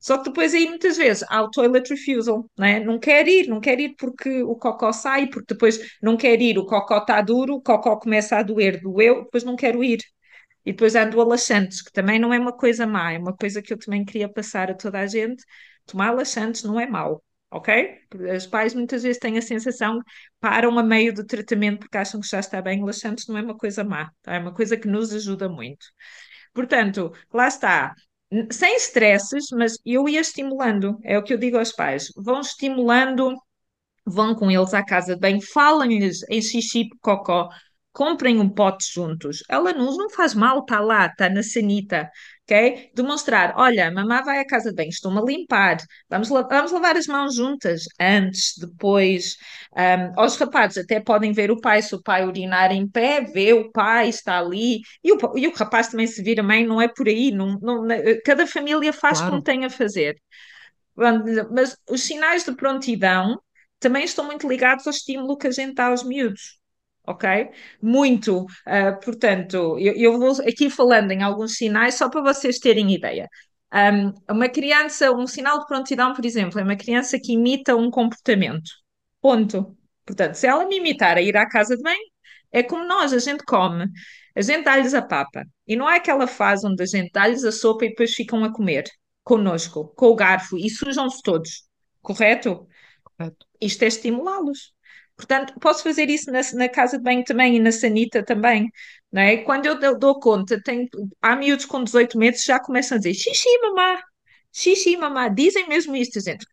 Só 0.00 0.18
que 0.18 0.24
depois 0.30 0.54
aí 0.54 0.68
muitas 0.68 0.96
vezes 0.96 1.24
há 1.28 1.42
o 1.42 1.50
toilet 1.50 1.88
refusal, 1.90 2.48
né? 2.56 2.78
não 2.80 3.00
quer 3.00 3.26
ir, 3.26 3.48
não 3.48 3.60
quer 3.60 3.80
ir 3.80 3.96
porque 3.98 4.42
o 4.44 4.54
cocó 4.54 4.92
sai, 4.92 5.26
porque 5.28 5.54
depois 5.54 5.80
não 6.00 6.16
quer 6.16 6.40
ir, 6.40 6.56
o 6.56 6.64
cocó 6.66 6.98
está 6.98 7.20
duro, 7.20 7.56
o 7.56 7.62
cocó 7.62 7.96
começa 7.96 8.36
a 8.36 8.42
doer, 8.44 8.80
doeu, 8.80 9.24
depois 9.24 9.42
não 9.42 9.56
quero 9.56 9.82
ir. 9.82 9.98
E 10.64 10.72
depois 10.72 10.94
ando 10.94 11.20
a 11.20 11.24
laxantes, 11.24 11.82
que 11.82 11.92
também 11.92 12.18
não 12.18 12.32
é 12.32 12.38
uma 12.38 12.52
coisa 12.52 12.86
má, 12.86 13.12
é 13.12 13.18
uma 13.18 13.34
coisa 13.34 13.62
que 13.62 13.72
eu 13.72 13.78
também 13.78 14.04
queria 14.04 14.28
passar 14.28 14.70
a 14.70 14.74
toda 14.74 14.98
a 15.00 15.06
gente. 15.06 15.42
Tomar 15.86 16.12
laxantes 16.12 16.62
não 16.62 16.78
é 16.78 16.86
mau, 16.86 17.24
ok? 17.50 17.98
Os 18.36 18.46
pais 18.46 18.74
muitas 18.74 19.02
vezes 19.02 19.18
têm 19.18 19.38
a 19.38 19.42
sensação, 19.42 20.00
param 20.40 20.78
a 20.78 20.82
meio 20.82 21.14
do 21.14 21.24
tratamento 21.24 21.80
porque 21.80 21.96
acham 21.98 22.20
que 22.20 22.28
já 22.28 22.40
está 22.40 22.60
bem. 22.60 22.84
Laxantes 22.84 23.26
não 23.26 23.38
é 23.38 23.42
uma 23.42 23.56
coisa 23.56 23.82
má, 23.84 24.10
tá? 24.22 24.34
é 24.34 24.38
uma 24.38 24.54
coisa 24.54 24.76
que 24.76 24.88
nos 24.88 25.12
ajuda 25.12 25.48
muito. 25.48 25.86
Portanto, 26.52 27.12
lá 27.32 27.48
está, 27.48 27.94
sem 28.50 28.76
stresses, 28.76 29.46
mas 29.52 29.78
eu 29.84 30.08
ia 30.08 30.20
estimulando, 30.20 30.98
é 31.02 31.16
o 31.18 31.22
que 31.22 31.32
eu 31.32 31.38
digo 31.38 31.58
aos 31.58 31.72
pais, 31.72 32.08
vão 32.16 32.40
estimulando, 32.40 33.34
vão 34.04 34.34
com 34.34 34.50
eles 34.50 34.74
à 34.74 34.84
casa 34.84 35.14
de 35.14 35.20
banho, 35.20 35.40
falem-lhes 35.40 36.22
em 36.28 36.40
xixi, 36.42 36.88
cocó, 37.00 37.48
comprem 37.98 38.38
um 38.38 38.48
pote 38.48 38.86
juntos. 38.94 39.42
Ela 39.48 39.72
não, 39.72 39.96
não 39.96 40.08
faz 40.08 40.32
mal, 40.32 40.60
está 40.60 40.78
lá, 40.78 41.06
está 41.06 41.28
na 41.28 41.42
sanita, 41.42 42.08
ok? 42.44 42.92
Demonstrar, 42.94 43.54
olha, 43.56 43.90
mamá 43.90 44.22
vai 44.22 44.38
à 44.38 44.46
casa 44.46 44.70
de 44.70 44.76
banho, 44.76 44.88
estou-me 44.88 45.18
a 45.18 45.22
limpar, 45.22 45.78
vamos, 46.08 46.28
vamos 46.28 46.70
lavar 46.70 46.96
as 46.96 47.08
mãos 47.08 47.34
juntas, 47.34 47.86
antes, 48.00 48.56
depois. 48.56 49.36
Um, 49.76 50.22
os 50.22 50.36
rapazes 50.36 50.78
até 50.78 51.00
podem 51.00 51.32
ver 51.32 51.50
o 51.50 51.60
pai, 51.60 51.82
se 51.82 51.92
o 51.92 52.00
pai 52.00 52.24
urinar 52.24 52.70
em 52.70 52.88
pé, 52.88 53.20
vê 53.20 53.52
o 53.52 53.68
pai, 53.72 54.10
está 54.10 54.38
ali, 54.38 54.80
e 55.02 55.10
o, 55.10 55.18
e 55.36 55.48
o 55.48 55.52
rapaz 55.52 55.88
também 55.88 56.06
se 56.06 56.22
vira 56.22 56.40
mãe, 56.40 56.64
não 56.64 56.80
é 56.80 56.86
por 56.86 57.08
aí, 57.08 57.32
não, 57.32 57.58
não, 57.60 57.84
cada 58.24 58.46
família 58.46 58.92
faz 58.92 59.18
claro. 59.18 59.32
como 59.32 59.42
tem 59.42 59.64
a 59.64 59.70
fazer. 59.70 60.16
Mas 60.94 61.76
os 61.90 62.02
sinais 62.02 62.44
de 62.44 62.54
prontidão 62.54 63.40
também 63.80 64.04
estão 64.04 64.24
muito 64.24 64.48
ligados 64.48 64.86
ao 64.86 64.92
estímulo 64.92 65.36
que 65.36 65.48
a 65.48 65.50
gente 65.50 65.74
dá 65.74 65.86
aos 65.86 66.04
miúdos 66.04 66.57
ok? 67.08 67.50
Muito. 67.82 68.42
Uh, 68.42 69.00
portanto, 69.02 69.78
eu, 69.78 69.94
eu, 69.94 70.18
vou 70.18 70.32
aqui 70.42 70.68
falando 70.70 71.10
em 71.12 71.22
alguns 71.22 71.54
sinais 71.56 71.94
só 71.94 72.08
para 72.08 72.20
vocês 72.22 72.58
terem 72.58 72.92
ideia. 72.92 73.28
Um, 73.72 74.12
uma 74.34 74.48
criança, 74.48 75.10
um 75.12 75.26
sinal 75.26 75.60
de 75.60 75.66
prontidão, 75.66 76.12
por 76.14 76.24
exemplo, 76.24 76.60
é 76.60 76.62
uma 76.62 76.76
criança 76.76 77.18
que 77.18 77.32
imita 77.32 77.76
um 77.76 77.90
comportamento. 77.90 78.70
Ponto. 79.20 79.76
Portanto, 80.06 80.34
se 80.34 80.46
ela 80.46 80.66
me 80.66 80.76
imitar 80.78 81.16
a 81.18 81.22
ir 81.22 81.36
à 81.36 81.48
casa 81.48 81.76
de 81.76 81.82
banho, 81.82 81.98
é 82.52 82.62
como 82.62 82.84
nós, 82.86 83.12
a 83.12 83.18
gente 83.18 83.44
come, 83.44 83.86
a 84.34 84.40
gente 84.42 84.64
dá-lhes 84.64 84.94
a 84.94 85.02
papa. 85.02 85.44
E 85.66 85.76
não 85.76 85.88
é 85.90 85.96
aquela 85.96 86.26
fase 86.26 86.66
onde 86.66 86.82
a 86.82 86.86
gente 86.86 87.10
dá-lhes 87.12 87.44
a 87.44 87.52
sopa 87.52 87.84
e 87.84 87.90
depois 87.90 88.14
ficam 88.14 88.44
a 88.44 88.52
comer 88.52 88.84
connosco, 89.24 89.92
com 89.94 90.06
o 90.06 90.14
garfo, 90.14 90.56
e 90.56 90.70
sujam-se 90.70 91.20
todos. 91.22 91.64
Correto? 92.00 92.66
Correto. 93.04 93.46
Isto 93.60 93.82
é 93.84 93.88
estimulá-los. 93.88 94.72
Portanto, 95.18 95.52
posso 95.60 95.82
fazer 95.82 96.08
isso 96.08 96.30
na, 96.30 96.40
na, 96.54 96.68
casa 96.68 96.96
de 96.96 97.02
banho 97.02 97.24
também 97.24 97.56
e 97.56 97.60
na 97.60 97.72
sanita 97.72 98.24
também, 98.24 98.70
não 99.12 99.20
é? 99.20 99.38
Quando 99.38 99.66
eu 99.66 99.98
dou 99.98 100.20
conta, 100.20 100.62
tenho, 100.62 100.88
há 101.20 101.34
miúdos 101.34 101.66
com 101.66 101.82
18 101.82 102.16
meses 102.16 102.44
já 102.44 102.60
começam 102.60 102.96
a 102.96 103.00
dizer 103.00 103.14
xixi, 103.14 103.48
mamá, 103.60 104.00
xixi, 104.52 104.96
mamá, 104.96 105.28
dizem 105.28 105.68
mesmo 105.68 105.96
isto, 105.96 106.20
gente. 106.20 106.46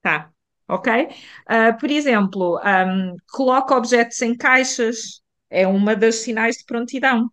Tá, 0.00 0.30
ok? 0.68 1.08
Uh, 1.48 1.78
por 1.80 1.90
exemplo, 1.90 2.60
um, 2.60 3.16
coloca 3.32 3.76
objetos 3.76 4.22
em 4.22 4.36
caixas, 4.36 5.20
é 5.50 5.66
uma 5.66 5.96
das 5.96 6.16
sinais 6.16 6.56
de 6.58 6.64
prontidão. 6.64 7.28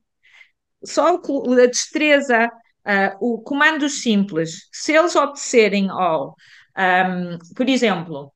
Só 0.83 1.15
a 1.17 1.67
destreza, 1.67 2.47
uh, 2.47 3.17
o 3.19 3.41
comandos 3.43 4.01
simples, 4.01 4.67
se 4.71 4.93
eles 4.93 5.15
obedecerem 5.15 5.89
ao, 5.89 6.35
um, 6.77 7.37
por 7.55 7.69
exemplo, 7.69 8.33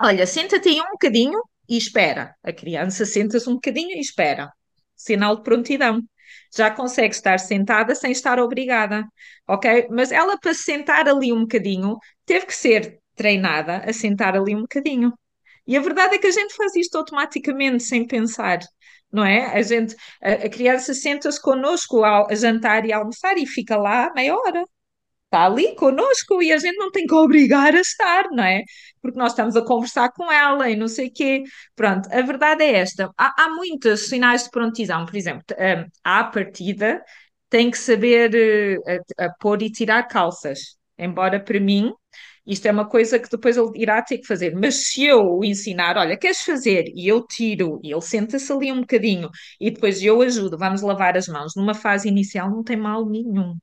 olha, 0.00 0.26
senta-te 0.26 0.68
aí 0.68 0.80
um 0.80 0.92
bocadinho, 0.92 1.40
e 1.68 1.76
espera. 1.76 2.34
A 2.42 2.52
criança 2.52 3.04
senta-se 3.04 3.48
um 3.48 3.54
bocadinho 3.54 3.96
e 3.96 4.00
espera. 4.00 4.50
Sinal 4.94 5.36
de 5.36 5.42
prontidão. 5.42 6.02
Já 6.54 6.70
consegue 6.70 7.14
estar 7.14 7.38
sentada 7.38 7.94
sem 7.94 8.12
estar 8.12 8.38
obrigada, 8.40 9.04
ok? 9.48 9.88
Mas 9.90 10.12
ela, 10.12 10.38
para 10.38 10.54
sentar 10.54 11.08
ali 11.08 11.32
um 11.32 11.40
bocadinho, 11.42 11.96
teve 12.24 12.46
que 12.46 12.54
ser 12.54 12.98
treinada 13.14 13.78
a 13.78 13.92
sentar 13.92 14.36
ali 14.36 14.54
um 14.54 14.62
bocadinho. 14.62 15.12
E 15.66 15.76
a 15.76 15.80
verdade 15.80 16.16
é 16.16 16.18
que 16.18 16.26
a 16.26 16.30
gente 16.30 16.54
faz 16.54 16.74
isto 16.76 16.96
automaticamente, 16.96 17.82
sem 17.82 18.06
pensar, 18.06 18.60
não 19.12 19.24
é? 19.24 19.46
A 19.56 19.62
gente, 19.62 19.96
a, 20.22 20.32
a 20.32 20.48
criança 20.50 20.94
senta-se 20.94 21.40
connosco 21.40 22.04
ao, 22.04 22.30
a 22.30 22.34
jantar 22.34 22.84
e 22.86 22.92
almoçar 22.92 23.36
e 23.38 23.46
fica 23.46 23.76
lá 23.76 24.12
meia 24.14 24.34
hora 24.36 24.64
está 25.26 25.46
ali 25.46 25.74
conosco 25.76 26.42
e 26.42 26.52
a 26.52 26.58
gente 26.58 26.76
não 26.76 26.90
tem 26.90 27.06
que 27.06 27.14
obrigar 27.14 27.74
a 27.74 27.80
estar, 27.80 28.24
não 28.30 28.44
é? 28.44 28.62
Porque 29.02 29.18
nós 29.18 29.32
estamos 29.32 29.56
a 29.56 29.62
conversar 29.64 30.10
com 30.12 30.30
ela 30.30 30.68
e 30.70 30.76
não 30.76 30.88
sei 30.88 31.08
o 31.08 31.12
quê. 31.12 31.42
Pronto, 31.74 32.08
a 32.12 32.22
verdade 32.22 32.64
é 32.64 32.76
esta. 32.76 33.10
Há, 33.18 33.44
há 33.44 33.48
muitos 33.50 34.08
sinais 34.08 34.44
de 34.44 34.50
prontidão, 34.50 35.04
por 35.06 35.16
exemplo, 35.16 35.44
um, 35.58 35.84
à 36.04 36.24
partida 36.24 37.02
tem 37.48 37.70
que 37.70 37.78
saber 37.78 38.32
uh, 38.34 39.00
a, 39.18 39.26
a 39.26 39.34
pôr 39.40 39.62
e 39.62 39.70
tirar 39.70 40.02
calças. 40.04 40.76
Embora 40.98 41.38
para 41.40 41.60
mim 41.60 41.92
isto 42.46 42.66
é 42.66 42.70
uma 42.72 42.88
coisa 42.88 43.18
que 43.18 43.28
depois 43.28 43.56
ele 43.56 43.70
irá 43.74 44.00
ter 44.02 44.18
que 44.18 44.26
fazer. 44.26 44.54
Mas 44.54 44.88
se 44.88 45.04
eu 45.04 45.20
o 45.38 45.44
ensinar, 45.44 45.96
olha, 45.96 46.16
queres 46.16 46.42
fazer? 46.42 46.84
E 46.94 47.08
eu 47.08 47.26
tiro, 47.26 47.80
e 47.82 47.92
ele 47.92 48.00
senta-se 48.00 48.52
ali 48.52 48.70
um 48.72 48.80
bocadinho, 48.80 49.28
e 49.60 49.70
depois 49.70 50.00
eu 50.02 50.22
ajudo, 50.22 50.56
vamos 50.56 50.80
lavar 50.82 51.16
as 51.16 51.26
mãos. 51.28 51.54
Numa 51.56 51.74
fase 51.74 52.08
inicial 52.08 52.48
não 52.50 52.62
tem 52.62 52.76
mal 52.76 53.04
nenhum. 53.04 53.56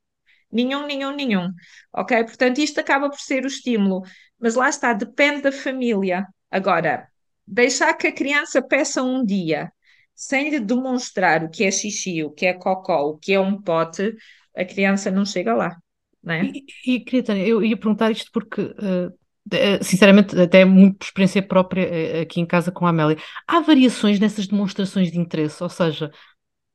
Nenhum, 0.53 0.85
nenhum, 0.85 1.15
nenhum. 1.15 1.49
Ok? 1.91 2.23
Portanto, 2.25 2.59
isto 2.59 2.79
acaba 2.79 3.09
por 3.09 3.19
ser 3.19 3.43
o 3.43 3.47
estímulo. 3.47 4.03
Mas 4.39 4.53
lá 4.55 4.69
está, 4.69 4.93
depende 4.93 5.41
da 5.41 5.51
família. 5.51 6.27
Agora, 6.51 7.07
deixar 7.47 7.93
que 7.95 8.07
a 8.07 8.11
criança 8.11 8.61
peça 8.61 9.01
um 9.01 9.25
dia 9.25 9.71
sem 10.15 10.51
lhe 10.51 10.59
demonstrar 10.59 11.43
o 11.43 11.49
que 11.49 11.63
é 11.63 11.71
xixi, 11.71 12.23
o 12.23 12.29
que 12.29 12.45
é 12.45 12.53
cocó, 12.53 13.09
o 13.09 13.17
que 13.17 13.33
é 13.33 13.39
um 13.39 13.59
pote, 13.59 14.15
a 14.55 14.63
criança 14.63 15.09
não 15.09 15.25
chega 15.25 15.55
lá. 15.55 15.75
Não 16.21 16.35
é? 16.35 16.51
E, 16.85 16.95
e 16.95 16.99
queria, 16.99 17.23
Tânia, 17.23 17.45
eu 17.47 17.63
ia 17.63 17.75
perguntar 17.75 18.11
isto 18.11 18.29
porque, 18.31 18.61
uh, 18.61 19.83
sinceramente, 19.83 20.39
até 20.39 20.63
muito 20.63 20.99
por 20.99 21.05
experiência 21.05 21.41
própria 21.41 21.85
uh, 21.85 22.21
aqui 22.21 22.39
em 22.39 22.45
casa 22.45 22.71
com 22.71 22.85
a 22.85 22.89
Amélia, 22.89 23.17
há 23.47 23.59
variações 23.59 24.19
nessas 24.19 24.47
demonstrações 24.47 25.11
de 25.11 25.19
interesse, 25.19 25.61
ou 25.63 25.69
seja, 25.69 26.11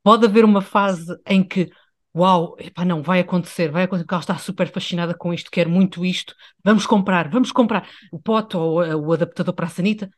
pode 0.02 0.26
haver 0.26 0.44
uma 0.44 0.60
fase 0.60 1.16
em 1.26 1.42
que 1.42 1.70
uau, 2.14 2.56
epá, 2.58 2.84
não, 2.84 3.02
vai 3.02 3.20
acontecer, 3.20 3.70
vai 3.70 3.84
acontecer, 3.84 4.04
porque 4.04 4.14
ela 4.14 4.22
está 4.22 4.38
super 4.38 4.70
fascinada 4.70 5.14
com 5.14 5.32
isto, 5.32 5.50
quer 5.50 5.68
muito 5.68 6.04
isto, 6.04 6.34
vamos 6.64 6.86
comprar, 6.86 7.28
vamos 7.28 7.52
comprar 7.52 7.88
o 8.10 8.18
pote 8.18 8.56
ou 8.56 8.82
uh, 8.82 8.96
o 8.96 9.12
adaptador 9.12 9.54
para 9.54 9.66
a 9.66 9.70
sanita, 9.70 10.10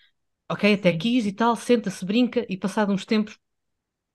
ok, 0.49 0.75
até 0.75 0.97
quis 0.97 1.27
e 1.27 1.33
tal, 1.33 1.55
senta-se, 1.57 2.05
brinca 2.05 2.45
e 2.49 2.57
passado 2.57 2.93
uns 2.93 3.05
tempos, 3.05 3.39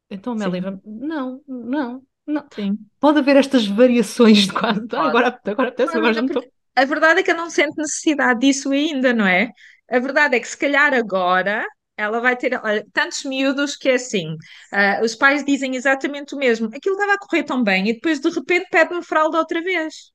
então 0.09 0.33
Amélia, 0.33 0.79
não, 0.85 1.41
não, 1.47 2.03
não. 2.25 2.45
Sim. 2.53 2.77
Pode 2.99 3.19
haver 3.19 3.35
estas 3.37 3.65
variações 3.67 4.47
de 4.47 4.53
quase, 4.53 4.81
ah, 4.93 5.07
agora, 5.07 5.39
agora 5.45 5.69
apetece, 5.69 5.97
agora 5.97 6.13
já 6.13 6.21
não 6.21 6.27
estou. 6.27 6.43
A 6.75 6.85
verdade 6.85 7.21
é 7.21 7.23
que 7.23 7.31
eu 7.31 7.37
não 7.37 7.49
sinto 7.49 7.77
necessidade 7.77 8.39
disso 8.39 8.71
ainda, 8.71 9.13
não 9.13 9.25
é? 9.25 9.51
A 9.89 9.99
verdade 9.99 10.35
é 10.35 10.39
que 10.39 10.47
se 10.47 10.57
calhar 10.57 10.93
agora 10.93 11.65
ela 11.97 12.19
vai 12.19 12.35
ter 12.35 12.59
olha, 12.63 12.85
tantos 12.93 13.23
miúdos 13.23 13.75
que 13.75 13.89
é 13.89 13.93
assim. 13.95 14.33
Uh, 14.73 15.03
os 15.03 15.15
pais 15.15 15.43
dizem 15.45 15.75
exatamente 15.75 16.35
o 16.35 16.37
mesmo. 16.37 16.67
Aquilo 16.67 16.95
estava 16.95 17.13
a 17.13 17.19
correr 17.19 17.43
tão 17.43 17.63
bem 17.63 17.89
e 17.89 17.93
depois 17.93 18.19
de 18.19 18.29
repente 18.29 18.67
pede-me 18.69 19.03
fralda 19.03 19.37
outra 19.37 19.61
vez. 19.61 20.11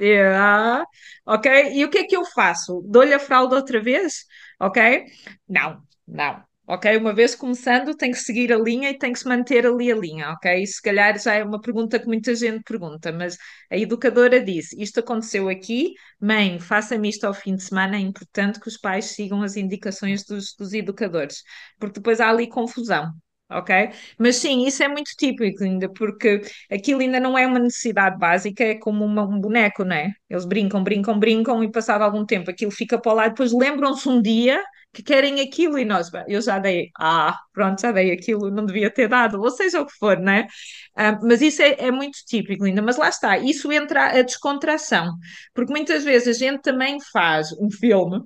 Yeah. 0.00 0.84
Ok? 1.26 1.72
E 1.74 1.84
o 1.84 1.90
que 1.90 1.98
é 1.98 2.04
que 2.04 2.16
eu 2.16 2.24
faço? 2.24 2.82
Dou-lhe 2.86 3.14
a 3.14 3.18
fralda 3.18 3.56
outra 3.56 3.80
vez? 3.80 4.24
Ok? 4.60 5.06
Não, 5.48 5.82
não 6.06 6.44
ok? 6.66 6.96
Uma 6.96 7.14
vez 7.14 7.34
começando, 7.34 7.94
tem 7.96 8.10
que 8.10 8.18
seguir 8.18 8.52
a 8.52 8.58
linha 8.58 8.90
e 8.90 8.98
tem 8.98 9.12
que 9.12 9.18
se 9.18 9.26
manter 9.28 9.66
ali 9.66 9.90
a 9.92 9.96
linha, 9.96 10.30
ok? 10.30 10.62
E 10.62 10.66
se 10.66 10.80
calhar 10.82 11.18
já 11.18 11.34
é 11.34 11.44
uma 11.44 11.60
pergunta 11.60 11.98
que 11.98 12.06
muita 12.06 12.34
gente 12.34 12.62
pergunta, 12.64 13.12
mas 13.12 13.36
a 13.70 13.76
educadora 13.76 14.40
disse: 14.42 14.80
Isto 14.80 15.00
aconteceu 15.00 15.48
aqui, 15.48 15.94
mãe, 16.20 16.58
faça-me 16.58 17.08
isto 17.08 17.24
ao 17.24 17.34
fim 17.34 17.54
de 17.56 17.62
semana. 17.64 17.96
É 17.96 18.00
importante 18.00 18.60
que 18.60 18.68
os 18.68 18.76
pais 18.78 19.06
sigam 19.06 19.42
as 19.42 19.56
indicações 19.56 20.24
dos, 20.24 20.54
dos 20.58 20.72
educadores, 20.72 21.42
porque 21.78 21.94
depois 22.00 22.20
há 22.20 22.28
ali 22.30 22.48
confusão. 22.48 23.12
Ok? 23.50 23.90
Mas 24.18 24.36
sim, 24.36 24.66
isso 24.66 24.82
é 24.82 24.88
muito 24.88 25.10
típico 25.16 25.62
ainda, 25.64 25.88
porque 25.92 26.40
aquilo 26.70 27.00
ainda 27.00 27.20
não 27.20 27.36
é 27.38 27.46
uma 27.46 27.58
necessidade 27.58 28.18
básica, 28.18 28.64
é 28.64 28.74
como 28.76 29.04
uma- 29.04 29.24
um 29.24 29.40
boneco, 29.40 29.84
não 29.84 29.94
é? 29.96 30.12
Eles 30.28 30.44
brincam, 30.44 30.82
brincam, 30.82 31.18
brincam 31.18 31.62
e 31.64 31.70
passado 31.70 32.02
algum 32.02 32.24
tempo 32.26 32.50
aquilo 32.50 32.70
fica 32.72 32.98
para 33.00 33.12
lá, 33.12 33.28
depois 33.28 33.52
lembram-se 33.52 34.08
um 34.08 34.20
dia 34.20 34.62
que 34.92 35.02
querem 35.02 35.40
aquilo 35.40 35.78
e 35.78 35.84
nós, 35.84 36.10
"Bem, 36.10 36.24
eu 36.26 36.40
já 36.40 36.58
dei, 36.58 36.90
ah, 36.98 37.38
pronto, 37.52 37.80
já 37.80 37.92
dei 37.92 38.10
aquilo, 38.12 38.50
não 38.50 38.64
devia 38.64 38.90
ter 38.90 39.08
dado, 39.08 39.40
ou 39.40 39.50
seja 39.50 39.80
o 39.82 39.86
que 39.86 39.92
for, 39.98 40.18
não 40.18 40.32
é? 40.32 40.46
Ah, 40.94 41.18
mas 41.22 41.42
isso 41.42 41.62
é, 41.62 41.76
é 41.78 41.90
muito 41.90 42.18
típico 42.26 42.64
ainda, 42.64 42.82
mas 42.82 42.96
lá 42.96 43.08
está, 43.08 43.38
isso 43.38 43.70
entra 43.72 44.18
a 44.18 44.22
descontração, 44.22 45.14
porque 45.54 45.72
muitas 45.72 46.04
vezes 46.04 46.36
a 46.36 46.38
gente 46.46 46.62
também 46.62 46.98
faz 47.12 47.52
um 47.60 47.70
filme 47.70 48.20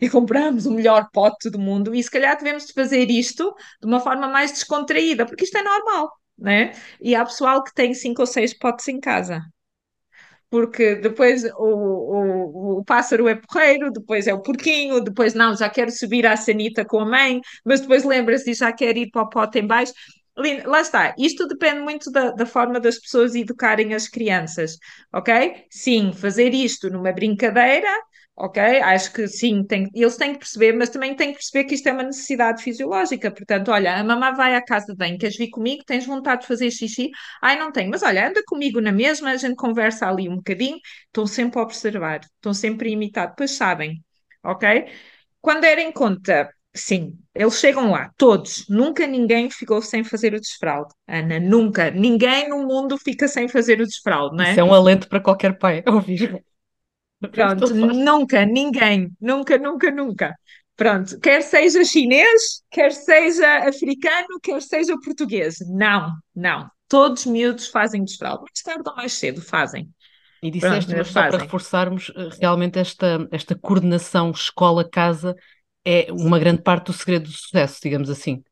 e 0.00 0.08
compramos 0.08 0.66
o 0.66 0.72
melhor 0.72 1.08
pote 1.12 1.50
do 1.50 1.58
mundo, 1.58 1.94
e 1.94 2.02
se 2.02 2.10
calhar 2.10 2.36
devemos 2.36 2.66
de 2.66 2.72
fazer 2.72 3.10
isto 3.10 3.54
de 3.80 3.86
uma 3.86 4.00
forma 4.00 4.28
mais 4.28 4.52
descontraída, 4.52 5.26
porque 5.26 5.44
isto 5.44 5.56
é 5.58 5.62
normal, 5.62 6.10
né? 6.38 6.72
E 7.00 7.14
há 7.14 7.24
pessoal 7.24 7.62
que 7.64 7.74
tem 7.74 7.94
cinco 7.94 8.22
ou 8.22 8.26
seis 8.26 8.52
potes 8.56 8.88
em 8.88 9.00
casa. 9.00 9.42
Porque 10.50 10.96
depois 10.96 11.44
o, 11.44 11.64
o, 11.64 12.78
o 12.80 12.84
pássaro 12.84 13.26
é 13.26 13.34
porreiro, 13.34 13.90
depois 13.90 14.26
é 14.26 14.34
o 14.34 14.42
porquinho, 14.42 15.00
depois 15.00 15.32
não, 15.32 15.56
já 15.56 15.70
quero 15.70 15.90
subir 15.90 16.26
à 16.26 16.36
sanita 16.36 16.84
com 16.84 17.00
a 17.00 17.06
mãe, 17.06 17.40
mas 17.64 17.80
depois 17.80 18.04
lembra-se 18.04 18.50
e 18.50 18.54
já 18.54 18.70
quer 18.72 18.96
ir 18.98 19.10
para 19.10 19.22
o 19.22 19.28
pote 19.30 19.58
em 19.58 19.66
baixo. 19.66 19.94
Lá 20.66 20.80
está, 20.80 21.14
isto 21.18 21.46
depende 21.46 21.80
muito 21.80 22.10
da, 22.10 22.30
da 22.32 22.46
forma 22.46 22.80
das 22.80 22.98
pessoas 22.98 23.34
educarem 23.34 23.94
as 23.94 24.08
crianças, 24.08 24.78
ok? 25.12 25.66
Sim, 25.70 26.12
fazer 26.12 26.54
isto 26.54 26.88
numa 26.90 27.12
brincadeira, 27.12 27.88
ok? 28.42 28.58
Acho 28.82 29.12
que 29.12 29.28
sim, 29.28 29.64
tem, 29.64 29.88
eles 29.94 30.16
têm 30.16 30.32
que 30.32 30.40
perceber, 30.40 30.72
mas 30.72 30.90
também 30.90 31.14
têm 31.14 31.28
que 31.28 31.38
perceber 31.38 31.64
que 31.64 31.76
isto 31.76 31.88
é 31.88 31.92
uma 31.92 32.02
necessidade 32.02 32.60
fisiológica. 32.60 33.30
Portanto, 33.30 33.70
olha, 33.70 33.94
a 33.94 34.02
mamãe 34.02 34.34
vai 34.34 34.56
à 34.56 34.64
casa 34.64 34.86
de 34.88 34.96
banho, 34.96 35.16
queres 35.16 35.36
vir 35.36 35.48
comigo? 35.50 35.84
Tens 35.86 36.04
vontade 36.04 36.40
de 36.42 36.48
fazer 36.48 36.68
xixi? 36.72 37.10
Ai, 37.40 37.56
não 37.56 37.70
tenho, 37.70 37.88
mas 37.88 38.02
olha, 38.02 38.28
anda 38.28 38.42
comigo 38.44 38.80
na 38.80 38.90
mesma, 38.90 39.30
a 39.30 39.36
gente 39.36 39.54
conversa 39.54 40.08
ali 40.08 40.28
um 40.28 40.36
bocadinho, 40.36 40.76
estão 41.06 41.24
sempre 41.24 41.60
a 41.60 41.62
observar, 41.62 42.20
estão 42.24 42.52
sempre 42.52 42.88
a 42.88 42.92
imitar, 42.92 43.28
depois 43.28 43.52
sabem, 43.52 44.02
ok? 44.42 44.86
Quando 45.40 45.60
derem 45.60 45.92
conta, 45.92 46.50
sim, 46.74 47.16
eles 47.32 47.60
chegam 47.60 47.92
lá, 47.92 48.10
todos, 48.16 48.66
nunca 48.68 49.06
ninguém 49.06 49.50
ficou 49.50 49.80
sem 49.80 50.02
fazer 50.02 50.34
o 50.34 50.40
desfralde. 50.40 50.92
Ana, 51.06 51.38
nunca, 51.38 51.92
ninguém 51.92 52.48
no 52.48 52.66
mundo 52.66 52.98
fica 52.98 53.28
sem 53.28 53.46
fazer 53.46 53.80
o 53.80 53.86
desfralde, 53.86 54.36
não 54.36 54.44
é? 54.44 54.50
Isso 54.50 54.58
é 54.60 54.64
um 54.64 54.74
alento 54.74 55.08
para 55.08 55.20
qualquer 55.20 55.56
pai 55.58 55.84
ouvir. 55.86 56.42
Pronto, 57.30 57.74
nunca, 57.74 58.44
ninguém, 58.44 59.10
nunca, 59.20 59.58
nunca, 59.58 59.90
nunca. 59.90 60.34
Pronto, 60.76 61.20
quer 61.20 61.42
seja 61.42 61.84
chinês, 61.84 62.62
quer 62.70 62.92
seja 62.92 63.68
africano, 63.68 64.40
quer 64.42 64.60
seja 64.60 64.96
português. 65.04 65.58
Não, 65.68 66.10
não. 66.34 66.68
Todos 66.88 67.24
miúdos 67.24 67.68
fazem 67.68 68.04
desfralde. 68.04 68.42
Mais 68.42 68.62
tarde 68.62 68.82
ou 68.88 68.96
mais 68.96 69.12
cedo 69.12 69.40
fazem. 69.40 69.88
E 70.42 70.50
Pronto, 70.50 70.74
disseste, 70.74 70.94
mas 70.96 71.08
só 71.08 71.22
para 71.22 71.38
reforçarmos, 71.38 72.10
eh, 72.16 72.28
realmente 72.40 72.78
esta, 72.78 73.28
esta 73.30 73.54
coordenação 73.54 74.32
escola-casa 74.32 75.36
é 75.84 76.08
uma 76.10 76.38
grande 76.38 76.62
parte 76.62 76.86
do 76.86 76.92
segredo 76.92 77.24
do 77.24 77.32
sucesso, 77.32 77.78
digamos 77.80 78.10
assim. 78.10 78.42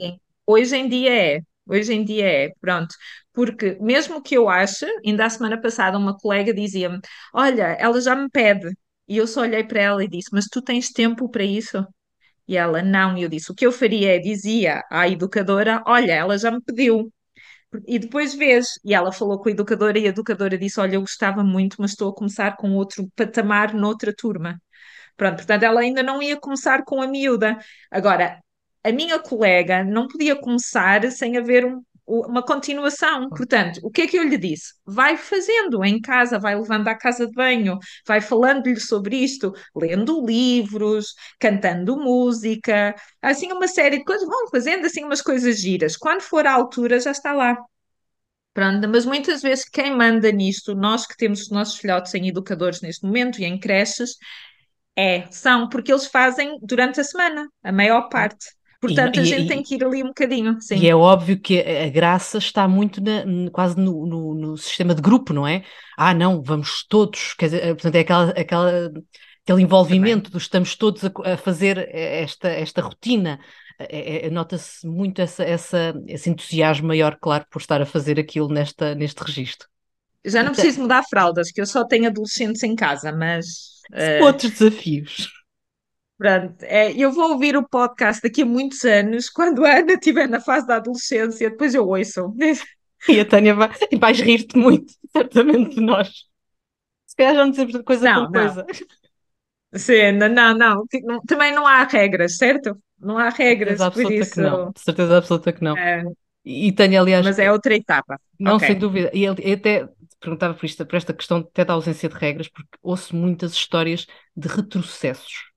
Sim. 0.00 0.18
Hoje 0.46 0.76
em 0.76 0.88
dia 0.88 1.14
é, 1.14 1.40
hoje 1.66 1.92
em 1.94 2.04
dia 2.04 2.26
é, 2.26 2.50
pronto. 2.60 2.94
Porque 3.32 3.76
mesmo 3.80 4.22
que 4.22 4.36
eu 4.36 4.48
ache, 4.48 4.86
ainda 5.06 5.26
a 5.26 5.30
semana 5.30 5.60
passada 5.60 5.98
uma 5.98 6.16
colega 6.16 6.52
dizia-me, 6.54 7.00
olha, 7.32 7.64
ela 7.80 8.00
já 8.00 8.14
me 8.14 8.28
pede. 8.30 8.68
E 9.08 9.16
eu 9.18 9.26
só 9.26 9.42
olhei 9.42 9.64
para 9.64 9.80
ela 9.80 10.04
e 10.04 10.08
disse, 10.08 10.28
mas 10.32 10.46
tu 10.46 10.62
tens 10.62 10.90
tempo 10.90 11.28
para 11.30 11.44
isso? 11.44 11.86
E 12.48 12.56
ela, 12.56 12.82
não, 12.82 13.16
e 13.18 13.22
eu 13.22 13.28
disse, 13.28 13.52
o 13.52 13.54
que 13.54 13.66
eu 13.66 13.72
faria 13.72 14.16
é, 14.16 14.18
dizia 14.18 14.82
à 14.90 15.08
educadora, 15.08 15.82
olha, 15.86 16.12
ela 16.12 16.38
já 16.38 16.50
me 16.50 16.60
pediu. 16.62 17.12
E 17.86 17.98
depois 17.98 18.34
vês, 18.34 18.66
e 18.84 18.94
ela 18.94 19.10
falou 19.12 19.40
com 19.40 19.48
a 19.48 19.52
educadora, 19.52 19.98
e 19.98 20.06
a 20.06 20.10
educadora 20.10 20.56
disse, 20.56 20.78
olha, 20.80 20.94
eu 20.96 21.00
gostava 21.00 21.42
muito, 21.42 21.76
mas 21.80 21.90
estou 21.92 22.10
a 22.10 22.14
começar 22.14 22.56
com 22.56 22.72
outro 22.74 23.08
patamar 23.16 23.74
noutra 23.74 24.14
turma. 24.14 24.60
Pronto, 25.16 25.36
portanto, 25.38 25.64
ela 25.64 25.80
ainda 25.80 26.02
não 26.02 26.22
ia 26.22 26.38
começar 26.40 26.84
com 26.84 27.02
a 27.02 27.08
miúda. 27.08 27.58
Agora, 27.90 28.40
a 28.84 28.92
minha 28.92 29.18
colega 29.18 29.82
não 29.84 30.06
podia 30.08 30.36
começar 30.36 31.10
sem 31.10 31.36
haver 31.36 31.64
um- 31.64 31.82
uma 32.06 32.42
continuação. 32.44 33.28
Portanto, 33.30 33.80
o 33.82 33.90
que 33.90 34.02
é 34.02 34.06
que 34.06 34.18
eu 34.18 34.24
lhe 34.24 34.36
disse? 34.36 34.74
Vai 34.84 35.16
fazendo 35.16 35.82
em 35.84 36.00
casa, 36.00 36.38
vai 36.38 36.54
levando 36.54 36.86
à 36.88 36.94
casa 36.94 37.26
de 37.26 37.32
banho, 37.32 37.78
vai 38.06 38.20
falando-lhe 38.20 38.78
sobre 38.78 39.16
isto, 39.16 39.52
lendo 39.74 40.24
livros, 40.26 41.14
cantando 41.40 41.96
música, 41.96 42.94
assim 43.22 43.52
uma 43.52 43.68
série 43.68 43.98
de 43.98 44.04
coisas, 44.04 44.28
vão 44.28 44.48
fazendo 44.50 44.86
assim 44.86 45.02
umas 45.04 45.22
coisas 45.22 45.58
giras. 45.60 45.96
Quando 45.96 46.20
for 46.22 46.46
à 46.46 46.52
altura, 46.52 47.00
já 47.00 47.10
está 47.12 47.32
lá. 47.32 47.56
Pronto, 48.52 48.88
mas 48.88 49.04
muitas 49.04 49.42
vezes 49.42 49.64
quem 49.68 49.96
manda 49.96 50.30
nisto, 50.30 50.74
nós 50.76 51.06
que 51.06 51.16
temos 51.16 51.42
os 51.42 51.50
nossos 51.50 51.76
filhotes 51.78 52.14
em 52.14 52.28
educadores 52.28 52.80
neste 52.80 53.04
momento 53.04 53.40
e 53.40 53.44
em 53.44 53.58
creches, 53.58 54.16
é, 54.96 55.26
são, 55.32 55.68
porque 55.68 55.92
eles 55.92 56.06
fazem 56.06 56.58
durante 56.62 57.00
a 57.00 57.04
semana, 57.04 57.48
a 57.62 57.72
maior 57.72 58.08
parte. 58.08 58.46
Portanto, 58.84 59.20
a 59.20 59.24
E- 59.24 59.30
gente 59.30 59.46
e- 59.46 59.48
tem 59.48 59.62
que 59.62 59.74
ir 59.76 59.84
ali 59.84 60.02
um 60.02 60.08
bocadinho, 60.08 60.60
E 60.70 60.88
sim. 60.88 60.88
é 60.88 60.94
óbvio 60.94 61.38
que 61.40 61.60
a 61.60 61.84
a 61.86 61.88
graça 61.90 62.38
está 62.38 62.66
muito 62.66 63.00
na- 63.00 63.24
quase 63.52 63.78
no, 63.78 64.06
no- 64.06 64.34
no 64.34 64.56
sistema 64.56 64.94
de 64.94 65.00
grupo, 65.02 65.32
não 65.32 65.46
é? 65.46 65.64
Ah, 65.96 66.12
não, 66.14 66.42
vamos 66.42 66.84
todos, 66.88 67.34
quer 67.34 67.46
dizer, 67.46 67.74
portanto, 67.74 67.94
é 67.96 68.00
aquela, 68.00 68.30
aquela, 68.30 68.92
aquele 69.44 69.62
envolvimento 69.62 70.30
dos 70.30 70.44
estamos 70.44 70.74
todos 70.74 71.04
a, 71.04 71.12
a 71.34 71.36
fazer 71.36 71.78
esta, 71.94 72.48
esta 72.48 72.80
rotina. 72.82 73.38
Eh, 73.78 74.26
eh, 74.26 74.30
Nota-se 74.30 74.86
muito 74.86 75.20
essa, 75.20 75.44
essa, 75.44 75.94
esse 76.08 76.30
entusiasmo 76.30 76.88
maior, 76.88 77.18
claro, 77.20 77.44
por 77.50 77.60
estar 77.60 77.80
a 77.82 77.86
fazer 77.86 78.18
aquilo 78.18 78.48
nesta, 78.48 78.94
neste 78.94 79.22
registro. 79.22 79.68
Já 80.24 80.42
não 80.42 80.52
Então, 80.52 80.52
preciso 80.52 80.80
mudar 80.82 81.02
fraldas, 81.08 81.50
que 81.52 81.60
eu 81.60 81.66
só 81.66 81.86
tenho 81.86 82.06
adolescentes 82.06 82.62
em 82.62 82.74
casa, 82.74 83.12
mas 83.12 83.82
eh, 83.94 84.24
outros 84.24 84.50
desafios. 84.52 85.28
Pronto, 86.18 86.62
é, 86.64 86.92
eu 86.92 87.12
vou 87.12 87.32
ouvir 87.32 87.56
o 87.56 87.68
podcast 87.68 88.22
daqui 88.22 88.42
a 88.42 88.46
muitos 88.46 88.84
anos, 88.84 89.28
quando 89.30 89.64
a 89.64 89.78
Ana 89.78 89.94
estiver 89.94 90.28
na 90.28 90.40
fase 90.40 90.66
da 90.66 90.76
adolescência, 90.76 91.50
depois 91.50 91.74
eu 91.74 91.86
ouço. 91.88 92.34
E 93.06 93.20
a 93.20 93.24
Tânia 93.24 93.54
vai, 93.54 93.68
vais 94.00 94.20
rir-te 94.20 94.56
muito, 94.56 94.92
certamente, 95.12 95.74
de 95.76 95.80
nós. 95.80 96.08
Se 97.06 97.16
calhar 97.16 97.34
já 97.34 97.44
não 97.44 97.50
dizemos 97.50 97.82
coisa 97.84 98.08
Não, 98.10 98.30
não. 98.30 98.30
coisa. 98.32 98.66
Sim, 99.76 100.12
não, 100.12 100.54
não, 100.56 100.86
também 101.26 101.52
não 101.52 101.66
há 101.66 101.82
regras, 101.84 102.36
certo? 102.36 102.78
Não 102.98 103.18
há 103.18 103.28
regras, 103.28 103.80
Certeza 103.80 103.86
por 103.86 104.02
absoluta 104.02 104.26
que 104.26 104.38
isso, 104.38 104.40
não. 104.40 104.72
Certeza 104.76 105.16
absoluta 105.18 105.52
que 105.52 105.62
não. 105.64 105.76
eh, 105.76 106.04
E 106.44 106.72
Tânia, 106.72 107.00
aliás, 107.00 107.26
mas 107.26 107.38
é 107.38 107.50
outra 107.50 107.74
etapa. 107.74 108.20
Não, 108.38 108.58
Ok. 108.58 108.60
sem 108.60 108.76
dúvida. 108.78 109.10
E 109.14 109.26
até 109.26 109.88
perguntava 110.20 110.54
por, 110.54 110.64
isto, 110.66 110.84
por 110.86 110.96
esta 110.96 111.14
questão 111.14 111.38
até 111.38 111.64
da 111.64 111.74
ausência 111.74 112.08
de 112.08 112.14
regras, 112.16 112.48
porque 112.48 112.78
ouço 112.82 113.14
muitas 113.16 113.52
histórias 113.52 114.06
de 114.36 114.48
retrocessos 114.48 115.50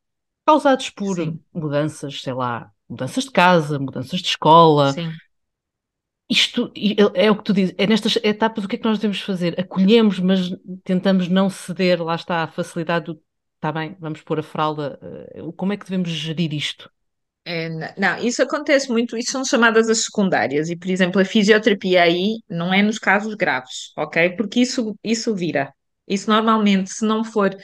causados 0.48 0.90
por 0.90 1.16
Sim. 1.16 1.40
mudanças, 1.54 2.22
sei 2.22 2.34
lá, 2.34 2.72
mudanças 2.90 3.26
de 3.26 3.32
casa, 3.32 3.78
mudanças 3.80 4.22
de 4.22 4.28
escola. 4.30 4.94
Sim. 4.94 5.12
Isto 6.30 6.72
é 6.76 7.26
é 7.28 7.32
o 7.32 7.38
que 7.38 7.44
tu 7.44 7.54
dizes, 7.54 7.74
é 7.78 7.88
nestas 7.88 8.18
etapas 8.24 8.66
o 8.66 8.68
que 8.68 8.76
é 8.76 8.80
que 8.80 8.86
nós 8.86 8.98
devemos 9.00 9.22
fazer? 9.22 9.60
Acolhemos, 9.60 10.20
mas 10.20 10.50
tentamos 10.84 11.30
não 11.30 11.50
ceder, 11.50 12.04
lá 12.04 12.16
está 12.16 12.44
a 12.44 12.48
facilidade 12.48 13.06
do, 13.06 13.22
está 13.56 13.72
bem, 13.72 13.96
vamos 14.00 14.22
pôr 14.22 14.40
a 14.40 14.44
fralda. 14.44 15.00
eh, 15.02 15.42
Como 15.56 15.72
é 15.72 15.78
que 15.78 15.86
devemos 15.86 16.10
gerir 16.10 16.54
isto? 16.54 16.92
É, 17.46 17.70
não, 17.98 18.18
isso 18.18 18.44
acontece 18.44 18.90
muito, 18.92 19.16
isso 19.18 19.32
são 19.32 19.46
chamadas 19.46 19.90
as 19.90 20.04
secundárias, 20.04 20.70
e 20.70 20.76
por 20.76 20.90
exemplo, 20.90 21.22
a 21.22 21.24
fisioterapia 21.26 22.04
aí 22.04 22.40
não 22.50 22.74
é 22.74 22.82
nos 22.82 23.00
casos 23.00 23.36
graves, 23.36 23.94
ok? 23.98 24.32
Porque 24.36 24.60
isso, 24.60 24.94
isso 25.02 25.34
vira. 25.34 25.74
Isso 26.06 26.30
normalmente, 26.30 26.90
se 26.92 27.06
não 27.06 27.24
for. 27.24 27.56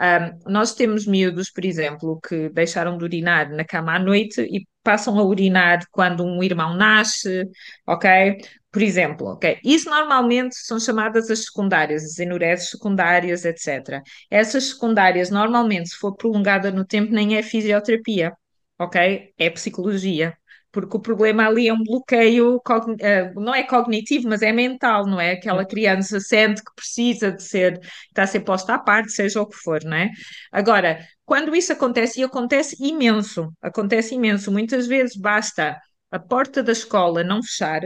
Ahm, 0.00 0.38
nós 0.46 0.74
temos 0.74 1.06
miúdos, 1.06 1.50
por 1.50 1.64
exemplo, 1.64 2.20
que 2.26 2.48
deixaram 2.50 2.96
de 2.98 3.04
urinar 3.04 3.50
na 3.50 3.64
cama 3.64 3.94
à 3.96 3.98
noite 3.98 4.40
e 4.42 4.66
passam 4.82 5.18
a 5.18 5.24
urinar 5.24 5.80
quando 5.90 6.24
um 6.24 6.42
irmão 6.42 6.74
nasce, 6.74 7.44
ok? 7.86 8.38
Por 8.72 8.82
exemplo, 8.82 9.26
ok? 9.28 9.58
Isso 9.64 9.90
normalmente 9.90 10.54
são 10.56 10.78
chamadas 10.80 11.30
as 11.30 11.44
secundárias, 11.46 12.04
as 12.04 12.18
enureses 12.18 12.70
secundárias, 12.70 13.44
etc. 13.44 14.02
Essas 14.30 14.64
secundárias, 14.70 15.30
normalmente, 15.30 15.90
se 15.90 15.96
for 15.96 16.16
prolongada 16.16 16.70
no 16.70 16.84
tempo, 16.84 17.12
nem 17.12 17.36
é 17.36 17.42
fisioterapia 17.42 18.32
ok? 18.78 19.32
É 19.38 19.50
psicologia. 19.50 20.36
Porque 20.72 20.96
o 20.96 21.00
problema 21.00 21.46
ali 21.46 21.68
é 21.68 21.72
um 21.74 21.82
bloqueio, 21.82 22.60
eh, 23.00 23.32
não 23.34 23.54
é 23.54 23.62
cognitivo, 23.64 24.28
mas 24.28 24.42
é 24.42 24.52
mental, 24.52 25.06
não 25.06 25.20
é? 25.20 25.32
Aquela 25.32 25.58
Certo. 25.58 25.70
criança 25.70 26.20
sente 26.20 26.62
que 26.64 26.74
precisa 26.74 27.32
de 27.32 27.42
ser, 27.42 27.80
está 28.08 28.22
a 28.22 28.26
ser 28.26 28.40
posta 28.40 28.74
à 28.74 28.78
parte, 28.78 29.10
seja 29.12 29.40
o 29.40 29.46
que 29.46 29.56
for, 29.56 29.82
não 29.84 29.96
é? 29.96 30.10
Agora, 30.52 31.04
quando 31.24 31.54
isso 31.54 31.72
acontece, 31.72 32.20
e 32.20 32.24
acontece 32.24 32.76
imenso, 32.80 33.52
acontece 33.60 34.14
imenso, 34.14 34.50
muitas 34.52 34.86
vezes 34.86 35.16
basta 35.16 35.76
a 36.10 36.18
porta 36.18 36.62
da 36.62 36.72
escola 36.72 37.22
não 37.24 37.42
fechar, 37.42 37.82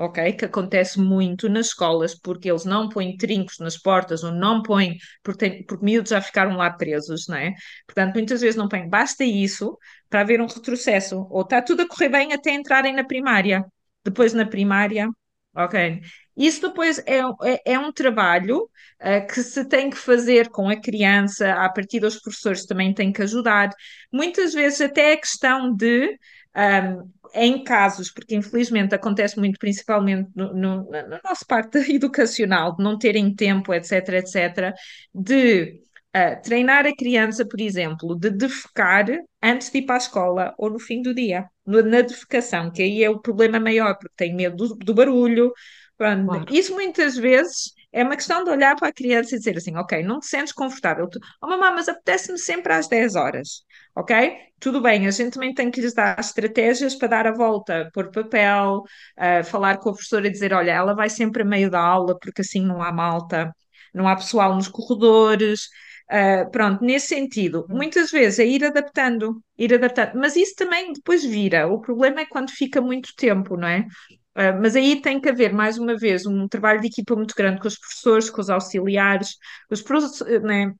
ok? 0.00 0.32
Que 0.32 0.46
acontece 0.46 0.98
muito 0.98 1.48
nas 1.48 1.66
escolas, 1.66 2.14
porque 2.14 2.50
eles 2.50 2.64
não 2.64 2.88
põem 2.88 3.16
trincos 3.18 3.58
nas 3.58 3.76
portas 3.76 4.24
ou 4.24 4.32
não 4.32 4.62
põem, 4.62 4.96
porque, 5.22 5.38
tem, 5.38 5.66
porque 5.66 5.84
miúdos 5.84 6.10
já 6.10 6.20
ficaram 6.22 6.56
lá 6.56 6.70
presos, 6.70 7.26
não 7.28 7.36
é? 7.36 7.52
Portanto, 7.86 8.14
muitas 8.14 8.40
vezes 8.40 8.56
não 8.56 8.68
põem. 8.68 8.88
Basta 8.88 9.24
isso 9.24 9.76
para 10.08 10.22
haver 10.22 10.40
um 10.40 10.46
retrocesso, 10.46 11.26
ou 11.30 11.42
está 11.42 11.60
tudo 11.62 11.82
a 11.82 11.88
correr 11.88 12.08
bem 12.08 12.32
até 12.32 12.52
entrarem 12.52 12.94
na 12.94 13.04
primária. 13.04 13.64
Depois 14.02 14.32
na 14.32 14.46
primária, 14.46 15.06
ok? 15.54 16.00
Isso 16.36 16.62
depois 16.62 16.98
é, 17.00 17.18
é, 17.44 17.72
é 17.74 17.78
um 17.78 17.92
trabalho 17.92 18.62
uh, 18.62 19.26
que 19.26 19.42
se 19.42 19.66
tem 19.66 19.90
que 19.90 19.96
fazer 19.98 20.48
com 20.48 20.68
a 20.70 20.80
criança, 20.80 21.52
a 21.52 21.68
partir 21.68 22.00
dos 22.00 22.18
professores 22.18 22.64
também 22.64 22.94
têm 22.94 23.12
que 23.12 23.22
ajudar. 23.22 23.68
Muitas 24.10 24.54
vezes 24.54 24.80
até 24.80 25.12
é 25.12 25.16
questão 25.18 25.74
de 25.76 26.18
um, 26.56 27.10
em 27.34 27.62
casos, 27.62 28.10
porque 28.10 28.34
infelizmente 28.34 28.94
acontece 28.94 29.38
muito, 29.38 29.58
principalmente 29.58 30.30
no, 30.34 30.52
no, 30.52 30.90
na 30.90 31.20
nossa 31.22 31.44
parte 31.46 31.78
educacional, 31.92 32.76
de 32.76 32.82
não 32.82 32.98
terem 32.98 33.34
tempo, 33.34 33.72
etc, 33.72 33.92
etc, 34.14 34.74
de 35.14 35.80
uh, 36.16 36.42
treinar 36.42 36.86
a 36.86 36.94
criança, 36.94 37.46
por 37.46 37.60
exemplo, 37.60 38.16
de 38.18 38.30
defecar 38.30 39.06
antes 39.42 39.70
de 39.70 39.78
ir 39.78 39.82
para 39.82 39.96
a 39.96 39.98
escola 39.98 40.54
ou 40.58 40.70
no 40.70 40.78
fim 40.78 41.02
do 41.02 41.14
dia, 41.14 41.48
na 41.64 42.00
defecação, 42.00 42.70
que 42.70 42.82
aí 42.82 43.04
é 43.04 43.10
o 43.10 43.20
problema 43.20 43.60
maior, 43.60 43.94
porque 43.94 44.14
tem 44.16 44.34
medo 44.34 44.56
do, 44.68 44.74
do 44.76 44.94
barulho. 44.94 45.52
Pronto. 45.96 46.26
Claro. 46.26 46.46
Isso 46.50 46.74
muitas 46.74 47.16
vezes 47.16 47.72
é 47.92 48.02
uma 48.04 48.16
questão 48.16 48.44
de 48.44 48.50
olhar 48.50 48.76
para 48.76 48.88
a 48.88 48.92
criança 48.92 49.34
e 49.34 49.38
dizer 49.38 49.56
assim: 49.56 49.76
Ok, 49.76 50.02
não 50.02 50.20
te 50.20 50.26
sentes 50.26 50.52
confortável. 50.52 51.08
Tu, 51.08 51.18
oh, 51.42 51.46
mamãe, 51.48 51.72
mas 51.74 51.88
apetece-me 51.88 52.38
sempre 52.38 52.72
às 52.72 52.88
10 52.88 53.16
horas. 53.16 53.64
Ok? 53.94 54.32
Tudo 54.60 54.80
bem, 54.80 55.06
a 55.06 55.10
gente 55.10 55.32
também 55.34 55.52
tem 55.54 55.70
que 55.70 55.80
lhes 55.80 55.94
dar 55.94 56.18
estratégias 56.20 56.94
para 56.94 57.08
dar 57.08 57.26
a 57.26 57.32
volta, 57.32 57.90
pôr 57.92 58.10
papel, 58.10 58.82
uh, 59.18 59.44
falar 59.44 59.78
com 59.78 59.90
a 59.90 59.92
professora 59.92 60.26
e 60.26 60.30
dizer: 60.30 60.52
Olha, 60.52 60.72
ela 60.72 60.94
vai 60.94 61.10
sempre 61.10 61.42
a 61.42 61.44
meio 61.44 61.70
da 61.70 61.80
aula, 61.80 62.16
porque 62.18 62.42
assim 62.42 62.64
não 62.64 62.82
há 62.82 62.92
malta, 62.92 63.52
não 63.94 64.06
há 64.08 64.16
pessoal 64.16 64.54
nos 64.54 64.68
corredores. 64.68 65.68
Uh, 66.10 66.50
pronto, 66.50 66.84
nesse 66.84 67.08
sentido, 67.08 67.66
hum. 67.70 67.76
muitas 67.76 68.10
vezes 68.10 68.40
é 68.40 68.44
ir 68.46 68.64
adaptando, 68.64 69.40
ir 69.56 69.72
adaptando, 69.72 70.12
mas 70.16 70.34
isso 70.36 70.54
também 70.56 70.92
depois 70.92 71.24
vira. 71.24 71.68
O 71.68 71.80
problema 71.80 72.20
é 72.20 72.26
quando 72.26 72.50
fica 72.50 72.80
muito 72.80 73.14
tempo, 73.16 73.56
não 73.56 73.68
é? 73.68 73.86
Uh, 74.36 74.60
mas 74.60 74.76
aí 74.76 75.00
tem 75.02 75.20
que 75.20 75.28
haver, 75.28 75.52
mais 75.52 75.78
uma 75.78 75.96
vez, 75.96 76.24
um 76.26 76.46
trabalho 76.48 76.80
de 76.80 76.86
equipa 76.88 77.16
muito 77.16 77.34
grande 77.34 77.60
com 77.60 77.68
os 77.68 77.78
professores, 77.78 78.30
com 78.30 78.40
os 78.40 78.50
auxiliares, 78.50 79.36
os 79.70 79.82
professores, 79.82 80.42
né? 80.42 80.72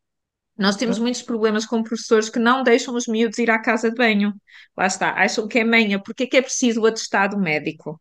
Nós 0.56 0.76
temos 0.76 0.98
muitos 0.98 1.22
problemas 1.22 1.66
com 1.66 1.82
professores 1.82 2.28
que 2.30 2.38
não 2.38 2.62
deixam 2.62 2.94
os 2.94 3.06
miúdos 3.06 3.38
ir 3.38 3.50
à 3.50 3.60
casa 3.60 3.90
de 3.90 3.96
banho. 3.96 4.34
Lá 4.76 4.86
está, 4.86 5.12
acham 5.14 5.48
que 5.48 5.58
é 5.58 5.64
manha, 5.64 6.02
porque 6.02 6.24
é 6.24 6.26
que 6.26 6.36
é 6.36 6.42
preciso 6.42 6.82
o 6.82 6.86
atestado 6.86 7.38
médico, 7.38 8.00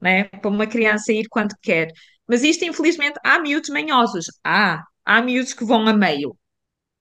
né? 0.00 0.24
Para 0.24 0.50
uma 0.50 0.66
criança 0.66 1.12
ir 1.12 1.28
quando 1.28 1.54
quer. 1.62 1.88
Mas 2.26 2.42
isto, 2.44 2.64
infelizmente, 2.64 3.18
há 3.24 3.38
miúdos 3.40 3.70
manhosos. 3.70 4.26
Há, 4.44 4.84
há 5.04 5.22
miúdos 5.22 5.52
que 5.54 5.64
vão 5.64 5.86
a 5.88 5.92
meio. 5.94 6.36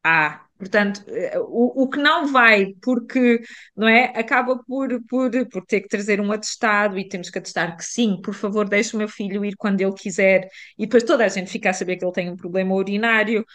Há. 0.03 0.46
Portanto, 0.57 1.03
eh, 1.07 1.37
o, 1.39 1.83
o 1.83 1.89
que 1.89 1.99
não 1.99 2.27
vai, 2.27 2.73
porque 2.81 3.41
não 3.75 3.87
é, 3.87 4.05
acaba 4.15 4.57
por, 4.63 4.89
por, 5.07 5.31
por 5.49 5.65
ter 5.65 5.81
que 5.81 5.87
trazer 5.87 6.19
um 6.19 6.31
atestado 6.31 6.97
e 6.97 7.07
temos 7.07 7.29
que 7.29 7.37
atestar 7.37 7.77
que 7.77 7.85
sim, 7.85 8.19
por 8.21 8.33
favor, 8.33 8.67
deixe 8.67 8.95
o 8.95 8.99
meu 8.99 9.07
filho 9.07 9.45
ir 9.45 9.55
quando 9.55 9.81
ele 9.81 9.93
quiser, 9.93 10.47
e 10.77 10.85
depois 10.85 11.03
toda 11.03 11.25
a 11.25 11.27
gente 11.27 11.51
fica 11.51 11.69
a 11.69 11.73
saber 11.73 11.97
que 11.97 12.05
ele 12.05 12.11
tem 12.13 12.29
um 12.29 12.35
problema 12.35 12.73
urinário. 12.73 13.45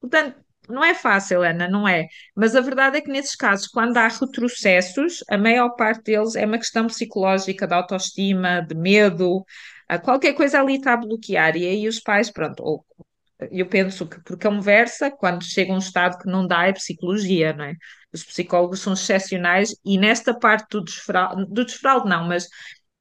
Portanto, 0.00 0.36
não 0.68 0.84
é 0.84 0.94
fácil, 0.94 1.42
Ana, 1.42 1.68
não 1.68 1.86
é. 1.88 2.06
Mas 2.36 2.54
a 2.56 2.60
verdade 2.60 2.96
é 2.98 3.00
que 3.00 3.10
nesses 3.10 3.34
casos, 3.36 3.66
quando 3.68 3.96
há 3.96 4.08
retrocessos, 4.08 5.24
a 5.28 5.36
maior 5.38 5.70
parte 5.76 6.04
deles 6.04 6.34
é 6.36 6.46
uma 6.46 6.58
questão 6.58 6.86
psicológica, 6.86 7.66
de 7.66 7.74
autoestima, 7.74 8.60
de 8.62 8.74
medo, 8.74 9.44
qualquer 10.04 10.34
coisa 10.34 10.60
ali 10.60 10.76
está 10.76 10.94
a 10.94 10.96
bloquear. 10.96 11.56
E 11.56 11.66
aí 11.66 11.88
os 11.88 12.00
pais, 12.00 12.30
pronto, 12.30 12.62
ou 12.62 12.84
eu 13.50 13.66
penso 13.66 14.06
que 14.06 14.20
por 14.22 14.38
conversa, 14.38 15.10
quando 15.10 15.44
chega 15.44 15.72
um 15.72 15.78
estado 15.78 16.18
que 16.18 16.28
não 16.28 16.46
dá, 16.46 16.66
é 16.66 16.72
psicologia, 16.72 17.52
não 17.52 17.64
é? 17.64 17.74
Os 18.12 18.22
psicólogos 18.24 18.80
são 18.80 18.92
excepcionais 18.92 19.74
e 19.84 19.98
nesta 19.98 20.38
parte 20.38 20.66
do 20.70 20.84
desfraude, 20.84 21.46
do 21.48 21.64
desfraude 21.64 22.08
não, 22.08 22.28
mas 22.28 22.48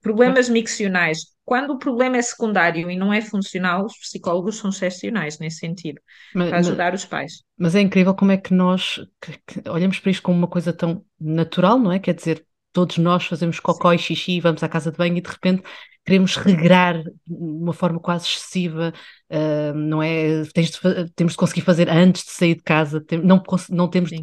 problemas 0.01 0.49
miccionais, 0.49 1.25
quando 1.45 1.71
o 1.71 1.77
problema 1.77 2.17
é 2.17 2.21
secundário 2.21 2.89
e 2.89 2.97
não 2.97 3.13
é 3.13 3.21
funcional, 3.21 3.85
os 3.85 3.97
psicólogos 3.97 4.57
são 4.57 4.69
excepcionais 4.69 5.37
nesse 5.37 5.57
sentido, 5.57 5.99
mas, 6.33 6.49
para 6.49 6.57
ajudar 6.59 6.91
mas, 6.91 7.01
os 7.01 7.09
pais. 7.09 7.33
Mas 7.57 7.75
é 7.75 7.81
incrível 7.81 8.15
como 8.15 8.31
é 8.31 8.37
que 8.37 8.53
nós 8.53 8.99
que, 9.21 9.61
que 9.61 9.69
olhamos 9.69 9.99
para 9.99 10.11
isto 10.11 10.23
como 10.23 10.37
uma 10.37 10.47
coisa 10.47 10.73
tão 10.73 11.05
natural, 11.19 11.77
não 11.77 11.91
é? 11.91 11.99
Quer 11.99 12.15
dizer, 12.15 12.45
todos 12.71 12.97
nós 12.97 13.25
fazemos 13.25 13.59
cocó 13.59 13.93
e 13.93 13.97
xixi, 13.97 14.39
vamos 14.39 14.63
à 14.63 14.69
casa 14.69 14.91
de 14.91 14.97
banho 14.97 15.17
e 15.17 15.21
de 15.21 15.29
repente 15.29 15.63
queremos 16.05 16.35
regrar 16.35 17.03
de 17.03 17.11
uma 17.27 17.73
forma 17.73 17.99
quase 17.99 18.25
excessiva, 18.25 18.93
uh, 19.31 19.73
não 19.73 20.03
é? 20.03 20.41
De, 20.41 21.11
temos 21.15 21.33
de 21.33 21.37
conseguir 21.37 21.61
fazer 21.61 21.89
antes 21.89 22.23
de 22.25 22.31
sair 22.31 22.55
de 22.55 22.63
casa, 22.63 23.01
tem, 23.01 23.19
não, 23.19 23.41
não, 23.69 23.89
temos 23.89 24.09
de, 24.09 24.19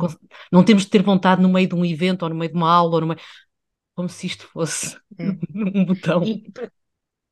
não 0.52 0.62
temos 0.62 0.84
de 0.84 0.90
ter 0.90 1.02
vontade 1.02 1.40
no 1.42 1.48
meio 1.48 1.68
de 1.68 1.74
um 1.74 1.84
evento 1.84 2.22
ou 2.22 2.28
no 2.28 2.36
meio 2.36 2.52
de 2.52 2.56
uma 2.56 2.70
aula, 2.70 2.94
ou 2.94 3.00
no 3.00 3.06
meio, 3.08 3.20
como 3.94 4.08
se 4.08 4.26
isto 4.26 4.46
fosse 4.48 4.96
é. 5.18 5.24
um 5.54 5.84
botão. 5.84 6.22
E, 6.22 6.42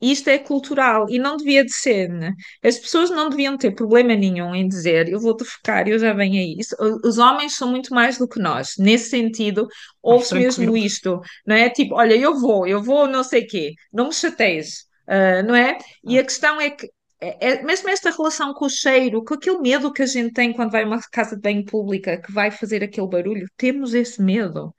isto 0.01 0.29
é 0.29 0.39
cultural 0.39 1.07
e 1.09 1.19
não 1.19 1.39
devia 1.39 1.65
de 1.65 1.73
ser, 1.73 2.09
né? 2.11 2.35
As 2.63 2.79
pessoas 2.79 3.09
não 3.09 3.31
deviam 3.31 3.57
ter 3.57 3.75
problema 3.75 4.15
nenhum 4.15 4.55
em 4.55 4.69
dizer 4.69 5.09
eu 5.09 5.19
vou 5.19 5.35
defecar, 5.35 5.89
eu 5.89 5.99
já 5.99 6.13
venho 6.13 6.35
aí. 6.35 6.57
Isso, 6.59 6.77
os 7.03 7.17
homens 7.17 7.57
são 7.57 7.71
muito 7.71 7.95
mais 7.95 8.19
do 8.19 8.29
que 8.29 8.39
nós, 8.39 8.75
nesse 8.79 9.09
sentido, 9.09 9.67
ouve-se 10.03 10.35
mesmo 10.35 10.77
isto, 10.77 11.21
não 11.47 11.57
é? 11.57 11.71
Tipo, 11.71 11.95
olha, 11.95 12.15
eu 12.15 12.39
vou, 12.39 12.67
eu 12.67 12.83
vou 12.83 13.09
não 13.09 13.25
sei 13.25 13.47
quê, 13.47 13.73
não 13.91 14.09
me 14.09 14.13
chateias, 14.13 14.85
uh, 15.09 15.43
não 15.47 15.55
é? 15.55 15.79
E 16.05 16.19
a 16.19 16.25
questão 16.25 16.61
é 16.61 16.69
que 16.71 16.91
é, 17.21 17.53
é, 17.53 17.63
mesmo 17.63 17.89
esta 17.89 18.11
relação 18.11 18.53
com 18.55 18.67
o 18.67 18.71
cheiro, 18.71 19.25
com 19.25 19.35
aquele 19.35 19.59
medo 19.59 19.93
que 19.93 20.03
a 20.03 20.07
gente 20.07 20.33
tem 20.33 20.53
quando 20.53 20.71
vai 20.71 20.83
a 20.83 20.87
uma 20.87 21.01
casa 21.11 21.37
de 21.37 21.43
banho 21.43 21.65
pública 21.65 22.21
que 22.21 22.33
vai 22.33 22.51
fazer 22.51 22.83
aquele 22.85 23.09
barulho, 23.09 23.47
temos 23.57 23.95
esse 23.95 24.23
medo 24.23 24.75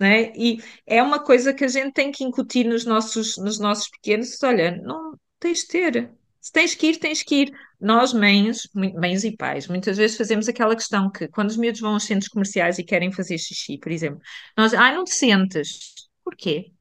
né? 0.00 0.32
E 0.34 0.58
é 0.86 1.02
uma 1.02 1.22
coisa 1.22 1.52
que 1.52 1.64
a 1.64 1.68
gente 1.68 1.92
tem 1.92 2.10
que 2.10 2.24
incutir 2.24 2.64
nos 2.66 2.86
nossos, 2.86 3.36
nos 3.36 3.58
nossos 3.58 3.88
pequenos. 3.90 4.42
Olha, 4.42 4.76
não 4.82 5.14
tens 5.38 5.60
de 5.60 5.68
ter. 5.68 6.10
Se 6.40 6.50
tens 6.50 6.74
que 6.74 6.86
ir, 6.88 6.96
tens 6.98 7.22
que 7.22 7.42
ir. 7.42 7.52
Nós, 7.78 8.12
mães, 8.14 8.62
mães 8.74 9.24
e 9.24 9.36
pais, 9.36 9.68
muitas 9.68 9.98
vezes 9.98 10.16
fazemos 10.16 10.48
aquela 10.48 10.74
questão 10.74 11.10
que 11.10 11.28
quando 11.28 11.50
os 11.50 11.56
miúdos 11.56 11.80
vão 11.80 11.94
aos 11.94 12.04
centros 12.04 12.28
comerciais 12.28 12.78
e 12.78 12.84
querem 12.84 13.12
fazer 13.12 13.38
xixi, 13.38 13.78
por 13.78 13.92
exemplo, 13.92 14.20
nós, 14.56 14.74
ai, 14.74 14.92
ah, 14.92 14.96
não 14.96 15.04
te 15.04 15.14
sentes. 15.14 16.08
Porquê? 16.24 16.72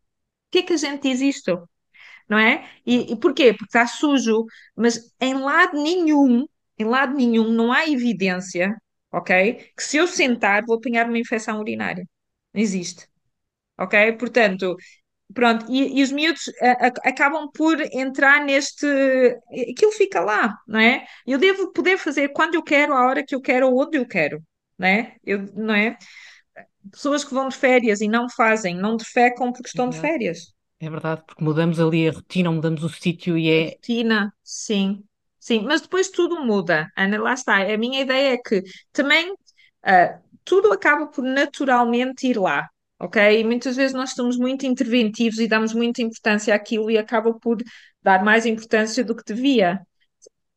Porquê 0.49 0.65
que 0.65 0.73
a 0.73 0.77
gente 0.77 1.03
diz 1.03 1.21
isto? 1.21 1.69
Não 2.29 2.37
é? 2.37 2.69
E, 2.85 3.13
e 3.13 3.15
porquê? 3.19 3.53
Porque 3.53 3.65
está 3.65 3.87
sujo, 3.87 4.45
mas 4.75 5.13
em 5.19 5.33
lado 5.35 5.81
nenhum, 5.81 6.45
em 6.77 6.85
lado 6.85 7.15
nenhum, 7.15 7.51
não 7.51 7.71
há 7.73 7.87
evidência, 7.89 8.75
ok? 9.11 9.71
Que 9.75 9.83
se 9.83 9.97
eu 9.97 10.07
sentar 10.07 10.63
vou 10.65 10.77
apanhar 10.77 11.07
uma 11.07 11.17
infecção 11.19 11.59
urinária. 11.59 12.07
Não 12.53 12.61
existe 12.61 13.07
ok? 13.79 14.13
Portanto, 14.17 14.75
pronto, 15.33 15.65
e, 15.69 15.99
e 15.99 16.03
os 16.03 16.11
miúdos 16.11 16.43
a, 16.61 16.87
a, 16.87 17.09
acabam 17.09 17.49
por 17.53 17.79
entrar 17.93 18.43
neste. 18.45 18.85
Aquilo 19.71 19.91
fica 19.93 20.19
lá, 20.21 20.55
não 20.67 20.79
é? 20.79 21.05
Eu 21.25 21.37
devo 21.37 21.71
poder 21.71 21.97
fazer 21.97 22.29
quando 22.29 22.55
eu 22.55 22.63
quero, 22.63 22.93
a 22.93 23.05
hora 23.05 23.23
que 23.25 23.35
eu 23.35 23.41
quero 23.41 23.67
ou 23.67 23.81
onde 23.81 23.97
eu 23.97 24.07
quero, 24.07 24.41
não 24.77 24.87
é? 24.87 25.15
Eu, 25.23 25.39
não 25.55 25.73
é? 25.73 25.97
Pessoas 26.91 27.23
que 27.23 27.33
vão 27.33 27.49
de 27.49 27.55
férias 27.57 28.01
e 28.01 28.07
não 28.07 28.29
fazem, 28.29 28.75
não 28.75 28.97
defecam 28.97 29.51
porque 29.51 29.69
estão 29.69 29.89
de 29.89 29.99
férias. 29.99 30.53
É 30.79 30.89
verdade, 30.89 31.23
porque 31.25 31.43
mudamos 31.43 31.79
ali 31.79 32.07
a 32.07 32.11
rotina, 32.13 32.51
mudamos 32.51 32.83
o 32.83 32.89
sítio 32.89 33.37
e 33.37 33.49
é. 33.49 33.65
Rotina, 33.71 34.33
sim. 34.43 35.03
Sim, 35.39 35.63
mas 35.63 35.81
depois 35.81 36.09
tudo 36.09 36.43
muda, 36.45 36.89
Ana, 36.97 37.19
lá 37.21 37.33
está. 37.33 37.57
A 37.57 37.77
minha 37.77 38.01
ideia 38.01 38.33
é 38.33 38.37
que 38.37 38.61
também 38.91 39.31
uh, 39.31 40.19
tudo 40.43 40.71
acaba 40.73 41.07
por 41.07 41.23
naturalmente 41.23 42.27
ir 42.27 42.37
lá 42.37 42.67
ok? 43.01 43.39
E 43.39 43.43
muitas 43.45 43.77
vezes 43.77 43.93
nós 43.93 44.11
somos 44.13 44.37
muito 44.37 44.65
interventivos 44.65 45.39
e 45.39 45.47
damos 45.47 45.73
muita 45.73 46.01
importância 46.01 46.53
àquilo 46.53 46.91
e 46.91 46.97
acaba 46.97 47.33
por 47.39 47.57
dar 48.03 48.23
mais 48.25 48.45
importância 48.45 49.03
do 49.05 49.15
que 49.15 49.23
devia. 49.23 49.79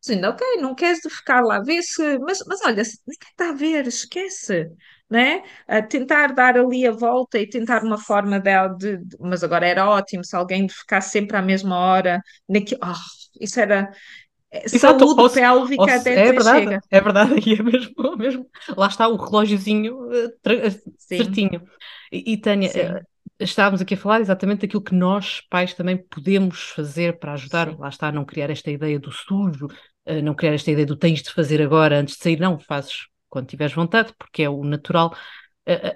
Dizendo, 0.01 0.29
ok, 0.29 0.41
não 0.61 0.75
queres 0.75 1.01
ficar 1.09 1.43
lá, 1.43 1.61
vê 1.61 1.81
se, 1.83 2.19
mas, 2.19 2.41
mas 2.47 2.61
olha, 2.63 2.83
ninguém 3.07 3.31
está 3.31 3.51
a 3.51 3.53
ver, 3.53 3.87
esquece, 3.87 4.69
né? 5.13 5.43
A 5.69 5.83
tentar 5.83 6.29
dar 6.29 6.57
ali 6.57 6.87
a 6.87 6.91
volta 6.91 7.39
e 7.39 7.47
tentar 7.47 7.85
uma 7.85 7.99
forma 7.99 8.41
de, 8.41 8.97
de, 8.97 9.17
mas 9.21 9.45
agora 9.45 9.67
era 9.67 9.87
ótimo 9.87 10.25
se 10.25 10.35
alguém 10.35 10.67
ficasse 10.71 11.11
sempre 11.11 11.37
à 11.37 11.43
mesma 11.43 11.77
hora, 11.77 12.23
naquilo, 12.49 12.81
oh, 12.83 12.95
isso 13.39 13.61
era, 13.61 13.93
Exato, 14.51 15.01
saúde 15.01 15.21
ou, 15.21 15.31
pélvica 15.31 15.83
ou, 15.83 15.91
até 15.91 16.29
é 16.29 16.33
verdade, 16.33 16.61
chega. 16.61 16.81
É 16.91 17.01
verdade, 17.01 17.35
e 17.47 17.55
é 17.55 17.63
mesmo, 17.63 18.17
mesmo. 18.17 18.47
Lá 18.75 18.87
está 18.87 19.07
o 19.07 19.17
relógiozinho 19.17 20.09
uh, 20.09 20.83
certinho. 20.97 21.63
E, 22.11 22.33
e 22.33 22.37
Tânia, 22.39 22.71
uh, 22.71 23.07
estávamos 23.39 23.83
aqui 23.83 23.93
a 23.93 23.99
falar 23.99 24.23
exatamente 24.23 24.63
daquilo 24.63 24.83
que 24.83 24.95
nós, 24.95 25.43
pais, 25.51 25.75
também 25.75 25.99
podemos 25.99 26.71
fazer 26.71 27.19
para 27.19 27.35
ajudar, 27.35 27.69
Sim. 27.69 27.77
lá 27.79 27.91
está, 27.91 28.11
não 28.11 28.25
criar 28.25 28.49
esta 28.49 28.71
ideia 28.71 28.99
do 28.99 29.13
sujo, 29.13 29.69
não 30.25 30.35
criar 30.35 30.55
esta 30.55 30.71
ideia 30.71 30.87
do 30.87 30.97
tens 30.97 31.23
de 31.23 31.31
fazer 31.31 31.61
agora 31.63 32.01
antes 32.01 32.17
de 32.17 32.23
sair, 32.23 32.41
não, 32.41 32.59
fazes 32.59 33.12
quando 33.33 33.49
tiveres 33.49 33.75
vontade, 33.75 34.15
porque 34.19 34.43
é 34.45 34.51
o 34.51 34.65
natural. 34.65 35.17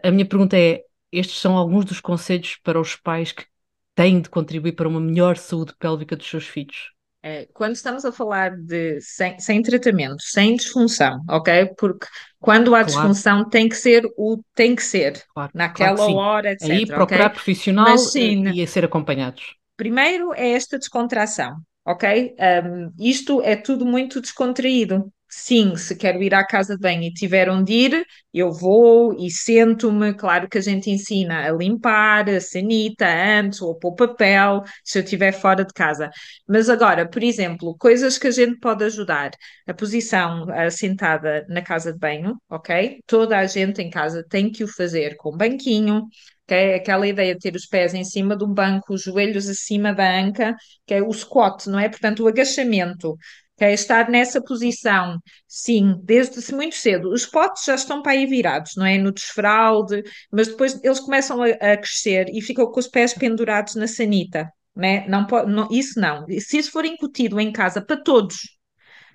a 0.03 0.11
minha 0.11 0.27
pergunta 0.29 0.57
é: 0.59 0.83
estes 1.13 1.39
são 1.41 1.57
alguns 1.57 1.85
dos 1.85 2.01
conselhos 2.01 2.57
para 2.63 2.81
os 2.81 2.97
pais 2.97 3.33
que 3.33 3.47
tem 3.95 4.21
de 4.21 4.29
contribuir 4.31 4.73
para 4.75 4.89
uma 4.89 5.01
melhor 5.01 5.37
saúde 5.37 5.75
pélvica 5.79 6.17
dos 6.17 6.29
seus 6.29 6.47
filhos? 6.47 6.93
É, 7.23 7.47
quando 7.53 7.75
estamos 7.75 8.05
a 8.05 8.13
falar 8.13 8.57
de 8.57 9.01
sem, 9.01 9.39
sem 9.41 9.61
tratamento, 9.63 10.23
sem 10.23 10.55
disfunção, 10.55 11.21
ok? 11.29 11.75
Porque 11.77 12.07
quando 12.41 12.75
há 12.75 12.83
Claro. 12.83 13.19
disfunção 13.25 13.49
tem 13.49 13.69
que 13.69 13.75
ser 13.77 14.05
o 14.17 14.41
tem 14.55 14.77
que 14.77 14.83
ser, 14.83 15.25
Claro, 15.33 15.53
naquela 15.53 15.97
claro 15.97 15.97
que 16.05 16.13
hora, 16.13 16.53
etc. 16.53 16.61
Aí 16.61 16.93
procurar 16.93 17.31
ok? 17.31 17.31
profissional 17.31 17.99
Mas 18.01 18.13
sim, 18.13 18.49
eh, 18.49 18.55
e 18.55 18.63
a 18.63 18.67
ser 18.67 18.85
acompanhados. 18.85 19.45
Primeiro 19.77 20.33
é 20.35 20.51
esta 20.53 20.79
descontração, 20.79 21.57
ok? 21.85 22.35
Um, 22.65 22.93
isto 22.99 23.43
é 23.43 23.57
tudo 23.57 23.85
muito 23.85 24.21
descontraído. 24.21 25.13
Sim, 25.39 25.77
se 25.77 25.95
quero 25.95 26.23
ir 26.23 26.35
à 26.35 26.45
casa 26.47 26.75
de 26.77 26.81
banho 26.81 27.03
e 27.03 27.13
tiver 27.13 27.49
onde 27.51 27.71
ir, 27.73 28.07
eu 28.33 28.51
vou 28.51 29.15
e 29.19 29.31
sento-me. 29.31 30.15
Claro 30.15 30.49
que 30.49 30.57
a 30.59 30.61
gente 30.63 30.91
ensina 30.91 31.47
a 31.47 31.53
limpar 31.53 32.29
a 32.31 32.41
sanita 32.41 33.07
antes 33.07 33.61
ou 33.61 33.79
pôr 33.79 33.95
papel, 33.95 34.63
se 34.83 34.99
eu 34.99 35.03
estiver 35.05 35.33
fora 35.33 35.63
de 35.65 35.73
casa. 35.75 36.11
Mas 36.49 36.71
agora, 36.71 37.09
por 37.09 37.23
exemplo, 37.23 37.77
coisas 37.79 38.17
que 38.19 38.27
a 38.29 38.31
gente 38.31 38.59
pode 38.59 38.83
ajudar. 38.85 39.31
A 39.67 39.75
posição 39.75 40.47
sentada 40.71 41.45
na 41.51 41.61
casa 41.63 41.93
de 41.93 41.99
banho, 41.99 42.37
ok? 42.49 43.01
Toda 43.07 43.39
a 43.39 43.47
gente 43.47 43.81
em 43.83 43.91
casa 43.91 44.25
tem 44.29 44.51
que 44.51 44.65
o 44.65 44.69
fazer 44.69 45.17
com 45.17 45.37
banquinho, 45.37 46.07
que 46.47 46.55
é 46.55 46.75
aquela 46.77 47.07
ideia 47.07 47.35
de 47.35 47.41
ter 47.41 47.55
os 47.55 47.67
pés 47.67 47.93
em 47.93 48.05
cima 48.05 48.37
de 48.37 48.45
um 48.45 48.53
banco, 48.55 48.95
os 48.95 49.03
joelhos 49.03 49.49
acima 49.49 49.93
da 49.93 50.09
anca, 50.19 50.57
que 50.87 50.95
é 50.95 51.03
o 51.03 51.13
squat, 51.13 51.67
não 51.69 51.79
é? 51.79 51.89
Portanto, 51.89 52.23
o 52.23 52.29
agachamento, 52.29 53.17
é 53.65 53.73
estar 53.73 54.11
nessa 54.11 54.43
posição, 54.43 55.19
sim, 55.49 55.99
desde 56.03 56.55
muito 56.55 56.75
cedo. 56.77 57.11
Os 57.11 57.25
potes 57.27 57.65
já 57.65 57.75
estão 57.75 58.03
para 58.03 58.13
aí 58.13 58.27
virados, 58.27 58.73
não 58.77 58.85
é? 58.85 58.99
No 58.99 59.13
desfralde, 59.13 60.03
mas 60.31 60.49
depois 60.49 60.79
eles 60.83 61.01
começam 61.01 61.43
a, 61.43 61.47
a 61.49 61.77
crescer 61.77 62.27
e 62.31 62.43
ficam 62.43 62.71
com 62.71 62.81
os 62.81 62.89
pés 62.89 63.15
pendurados 63.15 63.75
na 63.75 63.87
sanita, 63.87 64.51
né? 64.75 65.07
Não, 65.09 65.27
não, 65.47 65.69
isso 65.71 65.99
não. 66.01 66.27
Se 66.41 66.59
isso 66.59 66.71
for 66.71 66.85
incutido 66.85 67.41
em 67.41 67.53
casa 67.53 67.81
para 67.81 67.97
todos, 67.97 68.37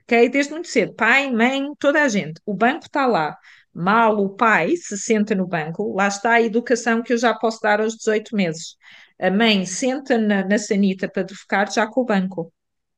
ok? 0.04 0.30
Desde 0.30 0.52
muito 0.52 0.68
cedo, 0.68 0.94
pai, 0.96 1.32
mãe, 1.32 1.64
toda 1.80 2.02
a 2.04 2.08
gente, 2.08 2.42
o 2.46 2.54
banco 2.54 2.86
está 2.86 3.06
lá. 3.08 3.36
Mal 3.74 4.18
o 4.18 4.36
pai 4.36 4.76
se 4.76 4.98
senta 4.98 5.34
no 5.34 5.48
banco, 5.48 5.94
lá 5.96 6.08
está 6.08 6.34
a 6.34 6.42
educação 6.42 7.02
que 7.02 7.14
eu 7.14 7.18
já 7.18 7.34
posso 7.34 7.60
dar 7.62 7.80
aos 7.80 7.96
18 7.96 8.36
meses. 8.36 8.76
A 9.20 9.32
mãe 9.32 9.66
senta 9.66 10.18
na, 10.18 10.46
na 10.46 10.58
sanita 10.58 11.08
para 11.10 11.24
defecar 11.24 11.72
já 11.72 11.88
com 11.88 12.02
o 12.02 12.06
banco, 12.06 12.52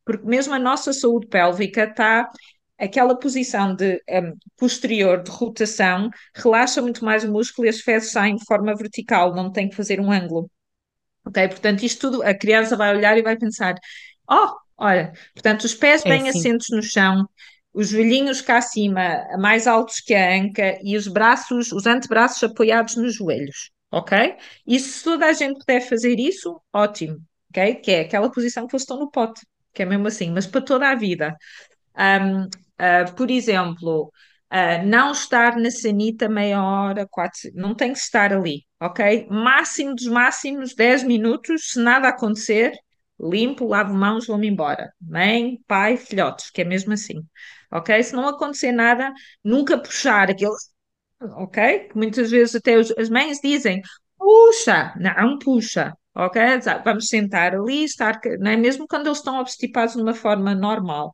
porque 0.05 0.25
mesmo 0.25 0.53
a 0.53 0.59
nossa 0.59 0.93
saúde 0.93 1.27
pélvica 1.27 1.83
está 1.85 2.29
aquela 2.77 3.17
posição 3.17 3.75
de 3.75 4.01
um, 4.09 4.33
posterior 4.57 5.21
de 5.23 5.31
rotação, 5.31 6.09
relaxa 6.35 6.81
muito 6.81 7.03
mais 7.05 7.23
o 7.23 7.31
músculo 7.31 7.65
e 7.67 7.69
as 7.69 7.79
fezes 7.81 8.11
saem 8.11 8.35
de 8.35 8.45
forma 8.45 8.75
vertical, 8.75 9.33
não 9.35 9.51
tem 9.51 9.69
que 9.69 9.75
fazer 9.75 9.99
um 9.99 10.11
ângulo. 10.11 10.49
Ok? 11.25 11.47
Portanto, 11.49 11.83
isto 11.83 12.11
tudo, 12.11 12.23
a 12.23 12.33
criança 12.37 12.75
vai 12.75 12.95
olhar 12.95 13.17
e 13.17 13.21
vai 13.23 13.37
pensar: 13.37 13.75
oh, 14.29 14.55
olha, 14.77 15.13
portanto, 15.33 15.63
os 15.63 15.75
pés 15.75 16.05
É 16.05 16.09
bem 16.09 16.27
assim. 16.29 16.39
assentos 16.39 16.67
no 16.71 16.81
chão, 16.81 17.27
os 17.73 17.89
joelhinhos 17.89 18.41
cá 18.41 18.57
acima, 18.57 19.25
mais 19.39 19.67
altos 19.67 19.99
que 19.99 20.13
a 20.13 20.35
anca 20.35 20.79
e 20.83 20.95
os 20.97 21.07
braços, 21.07 21.71
os 21.71 21.85
antebraços 21.85 22.43
apoiados 22.43 22.95
nos 22.95 23.15
joelhos. 23.15 23.71
Ok? 23.91 24.35
E 24.65 24.79
se 24.79 25.03
toda 25.03 25.27
a 25.27 25.33
gente 25.33 25.59
puder 25.59 25.81
fazer 25.81 26.19
isso, 26.19 26.59
ótimo. 26.73 27.19
Ok? 27.49 27.75
Que 27.75 27.91
é 27.91 27.99
aquela 28.01 28.31
posição 28.31 28.67
que 28.67 28.75
eles 28.75 28.83
estão 28.83 28.99
no 28.99 29.09
pote, 29.11 29.41
que 29.73 29.83
é 29.83 29.85
mesmo 29.85 30.07
assim, 30.07 30.31
mas 30.31 30.47
para 30.47 30.61
toda 30.61 30.89
a 30.89 30.95
vida. 30.95 31.35
Um, 31.97 32.43
uh, 32.45 33.15
por 33.15 33.29
exemplo, 33.31 34.11
uh, 34.51 34.85
não 34.85 35.11
estar 35.11 35.57
na 35.57 35.71
sanita 35.71 36.27
meia 36.29 36.61
hora, 36.63 37.07
quatro, 37.09 37.49
não 37.53 37.75
tem 37.75 37.93
que 37.93 37.99
estar 37.99 38.33
ali, 38.33 38.65
ok? 38.81 39.27
Máximo 39.29 39.95
dos 39.95 40.07
máximos 40.07 40.73
10 40.75 41.03
minutos, 41.03 41.71
se 41.71 41.79
nada 41.81 42.09
acontecer, 42.09 42.73
limpo, 43.19 43.67
lavo 43.67 43.93
mãos, 43.93 44.25
vou-me 44.27 44.47
embora. 44.47 44.91
Mãe, 45.01 45.59
pai, 45.67 45.97
filhotes, 45.97 46.49
que 46.51 46.61
é 46.61 46.65
mesmo 46.65 46.93
assim, 46.93 47.21
ok? 47.71 48.01
Se 48.03 48.13
não 48.15 48.27
acontecer 48.27 48.71
nada, 48.71 49.11
nunca 49.43 49.77
puxar 49.77 50.29
aquele, 50.31 50.51
ok? 51.21 51.89
Muitas 51.95 52.31
vezes 52.31 52.55
até 52.55 52.77
os- 52.77 52.91
as 52.97 53.09
mães 53.09 53.39
dizem, 53.41 53.81
puxa, 54.17 54.93
não 54.99 55.37
puxa. 55.39 55.93
Ok? 56.15 56.39
Vamos 56.85 57.07
sentar 57.07 57.55
ali, 57.55 57.83
estar, 57.85 58.19
não 58.39 58.51
é? 58.51 58.57
Mesmo 58.57 58.87
quando 58.87 59.07
eles 59.07 59.17
estão 59.19 59.39
obstipados 59.39 59.95
de 59.95 60.01
uma 60.01 60.13
forma 60.13 60.53
normal 60.55 61.13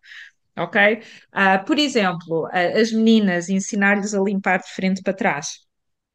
ok? 0.57 1.01
Ah, 1.31 1.59
por 1.59 1.79
exemplo, 1.79 2.47
a- 2.51 2.79
as 2.81 2.91
meninas, 2.91 3.49
ensinar-lhes 3.49 4.13
a 4.13 4.21
limpar 4.21 4.59
de 4.61 4.69
frente 4.73 5.01
para 5.03 5.13
trás. 5.13 5.59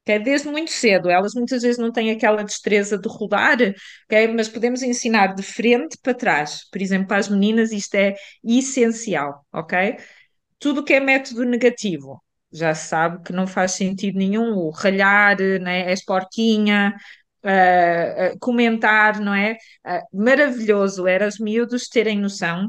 ok? 0.06 0.18
Desde 0.20 0.48
muito 0.50 0.70
cedo, 0.72 1.10
elas 1.10 1.34
muitas 1.34 1.62
vezes 1.62 1.78
não 1.78 1.92
têm 1.92 2.10
aquela 2.10 2.42
destreza 2.44 2.98
de 2.98 3.08
rodar, 3.08 3.58
ok? 4.06 4.28
Mas 4.34 4.48
podemos 4.48 4.82
ensinar 4.82 5.34
de 5.34 5.42
frente 5.42 5.98
para 6.02 6.14
trás. 6.14 6.68
Por 6.70 6.80
exemplo, 6.82 7.08
para 7.08 7.18
as 7.18 7.28
meninas 7.28 7.72
isto 7.72 7.94
é 7.96 8.14
essencial, 8.44 9.44
ok? 9.52 9.96
Tudo 10.58 10.84
que 10.84 10.94
é 10.94 11.00
método 11.00 11.44
negativo, 11.44 12.22
já 12.52 12.74
sabe 12.74 13.22
que 13.24 13.32
não 13.32 13.46
faz 13.46 13.72
sentido 13.72 14.18
nenhum, 14.18 14.54
o 14.56 14.70
ralhar, 14.70 15.36
né? 15.60 15.90
És 15.90 16.04
porquinha, 16.04 16.94
ah, 17.44 18.34
comentar, 18.40 19.20
não 19.20 19.34
é? 19.34 19.56
Ah, 19.84 20.02
maravilhoso 20.12 21.06
era 21.06 21.28
os 21.28 21.38
miúdos 21.38 21.88
terem 21.88 22.18
noção 22.20 22.68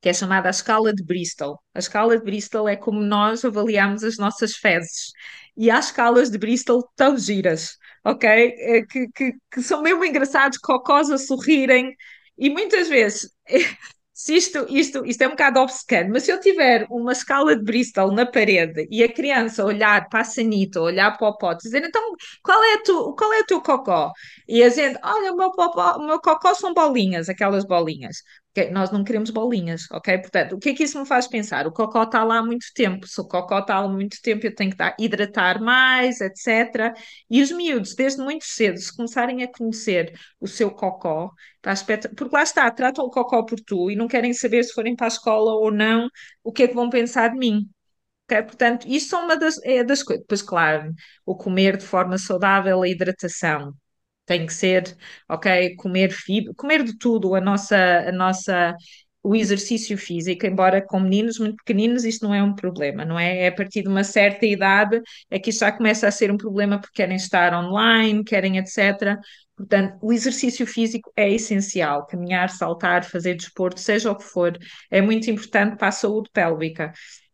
que 0.00 0.08
é 0.08 0.14
chamada 0.14 0.48
a 0.48 0.50
escala 0.50 0.94
de 0.94 1.02
Bristol. 1.04 1.60
A 1.74 1.78
escala 1.78 2.16
de 2.18 2.24
Bristol 2.24 2.68
é 2.68 2.76
como 2.76 3.00
nós 3.00 3.44
avaliamos 3.44 4.02
as 4.04 4.16
nossas 4.16 4.56
fezes. 4.56 5.12
E 5.56 5.70
há 5.70 5.78
escalas 5.78 6.30
de 6.30 6.38
Bristol 6.38 6.88
tão 6.96 7.18
giras, 7.18 7.76
ok? 8.04 8.84
Que, 8.90 9.08
que, 9.14 9.32
que 9.52 9.62
são 9.62 9.82
mesmo 9.82 10.04
engraçados, 10.04 10.58
cocós 10.58 11.10
a 11.10 11.18
sorrirem. 11.18 11.94
E 12.38 12.48
muitas 12.50 12.88
vezes, 12.88 13.30
se 14.22 14.34
isto, 14.36 14.66
isto, 14.68 15.06
isto 15.06 15.22
é 15.22 15.26
um 15.26 15.30
bocado 15.30 15.60
obcecano, 15.60 16.10
mas 16.12 16.24
se 16.24 16.30
eu 16.30 16.38
tiver 16.38 16.86
uma 16.90 17.12
escala 17.12 17.56
de 17.56 17.64
Bristol 17.64 18.12
na 18.12 18.26
parede 18.26 18.86
e 18.90 19.02
a 19.02 19.10
criança 19.10 19.64
olhar 19.64 20.10
para 20.10 20.20
a 20.20 20.24
sanita, 20.24 20.78
olhar 20.78 21.16
para 21.16 21.28
o 21.28 21.38
pote, 21.38 21.62
dizer, 21.62 21.82
então, 21.82 22.02
qual 22.42 22.62
é, 22.62 22.82
tu, 22.82 23.14
qual 23.16 23.32
é 23.32 23.40
o 23.40 23.46
teu 23.46 23.62
cocó? 23.62 24.12
E 24.46 24.62
a 24.62 24.68
gente, 24.68 24.98
olha, 25.02 25.32
o 25.32 25.36
meu, 25.36 25.50
o 25.56 26.06
meu 26.06 26.20
cocó 26.20 26.52
são 26.54 26.74
bolinhas, 26.74 27.30
aquelas 27.30 27.64
bolinhas. 27.64 28.18
Nós 28.72 28.90
não 28.90 29.04
queremos 29.04 29.30
bolinhas, 29.30 29.82
ok? 29.92 30.18
Portanto, 30.18 30.54
o 30.54 30.58
que 30.58 30.70
é 30.70 30.74
que 30.74 30.82
isso 30.82 30.98
me 30.98 31.06
faz 31.06 31.28
pensar? 31.28 31.66
O 31.68 31.72
cocó 31.72 32.02
está 32.02 32.24
lá 32.24 32.38
há 32.38 32.42
muito 32.42 32.66
tempo. 32.74 33.06
Se 33.06 33.20
o 33.20 33.24
cocó 33.24 33.60
está 33.60 33.78
lá 33.80 33.86
há 33.86 33.88
muito 33.88 34.20
tempo, 34.22 34.44
eu 34.44 34.54
tenho 34.54 34.70
que 34.72 34.76
dar, 34.76 34.94
hidratar 34.98 35.60
mais, 35.62 36.20
etc. 36.20 36.92
E 37.30 37.40
os 37.42 37.52
miúdos, 37.52 37.94
desde 37.94 38.20
muito 38.22 38.44
cedo, 38.44 38.78
se 38.78 38.94
começarem 38.94 39.42
a 39.44 39.52
conhecer 39.52 40.12
o 40.40 40.48
seu 40.48 40.70
cocó, 40.70 41.30
está 41.56 41.72
espet... 41.72 42.08
porque 42.16 42.34
lá 42.34 42.42
está, 42.42 42.68
tratam 42.70 43.04
o 43.04 43.10
cocó 43.10 43.44
por 43.44 43.60
tu 43.60 43.90
e 43.90 43.96
não 43.96 44.08
querem 44.08 44.32
saber 44.32 44.64
se 44.64 44.72
forem 44.72 44.96
para 44.96 45.06
a 45.06 45.08
escola 45.08 45.52
ou 45.52 45.70
não, 45.70 46.08
o 46.42 46.52
que 46.52 46.64
é 46.64 46.68
que 46.68 46.74
vão 46.74 46.90
pensar 46.90 47.28
de 47.28 47.38
mim. 47.38 47.68
ok? 48.26 48.42
Portanto, 48.44 48.86
isto 48.88 49.10
são 49.10 49.24
uma 49.24 49.36
das, 49.36 49.56
é 49.64 49.84
das 49.84 50.02
coisas. 50.02 50.24
Pois, 50.28 50.42
claro, 50.42 50.92
o 51.26 51.36
comer 51.36 51.76
de 51.76 51.84
forma 51.86 52.18
saudável, 52.18 52.82
a 52.82 52.88
hidratação 52.88 53.72
tem 54.30 54.46
que 54.46 54.52
ser, 54.54 54.96
ok, 55.28 55.74
comer 55.76 56.12
fibra, 56.12 56.54
comer 56.54 56.84
de 56.84 56.96
tudo, 56.96 57.34
a 57.34 57.40
nossa, 57.40 57.76
a 57.76 58.12
nossa, 58.12 58.76
o 59.24 59.34
exercício 59.34 59.98
físico, 59.98 60.46
embora 60.46 60.80
com 60.80 61.00
meninos 61.00 61.38
muito 61.40 61.56
pequeninos 61.56 62.04
isto 62.04 62.24
não 62.24 62.32
é 62.32 62.40
um 62.40 62.54
problema, 62.54 63.04
não 63.04 63.18
é? 63.18 63.38
É 63.46 63.48
a 63.48 63.52
partir 63.52 63.82
de 63.82 63.88
uma 63.88 64.04
certa 64.04 64.46
idade 64.46 65.00
é 65.28 65.38
que 65.40 65.50
isto 65.50 65.60
já 65.60 65.72
começa 65.72 66.06
a 66.06 66.12
ser 66.12 66.30
um 66.30 66.36
problema 66.36 66.80
porque 66.80 66.94
querem 67.02 67.16
estar 67.16 67.52
online, 67.54 68.22
querem 68.22 68.56
etc. 68.58 69.18
Portanto, 69.56 69.98
o 70.00 70.12
exercício 70.12 70.64
físico 70.66 71.12
é 71.16 71.28
essencial, 71.28 72.06
caminhar, 72.06 72.50
saltar, 72.50 73.04
fazer 73.04 73.34
desporto, 73.34 73.80
seja 73.80 74.12
o 74.12 74.16
que 74.16 74.24
for, 74.24 74.56
é 74.90 75.02
muito 75.02 75.28
importante 75.28 75.76
para 75.76 75.88
a 75.88 75.92
saúde 75.92 76.30
pélvica. 76.32 76.92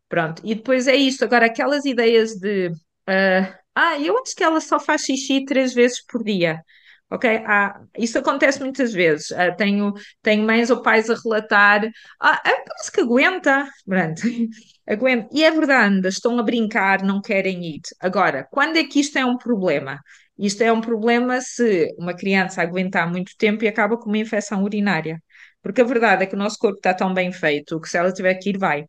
Pronto, 0.09 0.41
e 0.45 0.55
depois 0.55 0.87
é 0.89 0.95
isto, 0.97 1.25
agora 1.25 1.45
aquelas 1.47 1.85
ideias 1.85 2.37
de 2.37 2.71
ah, 3.07 3.59
ah, 3.75 4.01
eu 4.01 4.19
acho 4.19 4.35
que 4.35 4.43
ela 4.43 4.61
só 4.61 4.81
faz 4.81 5.03
xixi 5.03 5.45
três 5.45 5.75
vezes 5.75 6.05
por 6.07 6.25
dia. 6.25 6.63
Ok? 7.11 7.25
Ah, 7.47 7.81
isso 7.97 8.19
acontece 8.19 8.61
muitas 8.61 8.93
vezes. 8.93 9.31
Ah, 9.33 9.53
tenho, 9.53 9.93
tenho 10.23 10.45
mães 10.45 10.71
ou 10.71 10.83
pais 10.83 11.09
a 11.09 11.15
relatar, 11.15 11.83
ah, 12.21 12.43
é 12.45 12.51
parece 12.65 12.91
que 12.93 13.01
aguenta. 13.01 13.67
Pronto. 13.87 14.23
Aguenta. 14.89 15.29
E 15.33 15.43
é 15.45 15.51
verdade, 15.51 16.07
estão 16.09 16.39
a 16.39 16.43
brincar, 16.43 17.03
não 17.03 17.21
querem 17.21 17.65
ir. 17.65 17.81
Agora, 18.01 18.47
quando 18.51 18.77
é 18.77 18.85
que 18.85 19.01
isto 19.01 19.19
é 19.19 19.25
um 19.25 19.37
problema? 19.37 20.01
Isto 20.39 20.63
é 20.63 20.73
um 20.73 20.81
problema 20.81 21.41
se 21.41 21.93
uma 21.99 22.15
criança 22.15 22.63
aguentar 22.63 23.11
muito 23.11 23.33
tempo 23.39 23.65
e 23.65 23.69
acaba 23.69 23.97
com 23.99 24.07
uma 24.09 24.19
infecção 24.19 24.63
urinária. 24.63 25.21
Porque 25.63 25.81
a 25.81 25.85
verdade 25.85 26.23
é 26.25 26.27
que 26.27 26.35
o 26.35 26.39
nosso 26.39 26.59
corpo 26.59 26.77
está 26.77 26.95
tão 26.95 27.13
bem 27.15 27.33
feito 27.33 27.81
que 27.81 27.89
se 27.89 27.97
ela 27.99 28.13
tiver 28.13 28.35
que 28.37 28.51
ir, 28.51 28.59
vai. 28.59 28.85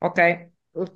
Ok? 0.00 0.22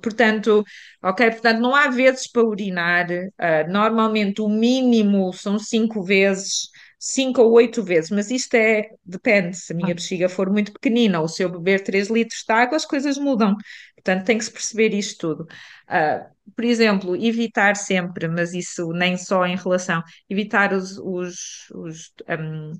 Portanto, 0.01 0.63
ok, 1.03 1.31
portanto, 1.31 1.59
não 1.59 1.75
há 1.75 1.87
vezes 1.89 2.27
para 2.31 2.43
urinar. 2.43 3.07
ah, 3.37 3.63
normalmente 3.67 4.41
o 4.41 4.49
mínimo 4.49 5.33
são 5.33 5.57
cinco 5.59 6.03
vezes, 6.03 6.69
cinco 6.99 7.41
ou 7.41 7.51
oito 7.53 7.81
vezes, 7.83 8.11
mas 8.11 8.29
isto 8.31 8.53
é, 8.55 8.89
depende. 9.03 9.57
Se 9.57 9.73
a 9.73 9.75
minha 9.75 9.93
Ah. 9.93 9.95
bexiga 9.95 10.29
for 10.29 10.49
muito 10.51 10.71
pequenina 10.73 11.19
ou 11.21 11.27
se 11.27 11.43
eu 11.43 11.49
beber 11.49 11.83
3 11.83 12.09
litros 12.09 12.43
de 12.47 12.53
água, 12.53 12.75
as 12.77 12.85
coisas 12.85 13.17
mudam. 13.17 13.55
Portanto, 13.95 14.25
tem 14.25 14.37
que 14.37 14.45
se 14.45 14.51
perceber 14.51 14.93
isto 14.93 15.17
tudo. 15.35 15.47
Ah, 15.87 16.29
por 16.55 16.65
exemplo, 16.65 17.15
evitar 17.15 17.75
sempre, 17.75 18.27
mas 18.27 18.53
isso 18.53 18.91
nem 18.93 19.17
só 19.17 19.45
em 19.45 19.55
relação, 19.55 20.01
evitar 20.29 20.73
os, 20.73 20.97
os, 20.97 21.69
os, 21.73 22.11
hum, 22.39 22.71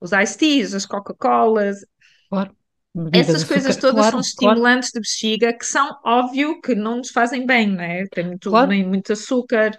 os 0.00 0.12
iced 0.12 0.38
teas, 0.38 0.74
as 0.74 0.86
Coca-Colas, 0.86 1.78
Claro. 2.28 2.56
Essas 3.12 3.44
coisas 3.44 3.76
todas 3.76 4.06
são 4.06 4.20
claro, 4.20 4.26
claro, 4.36 4.60
estimulantes 4.60 4.90
de 4.92 5.00
bexiga 5.00 5.52
que 5.52 5.64
são 5.64 5.98
óbvio 6.04 6.60
que 6.60 6.74
não 6.74 6.98
nos 6.98 7.10
fazem 7.10 7.46
bem, 7.46 7.68
não 7.68 7.82
é? 7.82 8.04
Tem 8.06 8.26
muito, 8.26 8.50
claro. 8.50 8.70
muito 8.70 9.12
açúcar, 9.12 9.78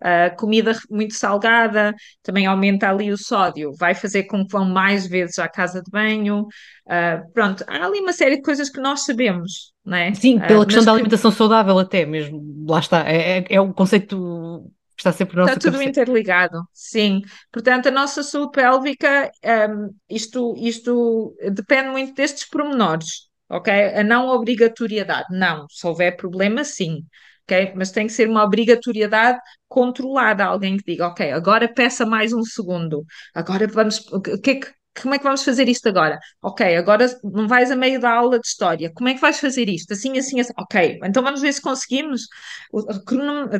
ah, 0.00 0.30
comida 0.30 0.72
muito 0.90 1.14
salgada, 1.14 1.94
também 2.22 2.46
aumenta 2.46 2.88
ali 2.88 3.10
o 3.10 3.18
sódio, 3.18 3.72
vai 3.78 3.94
fazer 3.94 4.24
com 4.24 4.44
que 4.46 4.52
vão 4.52 4.64
mais 4.64 5.06
vezes 5.06 5.38
à 5.38 5.48
casa 5.48 5.82
de 5.82 5.90
banho. 5.90 6.46
ah, 6.88 7.22
pronto, 7.32 7.64
há 7.66 7.84
ali 7.86 8.00
uma 8.00 8.12
série 8.12 8.36
de 8.36 8.42
coisas 8.42 8.70
que 8.70 8.80
nós 8.80 9.04
sabemos, 9.04 9.72
não 9.84 9.96
é? 9.96 10.12
Sim, 10.14 10.38
Ah, 10.38 10.46
pela 10.46 10.64
questão 10.66 10.82
mas 10.82 10.84
da 10.84 10.92
que 10.92 10.98
alimentação 11.00 11.30
saudável 11.30 11.78
até 11.78 12.06
mesmo. 12.06 12.42
Lá 12.68 12.78
está. 12.80 13.08
É, 13.08 13.38
é, 13.40 13.44
é 13.50 13.60
um 13.60 13.72
conceito 13.72 14.16
que 14.16 14.83
está 15.04 15.12
sempre 15.12 15.36
Está 15.38 15.56
tudo 15.58 15.82
cabeça. 15.82 15.82
interligado, 15.82 16.62
sim. 16.72 17.20
Portanto, 17.52 17.88
a 17.88 17.90
nossa 17.90 18.22
saúde 18.22 18.52
pélvica, 18.52 19.30
hum, 19.68 19.94
isto, 20.08 20.54
isto 20.56 21.34
depende 21.52 21.90
muito 21.90 22.14
destes 22.14 22.48
pormenores, 22.48 23.28
ok? 23.48 23.70
A 23.94 24.02
não 24.02 24.28
obrigatoriedade, 24.28 25.26
não. 25.30 25.66
Se 25.68 25.86
houver 25.86 26.16
problema, 26.16 26.64
sim, 26.64 27.04
ok? 27.44 27.72
Mas 27.76 27.90
tem 27.92 28.06
que 28.06 28.12
ser 28.14 28.28
uma 28.28 28.42
obrigatoriedade 28.44 29.38
controlada. 29.68 30.44
Alguém 30.46 30.76
que 30.78 30.84
diga, 30.92 31.08
ok, 31.08 31.30
agora 31.32 31.68
peça 31.72 32.06
mais 32.06 32.32
um 32.32 32.42
segundo, 32.42 33.04
agora 33.34 33.66
vamos. 33.68 33.98
O 34.12 34.20
que 34.22 34.50
é 34.50 34.54
que- 34.60 34.72
como 35.00 35.14
é 35.14 35.18
que 35.18 35.24
vamos 35.24 35.44
fazer 35.44 35.68
isto 35.68 35.88
agora? 35.88 36.18
Ok, 36.42 36.76
agora 36.76 37.06
não 37.24 37.48
vais 37.48 37.70
a 37.70 37.76
meio 37.76 38.00
da 38.00 38.10
aula 38.12 38.38
de 38.38 38.46
história. 38.46 38.92
Como 38.94 39.08
é 39.08 39.14
que 39.14 39.20
vais 39.20 39.40
fazer 39.40 39.68
isto? 39.68 39.92
Assim, 39.92 40.16
assim, 40.18 40.40
assim. 40.40 40.52
Ok, 40.58 41.00
então 41.04 41.22
vamos 41.22 41.40
ver 41.42 41.52
se 41.52 41.60
conseguimos. 41.62 42.22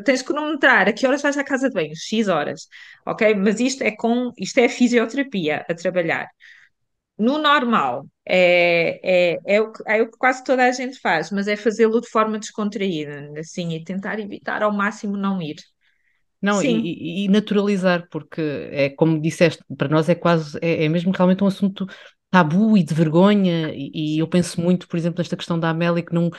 Tens 0.05 0.18
de 0.20 0.24
cronometrar 0.24 0.89
a 0.89 0.93
que 0.93 1.07
horas 1.07 1.22
vais 1.22 1.37
à 1.39 1.45
casa 1.45 1.68
de 1.68 1.74
banho? 1.74 1.95
X 1.97 2.28
horas. 2.28 2.68
Ok? 3.07 3.35
Mas 3.35 3.61
isto 3.61 3.82
é 3.82 3.91
com, 3.93 4.32
isto 4.39 4.59
é 4.59 4.68
fisioterapia 4.68 5.64
a 5.68 5.74
trabalhar. 5.74 6.28
No 7.18 7.39
normal, 7.39 8.07
é, 8.26 9.35
é, 9.35 9.39
é, 9.57 9.61
o 9.61 9.72
que, 9.72 9.82
é 9.87 10.03
o 10.03 10.11
que 10.11 10.18
quase 10.18 10.43
toda 10.45 10.64
a 10.64 10.72
gente 10.72 10.99
faz, 11.01 11.30
mas 11.30 11.47
é 11.49 11.57
fazê-lo 11.57 12.01
de 12.01 12.09
forma 12.11 12.39
descontraída, 12.39 13.30
assim, 13.39 13.72
e 13.74 13.85
tentar 13.85 14.18
evitar 14.20 14.62
ao 14.62 14.72
máximo 14.72 15.16
não 15.16 15.41
ir. 15.43 15.57
Não, 16.45 16.63
e, 16.63 17.25
e- 17.25 17.29
naturalizar, 17.29 18.07
porque 18.11 18.41
é 18.71 18.91
como 18.91 19.21
disseste, 19.21 19.63
para 19.77 19.89
nós 19.89 20.09
é 20.09 20.15
quase, 20.15 20.59
é, 20.61 20.85
é 20.85 20.89
mesmo 20.89 21.13
realmente 21.13 21.43
um 21.43 21.47
assunto 21.47 21.87
tabu 22.31 22.77
e 22.77 22.83
de 22.83 22.93
vergonha, 22.93 23.73
e, 23.75 24.17
e 24.17 24.19
eu 24.19 24.29
penso 24.29 24.61
muito, 24.61 24.87
por 24.89 24.97
exemplo, 24.97 25.19
nesta 25.19 25.37
questão 25.37 25.59
da 25.59 25.71
Amélia, 25.71 26.03
que 26.03 26.13
não, 26.13 26.31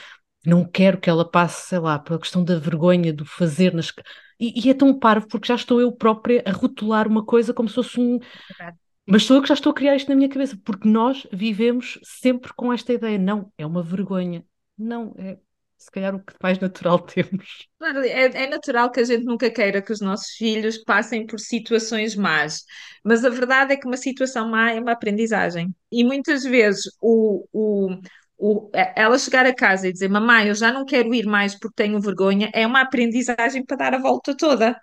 não 0.46 0.64
quero 0.64 1.00
que 1.00 1.10
ela 1.10 1.30
passe, 1.30 1.70
sei 1.70 1.80
lá, 1.80 1.98
pela 1.98 2.20
questão 2.20 2.44
da 2.44 2.60
vergonha, 2.60 3.12
do 3.12 3.26
fazer 3.26 3.74
nas... 3.74 3.92
E, 4.40 4.68
e 4.68 4.70
é 4.70 4.74
tão 4.74 4.98
parvo, 4.98 5.28
porque 5.28 5.48
já 5.48 5.56
estou 5.56 5.82
eu 5.82 5.92
própria 5.92 6.44
a 6.46 6.52
rotular 6.52 7.08
uma 7.08 7.26
coisa 7.26 7.54
como 7.54 7.68
se 7.70 7.76
fosse 7.76 8.00
um... 8.00 8.20
verdade. 8.50 8.78
Mas 9.08 9.24
sou 9.24 9.36
eu 9.38 9.42
que 9.42 9.48
já 9.48 9.54
estou 9.54 9.72
a 9.72 9.74
criar 9.76 9.96
isto 9.96 10.10
na 10.10 10.16
minha 10.16 10.30
cabeça, 10.30 10.58
porque 10.64 10.88
nós 10.88 11.28
vivemos 11.32 12.00
sempre 12.04 12.52
com 12.56 12.74
esta 12.74 12.92
ideia, 12.92 13.18
não, 13.18 13.52
é 13.58 13.66
uma 13.66 13.84
vergonha. 13.84 14.44
Não, 14.78 15.14
é 15.18 15.38
se 15.86 15.92
calhar 15.92 16.16
o 16.16 16.24
que 16.24 16.34
mais 16.42 16.60
natural 16.60 17.00
temos. 17.06 17.68
Claro, 17.78 18.00
É, 18.04 18.26
é 18.46 18.48
natural 18.50 18.90
que 18.92 19.00
a 19.02 19.04
gente 19.04 19.26
nunca 19.26 19.50
queira 19.52 19.82
que 19.82 19.92
os 19.92 20.00
nossos 20.00 20.32
filhos 20.36 20.78
passem 20.84 21.26
por 21.28 21.40
situações 21.40 22.16
más, 22.16 22.64
mas 23.04 23.26
a 23.26 23.30
verdade 23.30 23.74
é 23.74 23.78
que 23.78 23.86
uma 23.86 23.98
situação 23.98 24.48
má 24.50 24.72
é 24.72 24.80
uma 24.80 24.94
aprendizagem. 24.94 25.76
E 25.92 26.04
muitas 26.04 26.44
vezes 26.44 26.84
o, 27.02 27.46
o, 27.52 27.90
o, 28.38 28.72
ela 28.96 29.20
chegar 29.20 29.46
a 29.46 29.54
casa 29.54 29.88
e 29.90 29.94
dizer: 29.94 30.08
Mamãe, 30.10 30.48
eu 30.48 30.56
já 30.56 30.72
não 30.72 30.86
quero 30.86 31.14
ir 31.14 31.26
mais 31.26 31.54
porque 31.60 31.76
tenho 31.84 32.00
vergonha, 32.00 32.50
é 32.54 32.66
uma 32.66 32.82
aprendizagem 32.82 33.64
para 33.66 33.78
dar 33.78 33.94
a 33.94 34.00
volta 34.00 34.36
toda 34.36 34.80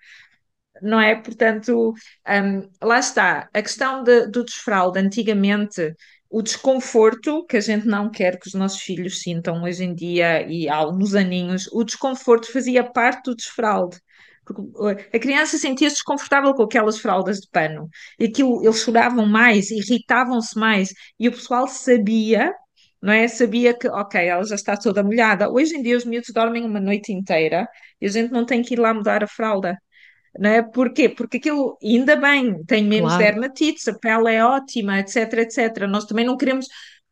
não 0.80 1.00
é? 1.00 1.14
Portanto, 1.14 1.92
hum, 2.28 2.68
lá 2.82 2.98
está. 2.98 3.48
A 3.54 3.62
questão 3.62 4.02
de- 4.02 4.26
do 4.28 4.44
desfralde, 4.44 4.98
antigamente, 4.98 5.94
o 6.32 6.42
desconforto 6.42 7.44
que 7.46 7.58
a 7.58 7.60
gente 7.60 7.86
não 7.86 8.10
quer 8.10 8.38
que 8.38 8.48
os 8.48 8.54
nossos 8.54 8.80
filhos 8.80 9.20
sintam 9.20 9.62
hoje 9.62 9.84
em 9.84 9.94
dia 9.94 10.46
e 10.50 10.66
há 10.68 10.88
uns 10.88 11.14
aninhos, 11.14 11.68
o 11.72 11.84
desconforto 11.84 12.50
fazia 12.50 12.82
parte 12.82 13.24
do 13.26 13.36
desfralde. 13.36 13.98
Porque 14.44 14.62
uh, 14.62 14.88
a 15.14 15.18
criança 15.18 15.58
sentia-se 15.58 15.96
desconfortável 15.96 16.54
com 16.54 16.62
aquelas 16.62 16.98
fraldas 16.98 17.38
de 17.38 17.48
pano. 17.50 17.88
E 18.18 18.24
aquilo, 18.24 18.64
eles 18.64 18.82
choravam 18.82 19.26
mais, 19.26 19.70
irritavam-se 19.70 20.58
mais, 20.58 20.92
e 21.20 21.28
o 21.28 21.32
pessoal 21.32 21.68
sabia. 21.68 22.52
Não 23.00 23.12
é? 23.12 23.28
Sabia 23.28 23.74
que, 23.76 23.88
ok, 23.88 24.26
ela 24.26 24.44
já 24.44 24.54
está 24.54 24.76
toda 24.76 25.02
molhada. 25.02 25.50
Hoje 25.50 25.76
em 25.76 25.82
dia 25.82 25.96
os 25.96 26.04
miúdos 26.04 26.30
dormem 26.32 26.64
uma 26.64 26.80
noite 26.80 27.12
inteira 27.12 27.68
e 28.00 28.06
a 28.06 28.08
gente 28.08 28.32
não 28.32 28.46
tem 28.46 28.62
que 28.62 28.74
ir 28.74 28.78
lá 28.78 28.94
mudar 28.94 29.24
a 29.24 29.26
fralda 29.26 29.76
não 30.38 30.50
é? 30.50 30.62
Porquê? 30.62 31.08
Porque 31.08 31.36
aquilo, 31.38 31.78
ainda 31.82 32.16
bem, 32.16 32.64
tem 32.64 32.84
menos 32.84 33.12
Claro. 33.12 33.16
dermatites, 33.16 33.86
a 33.88 33.98
pele 33.98 34.34
é 34.34 34.44
ótima, 34.44 34.98
etc, 35.00 35.16
etc. 35.40 35.86
Nós 35.88 36.04
também 36.06 36.24
não 36.24 36.36
queremos 36.36 36.66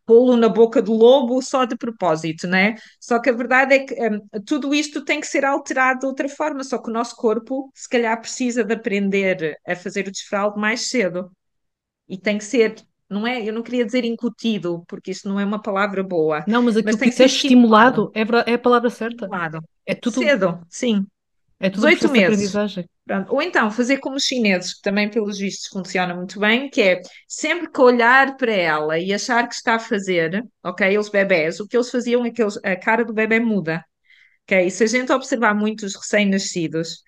pô-lo 0.07 0.37
na 0.37 0.49
boca 0.49 0.83
do 0.83 0.93
lobo 0.93 1.41
só 1.43 1.65
de 1.65 1.77
propósito, 1.77 2.47
não 2.49 2.59
é? 2.59 2.75
Só 3.01 3.21
que 3.21 3.31
a 3.31 3.33
verdade 3.33 3.75
é 3.75 3.79
que 3.81 3.95
hum, 3.95 4.21
tudo 4.47 4.75
isto 4.75 5.05
tem 5.05 5.21
que 5.21 5.27
ser 5.27 5.45
alterado 5.45 6.01
de 6.01 6.07
outra 6.07 6.29
forma, 6.29 6.65
só 6.65 6.79
que 6.79 6.91
o 6.91 6.93
nosso 6.93 7.15
corpo, 7.17 7.71
se 7.75 7.89
calhar, 7.89 8.21
precisa 8.21 8.65
de 8.65 8.75
aprender 8.75 9.57
a 9.67 9.77
fazer 9.77 10.09
o 10.09 10.11
desfralde 10.13 10.59
mais 10.61 10.89
cedo. 10.89 11.31
E 12.09 12.19
tem 12.19 12.39
que 12.39 12.45
ser, 12.45 12.75
não 13.09 13.27
é? 13.27 13.43
Eu 13.49 13.53
não 13.53 13.63
queria 13.63 13.85
dizer 13.85 14.05
incutido, 14.05 14.85
porque 14.89 15.11
isso 15.13 15.29
não 15.29 15.39
é 15.41 15.45
uma 15.45 15.63
palavra 15.63 16.03
boa, 16.03 16.47
Não, 16.47 16.63
mas 16.63 16.77
mas 16.77 16.77
aquilo 16.77 16.99
que 16.99 17.05
tem 17.05 17.11
que 17.11 17.17
ser 17.17 17.29
disseste 17.29 17.39
estimulado. 17.39 18.03
estimulado 18.09 18.13
é, 18.15 18.51
é 18.51 18.55
a 18.55 18.59
palavra 18.59 18.91
certa. 18.91 19.33
Estimulado. 19.33 19.61
É 19.87 19.95
tudo, 19.95 20.21
Cedo, 20.21 20.65
sim. 20.69 21.07
É 21.61 21.71
tudo 21.71 21.89
um 21.89 21.91
18 21.91 22.09
processo 22.09 22.41
de 22.41 22.49
meses. 22.49 22.61
Ou 23.29 23.43
então 23.43 23.71
fazer 23.73 23.99
como 23.99 24.17
os 24.17 24.25
chineses, 24.25 24.75
que 24.75 24.83
também 24.83 25.11
pelos 25.11 25.39
vistos 25.39 25.69
funciona 25.69 26.15
muito 26.15 26.39
bem, 26.39 26.71
que 26.71 26.81
é 26.83 27.01
sempre 27.29 27.71
que 27.71 27.81
olhar 27.81 28.37
para 28.37 28.53
ela 28.53 28.99
e 28.99 29.13
achar 29.13 29.49
que 29.49 29.55
está 29.55 29.75
a 29.77 29.79
fazer, 29.81 30.45
ok, 30.63 30.87
eles 30.95 31.09
bebés, 31.09 31.59
o 31.61 31.67
que 31.67 31.77
eles 31.77 31.91
faziam 31.91 32.25
é 32.25 32.31
que 32.31 32.41
eles- 32.43 32.59
a 32.65 32.77
cara 32.77 33.05
do 33.05 33.13
bebé 33.13 33.41
muda, 33.41 33.85
ok? 34.45 34.71
Se 34.71 34.85
a 34.85 34.87
gente 34.87 35.13
observar 35.13 35.55
muito 35.55 35.85
os 35.87 35.95
recém-nascidos, 35.97 37.03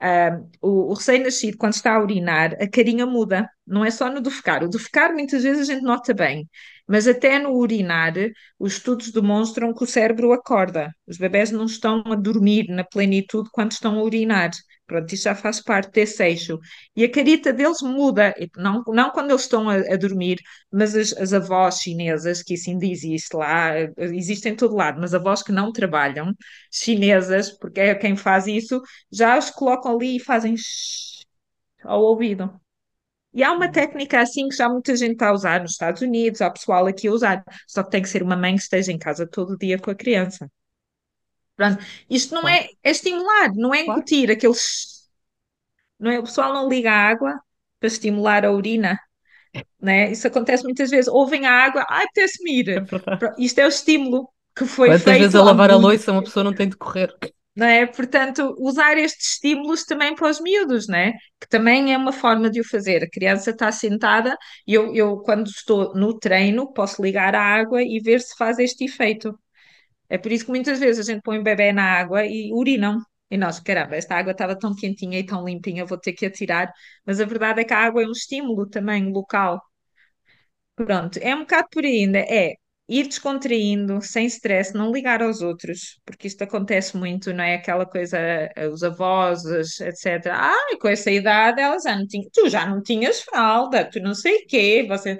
ah, 0.00 0.38
o, 0.60 0.90
o 0.92 0.94
recém-nascido, 0.94 1.56
quando 1.58 1.74
está 1.74 1.94
a 1.96 2.00
urinar, 2.02 2.54
a 2.60 2.68
carinha 2.70 3.06
muda, 3.06 3.48
não 3.66 3.84
é 3.84 3.90
só 3.90 4.10
no 4.10 4.20
defecar. 4.20 4.62
O 4.64 4.68
defecar 4.68 5.12
muitas 5.14 5.42
vezes 5.42 5.68
a 5.68 5.72
gente 5.74 5.82
nota 5.84 6.14
bem, 6.14 6.48
mas 6.86 7.06
até 7.08 7.38
no 7.38 7.52
urinar, 7.52 8.14
os 8.58 8.74
estudos 8.74 9.10
demonstram 9.12 9.74
que 9.74 9.84
o 9.84 9.86
cérebro 9.86 10.32
acorda. 10.32 10.90
Os 11.06 11.18
bebés 11.18 11.50
não 11.50 11.64
estão 11.66 12.02
a 12.06 12.14
dormir 12.14 12.68
na 12.68 12.84
plenitude 12.84 13.50
quando 13.52 13.72
estão 13.72 13.98
a 13.98 14.02
urinar. 14.02 14.50
Pronto, 14.86 15.12
isso 15.12 15.24
já 15.24 15.34
faz 15.34 15.60
parte 15.60 15.90
desse 15.90 16.22
eixo. 16.22 16.58
E 16.94 17.02
a 17.04 17.10
carita 17.10 17.52
deles 17.52 17.82
muda, 17.82 18.32
não, 18.56 18.82
não 18.86 19.10
quando 19.10 19.30
eles 19.30 19.42
estão 19.42 19.68
a, 19.68 19.74
a 19.76 19.96
dormir, 19.96 20.38
mas 20.70 20.94
as, 20.94 21.12
as 21.14 21.32
avós 21.32 21.78
chinesas, 21.80 22.42
que 22.42 22.54
isso 22.54 22.70
ainda 22.70 22.86
existe 22.86 23.34
lá, 23.36 23.72
existem 23.98 24.52
em 24.52 24.56
todo 24.56 24.76
lado, 24.76 25.00
mas 25.00 25.12
avós 25.12 25.42
que 25.42 25.50
não 25.50 25.72
trabalham, 25.72 26.32
chinesas, 26.70 27.50
porque 27.58 27.80
é 27.80 27.94
quem 27.96 28.16
faz 28.16 28.46
isso, 28.46 28.80
já 29.10 29.36
os 29.36 29.50
colocam 29.50 29.92
ali 29.96 30.16
e 30.16 30.20
fazem 30.20 30.54
ao 31.84 32.02
ouvido. 32.02 32.60
E 33.36 33.44
há 33.44 33.52
uma 33.52 33.70
técnica 33.70 34.18
assim 34.18 34.48
que 34.48 34.56
já 34.56 34.66
muita 34.66 34.96
gente 34.96 35.12
está 35.12 35.28
a 35.28 35.32
usar 35.34 35.60
nos 35.60 35.72
Estados 35.72 36.00
Unidos, 36.00 36.40
há 36.40 36.50
pessoal 36.50 36.86
aqui 36.86 37.06
a 37.06 37.12
usar, 37.12 37.44
só 37.68 37.82
que 37.82 37.90
tem 37.90 38.00
que 38.00 38.08
ser 38.08 38.22
uma 38.22 38.34
mãe 38.34 38.56
que 38.56 38.62
esteja 38.62 38.90
em 38.90 38.98
casa 38.98 39.28
todo 39.30 39.58
dia 39.58 39.78
com 39.78 39.90
a 39.90 39.94
criança. 39.94 40.50
Pronto. 41.54 41.84
Isto 42.08 42.34
não 42.34 42.48
é, 42.48 42.68
é 42.82 42.90
estimular, 42.90 43.52
não 43.54 43.74
é 43.74 43.82
incutir 43.82 44.30
aqueles, 44.30 45.06
não 46.00 46.10
é? 46.10 46.18
O 46.18 46.22
pessoal 46.22 46.54
não 46.54 46.66
liga 46.66 46.90
a 46.90 47.08
água 47.08 47.38
para 47.78 47.88
estimular 47.88 48.42
a 48.46 48.52
urina, 48.52 48.98
né? 49.80 50.10
Isso 50.10 50.26
acontece 50.26 50.64
muitas 50.64 50.90
vezes. 50.90 51.08
Ouvem 51.08 51.46
a 51.46 51.52
água, 51.52 51.84
ai, 51.90 52.04
apetece-me 52.04 52.52
É 52.52 52.54
ir. 52.60 52.84
Isto 53.38 53.58
é 53.60 53.66
o 53.66 53.68
estímulo 53.68 54.30
que 54.56 54.64
foi 54.64 54.88
Quantas 54.88 55.04
vezes 55.04 55.34
feito 55.34 55.36
a 55.36 55.40
há 55.40 55.44
lavar 55.44 55.70
a 55.70 55.76
louça 55.76 56.10
uma 56.12 56.24
pessoa 56.24 56.44
não 56.44 56.54
tem 56.54 56.68
de 56.68 56.76
correr? 56.76 57.14
Não 57.56 57.66
é? 57.66 57.86
Portanto, 57.86 58.54
usar 58.58 58.98
estes 58.98 59.32
estímulos 59.34 59.84
também 59.84 60.14
para 60.14 60.28
os 60.28 60.40
miúdos, 60.40 60.86
não 60.88 60.98
é? 60.98 61.12
Que 61.40 61.48
também 61.48 61.92
é 61.92 61.96
uma 61.98 62.12
forma 62.12 62.50
de 62.50 62.60
o 62.60 62.64
fazer. 62.68 63.02
A 63.04 63.10
criança 63.10 63.50
está 63.50 63.72
sentada 63.72 64.36
e 64.66 64.74
eu, 64.74 64.94
eu, 64.94 65.18
quando 65.20 65.48
estou 65.48 65.94
no 65.94 66.18
treino, 66.18 66.72
posso 66.72 67.02
ligar 67.02 67.34
a 67.34 67.42
água 67.42 67.82
e 67.82 67.98
ver 68.00 68.20
se 68.20 68.36
faz 68.36 68.58
este 68.58 68.84
efeito. 68.84 69.38
É 70.08 70.18
por 70.18 70.32
isso 70.32 70.44
que 70.46 70.50
muitas 70.50 70.78
vezes 70.80 71.08
a 71.08 71.12
gente 71.12 71.22
põe 71.22 71.38
o 71.38 71.42
bebê 71.42 71.72
na 71.72 71.84
água 72.00 72.24
e 72.26 72.52
urinam. 72.52 72.98
E 73.30 73.36
nós, 73.36 73.58
caramba, 73.60 73.96
esta 73.96 74.14
água 74.16 74.32
estava 74.32 74.58
tão 74.58 74.74
quentinha 74.74 75.18
e 75.18 75.26
tão 75.26 75.44
limpinha, 75.44 75.84
vou 75.84 75.98
ter 75.98 76.12
que 76.12 76.26
atirar. 76.26 76.72
Mas 77.04 77.20
a 77.20 77.24
verdade 77.24 77.60
é 77.62 77.64
que 77.64 77.74
a 77.74 77.78
água 77.78 78.02
é 78.02 78.06
um 78.06 78.12
estímulo 78.12 78.68
também 78.68 79.10
local. 79.12 79.60
Pronto, 80.74 81.18
é 81.18 81.34
um 81.34 81.40
bocado 81.40 81.68
por 81.70 81.84
aí 81.84 82.00
ainda. 82.04 82.18
É 82.20 82.54
ir 82.88 83.06
descontraindo, 83.08 84.00
sem 84.02 84.26
stress, 84.26 84.72
não 84.74 84.92
ligar 84.92 85.22
aos 85.22 85.42
outros, 85.42 86.00
porque 86.04 86.28
isto 86.28 86.42
acontece 86.44 86.96
muito, 86.96 87.32
não 87.32 87.42
é? 87.44 87.54
Aquela 87.56 87.84
coisa, 87.86 88.18
eh, 88.18 88.68
os 88.68 88.82
avós, 88.84 89.44
etc. 89.80 90.36
Ai, 90.36 90.76
com 90.80 90.88
essa 90.88 91.10
idade 91.10 91.60
ela 91.60 91.78
já 91.80 91.96
não 91.96 92.06
tinha, 92.06 92.28
tu 92.32 92.48
já 92.48 92.66
não 92.66 92.82
tinhas 92.82 93.20
fralda, 93.22 93.84
tu 93.90 94.00
não 94.00 94.14
sei 94.14 94.36
o 94.44 94.46
quê, 94.46 94.86
você. 94.88 95.18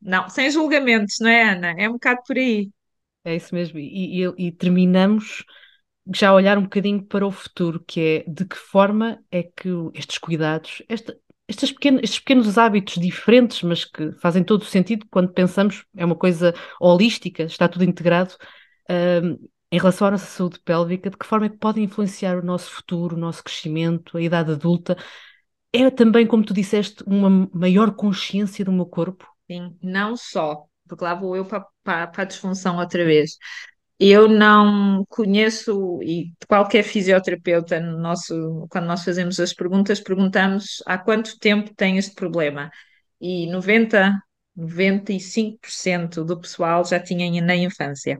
Não, 0.00 0.28
sem 0.28 0.50
julgamentos, 0.50 1.16
não 1.20 1.30
é, 1.30 1.42
Ana? 1.52 1.74
É 1.78 1.88
um 1.88 1.92
bocado 1.94 2.20
por 2.26 2.36
aí. 2.36 2.70
É 3.24 3.34
isso 3.36 3.54
mesmo. 3.54 3.78
E, 3.78 4.24
e- 4.24 4.34
e 4.48 4.52
terminamos 4.52 5.44
já 6.14 6.30
a 6.30 6.34
olhar 6.34 6.58
um 6.58 6.62
bocadinho 6.64 7.04
para 7.04 7.26
o 7.26 7.30
futuro, 7.32 7.82
que 7.86 8.00
é 8.26 8.30
de 8.30 8.44
que 8.46 8.56
forma 8.56 9.22
é 9.30 9.42
que 9.44 9.68
estes 9.94 10.18
cuidados, 10.18 10.82
esta, 10.88 11.16
estes 11.50 11.72
pequenos, 11.72 12.02
estes 12.02 12.20
pequenos 12.20 12.56
hábitos 12.56 12.94
diferentes, 12.94 13.62
mas 13.62 13.84
que 13.84 14.12
fazem 14.20 14.44
todo 14.44 14.62
o 14.62 14.64
sentido 14.64 15.04
quando 15.10 15.32
pensamos, 15.32 15.84
é 15.96 16.04
uma 16.04 16.14
coisa 16.14 16.54
holística, 16.80 17.42
está 17.42 17.68
tudo 17.68 17.84
integrado. 17.84 18.36
Em 19.72 19.78
relação 19.78 20.08
à 20.08 20.10
nossa 20.12 20.26
saúde 20.26 20.60
pélvica, 20.64 21.10
de 21.10 21.16
que 21.16 21.26
forma 21.26 21.46
é 21.46 21.48
que 21.48 21.58
podem 21.58 21.84
influenciar 21.84 22.38
o 22.38 22.44
nosso 22.44 22.70
futuro, 22.70 23.16
o 23.16 23.18
nosso 23.18 23.42
crescimento, 23.42 24.16
a 24.16 24.22
idade 24.22 24.52
adulta? 24.52 24.96
É 25.72 25.90
também, 25.90 26.26
como 26.26 26.44
tu 26.44 26.52
disseste, 26.52 27.04
uma 27.06 27.48
maior 27.52 27.92
consciência 27.94 28.64
do 28.64 28.72
meu 28.72 28.86
corpo? 28.86 29.26
Sim, 29.48 29.76
não 29.82 30.16
só, 30.16 30.64
porque 30.88 31.04
lá 31.04 31.14
vou 31.14 31.36
eu 31.36 31.44
para, 31.44 31.64
para, 31.84 32.06
para 32.08 32.22
a 32.22 32.26
disfunção 32.26 32.78
outra 32.78 33.04
vez. 33.04 33.36
Eu 34.02 34.28
não 34.28 35.04
conheço, 35.10 36.00
e 36.02 36.32
qualquer 36.48 36.82
fisioterapeuta, 36.82 37.78
no 37.80 37.98
nosso, 37.98 38.66
quando 38.70 38.86
nós 38.86 39.04
fazemos 39.04 39.38
as 39.38 39.52
perguntas, 39.52 40.00
perguntamos 40.00 40.82
há 40.86 40.96
quanto 40.98 41.38
tempo 41.38 41.74
tem 41.74 41.98
este 41.98 42.14
problema. 42.14 42.70
E 43.20 43.46
90, 43.50 44.12
95% 44.56 46.24
do 46.24 46.40
pessoal 46.40 46.84
já 46.84 46.98
tinha 46.98 47.42
na 47.42 47.54
infância 47.56 48.18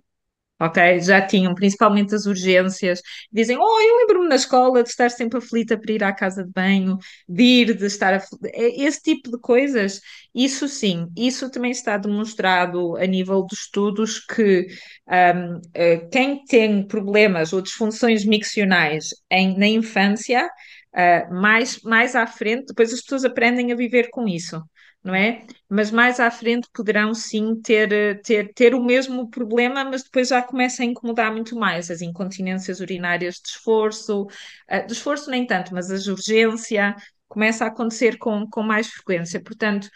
ok? 0.61 1.01
Já 1.01 1.27
tinham, 1.27 1.55
principalmente 1.55 2.15
as 2.15 2.27
urgências. 2.27 3.01
Dizem, 3.33 3.57
oh, 3.59 3.81
eu 3.81 3.97
lembro-me 3.99 4.29
na 4.29 4.37
escola 4.37 4.83
de 4.83 4.91
estar 4.91 5.11
sempre 5.11 5.39
aflita 5.39 5.79
para 5.79 5.93
ir 5.93 6.05
à 6.05 6.13
casa 6.13 6.45
de 6.45 6.51
banho, 6.53 6.99
de 7.29 7.43
ir, 7.43 7.77
de 7.77 7.87
estar 7.87 8.13
aflita. 8.13 8.49
É 8.53 8.83
esse 8.85 9.01
tipo 9.03 9.31
de 9.31 9.39
coisas, 9.41 10.01
isso 10.35 10.69
sim, 10.69 11.09
isso 11.17 11.51
também 11.51 11.71
está 11.71 11.97
demonstrado 11.97 12.97
a 12.97 13.07
nível 13.07 13.47
de 13.47 13.55
estudos 13.55 14.21
que 14.21 14.67
um, 15.09 15.61
eh, 15.75 16.09
quem 16.13 16.45
tem 16.45 16.87
problemas 16.87 17.53
ou 17.53 17.63
disfunções 17.63 18.25
miccionais 18.25 19.09
em, 19.31 19.57
na 19.59 19.67
infância, 19.67 20.47
uh, 20.47 21.35
mais, 21.35 21.81
mais 21.83 22.15
à 22.15 22.27
frente, 22.27 22.67
depois 22.69 22.93
as 22.93 23.01
pessoas 23.03 23.25
aprendem 23.25 23.73
a 23.73 23.77
viver 23.77 24.11
com 24.11 24.29
isso 24.29 24.61
não 25.03 25.15
é? 25.15 25.47
Mas 25.69 25.91
mais 25.91 26.21
à 26.21 26.31
frente 26.31 26.69
poderão 26.75 27.15
sim 27.15 27.61
ter, 27.63 28.21
ter, 28.23 28.53
ter 28.55 28.75
o 28.75 28.83
mesmo 28.85 29.31
problema, 29.31 29.85
mas 29.85 30.03
depois 30.03 30.29
já 30.29 30.43
começa 30.43 30.83
a 30.83 30.87
incomodar 30.87 31.33
muito 31.33 31.57
mais 31.57 31.91
as 31.91 32.03
incontinências 32.03 32.81
urinárias 32.81 33.37
de 33.37 33.49
esforço, 33.49 34.25
uh, 34.25 34.87
de 34.87 34.93
esforço 34.93 35.31
nem 35.31 35.47
tanto, 35.47 35.73
mas 35.75 35.91
a 35.91 36.13
urgência 36.13 36.95
começa 37.29 37.65
a 37.65 37.69
acontecer 37.69 38.19
com, 38.19 38.47
com 38.49 38.63
mais 38.63 38.89
frequência. 38.89 39.43
Portanto, 39.43 39.89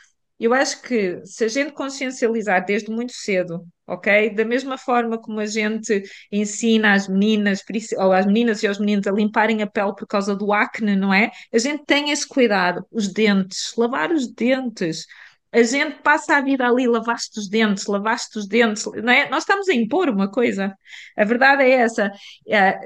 eu 0.44 0.52
acho 0.52 0.82
que 0.82 1.24
se 1.24 1.44
a 1.44 1.48
gente 1.48 1.72
consciencializar 1.72 2.64
desde 2.66 2.90
muito 2.90 3.12
cedo, 3.12 3.66
ok? 3.86 4.28
Da 4.34 4.44
mesma 4.44 4.76
forma 4.76 5.18
como 5.18 5.40
a 5.40 5.46
gente 5.46 6.02
ensina 6.30 6.92
às 6.92 7.08
meninas, 7.08 7.62
ou 7.96 8.12
às 8.12 8.26
meninas 8.26 8.62
e 8.62 8.66
aos 8.66 8.78
meninos 8.78 9.06
a 9.06 9.12
limparem 9.12 9.62
a 9.62 9.66
pele 9.66 9.94
por 9.94 10.06
causa 10.06 10.36
do 10.36 10.52
acne, 10.52 10.96
não 10.96 11.14
é? 11.14 11.30
A 11.50 11.58
gente 11.58 11.84
tem 11.86 12.10
esse 12.10 12.28
cuidado, 12.28 12.84
os 12.92 13.10
dentes, 13.10 13.72
lavar 13.78 14.12
os 14.12 14.30
dentes. 14.30 15.06
A 15.50 15.62
gente 15.62 16.02
passa 16.02 16.36
a 16.36 16.40
vida 16.42 16.66
ali, 16.66 16.86
lavaste 16.86 17.38
os 17.38 17.48
dentes, 17.48 17.86
lavaste 17.86 18.38
os 18.38 18.46
dentes, 18.46 18.84
não 19.02 19.12
é? 19.12 19.30
Nós 19.30 19.44
estamos 19.44 19.66
a 19.68 19.74
impor 19.74 20.10
uma 20.10 20.30
coisa. 20.30 20.74
A 21.16 21.24
verdade 21.24 21.62
é 21.62 21.70
essa, 21.70 22.12
é, 22.46 22.78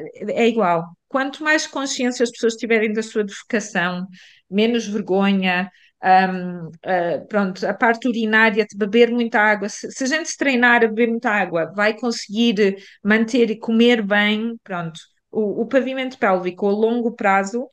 é 0.44 0.48
igual. 0.48 0.84
Quanto 1.08 1.42
mais 1.42 1.66
consciência 1.66 2.22
as 2.22 2.30
pessoas 2.30 2.54
tiverem 2.54 2.92
da 2.92 3.02
sua 3.02 3.24
defecação, 3.24 4.06
menos 4.48 4.86
vergonha, 4.86 5.68
um, 6.02 6.66
uh, 6.68 7.26
pronto, 7.28 7.66
a 7.66 7.74
parte 7.74 8.08
urinária 8.08 8.64
de 8.64 8.76
beber 8.76 9.10
muita 9.10 9.40
água. 9.40 9.68
Se, 9.68 9.90
se, 9.90 10.04
a 10.04 10.06
gente 10.06 10.28
se 10.28 10.36
treinar 10.36 10.84
a 10.84 10.88
beber 10.88 11.08
muita 11.08 11.30
água, 11.30 11.72
vai 11.74 11.94
conseguir 11.94 12.76
manter 13.02 13.50
e 13.50 13.58
comer 13.58 14.02
bem, 14.02 14.56
pronto. 14.62 15.00
O, 15.30 15.62
o 15.62 15.66
pavimento 15.66 16.18
pélvico 16.18 16.66
a 16.68 16.72
longo 16.72 17.12
prazo, 17.14 17.68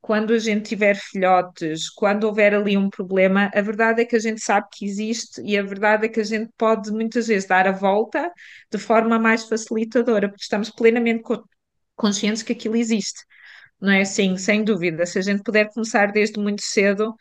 quando 0.00 0.32
a 0.32 0.38
gente 0.38 0.68
tiver 0.68 0.96
filhotes, 0.96 1.90
quando 1.90 2.24
houver 2.24 2.54
ali 2.54 2.76
um 2.76 2.90
problema, 2.90 3.50
a 3.54 3.60
verdade 3.60 4.02
é 4.02 4.04
que 4.04 4.16
a 4.16 4.20
gente 4.20 4.40
sabe 4.40 4.66
que 4.72 4.84
existe 4.84 5.40
e 5.42 5.56
a 5.56 5.62
verdade 5.62 6.06
é 6.06 6.08
que 6.08 6.20
a 6.20 6.24
gente 6.24 6.50
pode 6.56 6.90
muitas 6.90 7.28
vezes 7.28 7.48
dar 7.48 7.66
a 7.66 7.72
volta 7.72 8.30
de 8.70 8.78
forma 8.78 9.18
mais 9.18 9.48
facilitadora, 9.48 10.28
porque 10.28 10.42
estamos 10.42 10.70
plenamente 10.70 11.22
conscientes 11.96 12.42
que 12.42 12.52
aquilo 12.52 12.76
existe. 12.76 13.24
Não 13.80 13.92
é 13.92 14.00
assim, 14.02 14.36
sem 14.36 14.64
dúvida. 14.64 15.06
Se 15.06 15.18
a 15.18 15.22
gente 15.22 15.42
puder 15.42 15.68
começar 15.72 16.10
desde 16.10 16.40
muito 16.40 16.62
cedo, 16.62 17.14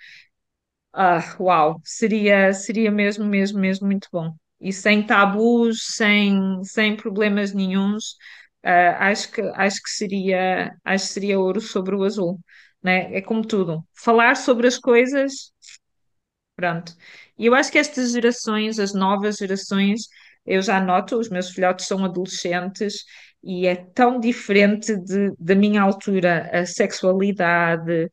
ah, 0.98 1.36
uau, 1.40 1.80
seria, 1.84 2.54
seria 2.54 2.92
mesmo, 2.92 3.26
mesmo, 3.26 3.60
mesmo 3.60 3.88
muito 3.88 4.08
bom. 4.12 4.34
E 4.60 4.74
sem 4.74 5.06
tabus, 5.06 5.96
sem, 5.96 6.64
sem 6.64 6.96
problemas 6.96 7.54
nenhuns, 7.54 8.16
ah, 8.64 9.10
acho 9.10 9.32
que, 9.32 9.42
acho 9.42 9.82
que 9.84 9.90
seria, 9.90 10.74
acho 10.84 11.08
que 11.08 11.14
seria 11.14 11.40
ouro 11.40 11.62
sobre 11.62 11.96
o 11.96 12.04
azul, 12.04 12.40
né? 12.84 13.14
É 13.16 13.22
como 13.22 13.46
tudo. 13.46 13.84
Falar 13.96 14.36
sobre 14.36 14.68
as 14.68 14.78
coisas, 14.80 15.52
pronto. 16.56 16.94
E 17.38 17.46
eu 17.46 17.54
acho 17.56 17.72
que 17.72 17.78
estas 17.78 18.12
gerações, 18.12 18.80
as 18.80 18.94
novas 18.94 19.38
gerações, 19.38 20.02
eu 20.46 20.62
já 20.62 20.80
noto, 20.82 21.18
os 21.20 21.30
meus 21.30 21.50
filhotes 21.52 21.86
são 21.88 22.04
adolescentes 22.06 23.04
e 23.44 23.68
é 23.68 23.76
tão 23.76 24.20
diferente 24.20 24.96
de, 24.98 25.32
da 25.40 25.56
minha 25.56 25.82
altura, 25.82 26.50
a 26.52 26.66
sexualidade, 26.66 28.10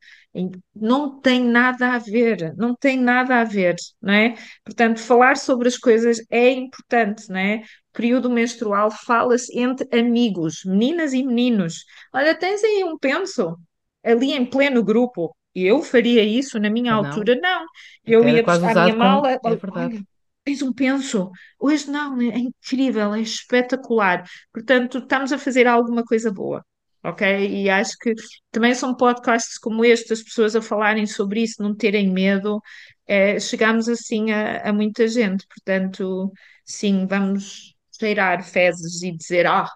não 0.75 1.19
tem 1.21 1.43
nada 1.43 1.93
a 1.93 1.97
ver, 1.99 2.53
não 2.57 2.75
tem 2.75 2.97
nada 2.99 3.41
a 3.41 3.43
ver, 3.43 3.75
não 4.01 4.13
é? 4.13 4.35
Portanto, 4.63 4.99
falar 4.99 5.37
sobre 5.37 5.67
as 5.67 5.77
coisas 5.77 6.17
é 6.29 6.51
importante, 6.51 7.29
não 7.29 7.37
é? 7.39 7.63
Período 7.93 8.29
menstrual 8.29 8.91
fala-se 8.91 9.57
entre 9.57 9.87
amigos, 9.97 10.63
meninas 10.65 11.13
e 11.13 11.23
meninos. 11.23 11.85
Olha, 12.13 12.35
tens 12.35 12.63
aí 12.63 12.83
um 12.83 12.97
penso 12.97 13.57
ali 14.03 14.33
em 14.33 14.45
pleno 14.45 14.83
grupo. 14.83 15.35
Eu 15.53 15.81
faria 15.81 16.23
isso 16.23 16.59
na 16.59 16.69
minha 16.69 16.91
Não, 16.91 16.99
altura? 17.09 17.35
Não. 17.41 17.65
Eu 18.05 18.27
era 18.27 18.29
ia 18.29 18.43
buscar 18.43 18.71
a 18.71 18.75
minha 18.75 18.93
usado 18.93 18.97
como. 18.97 19.21
mala. 19.21 19.31
É 19.31 19.39
Olha, 19.41 19.55
verdade. 19.57 20.05
tens 20.43 20.61
um 20.61 20.73
penso. 20.73 21.31
Hoje 21.59 21.89
não, 21.89 22.19
é 22.21 22.37
incrível, 22.37 23.13
é 23.13 23.21
espetacular. 23.21 24.23
Portanto, 24.53 24.97
estamos 24.99 25.31
a 25.31 25.37
fazer 25.37 25.67
alguma 25.67 26.03
coisa 26.03 26.31
boa 26.31 26.63
ok? 27.05 27.47
E 27.47 27.69
acho 27.69 27.97
que 27.99 28.13
também 28.51 28.73
são 28.73 28.95
podcasts 28.95 29.57
como 29.57 29.85
este, 29.85 30.13
as 30.13 30.23
pessoas 30.23 30.55
a 30.55 30.61
falarem 30.61 31.05
sobre 31.05 31.41
isso, 31.43 31.61
não 31.61 31.75
terem 31.75 32.11
medo, 32.11 32.59
é, 33.07 33.39
chegamos 33.39 33.87
assim 33.87 34.31
a, 34.31 34.69
a, 34.69 34.73
muita 34.73 35.07
gente, 35.07 35.45
portanto, 35.47 36.31
sim, 36.65 37.05
vamos 37.07 37.75
cheirar 37.99 38.43
fezes 38.43 39.01
e 39.03 39.11
dizer, 39.15 39.45
ah, 39.47 39.69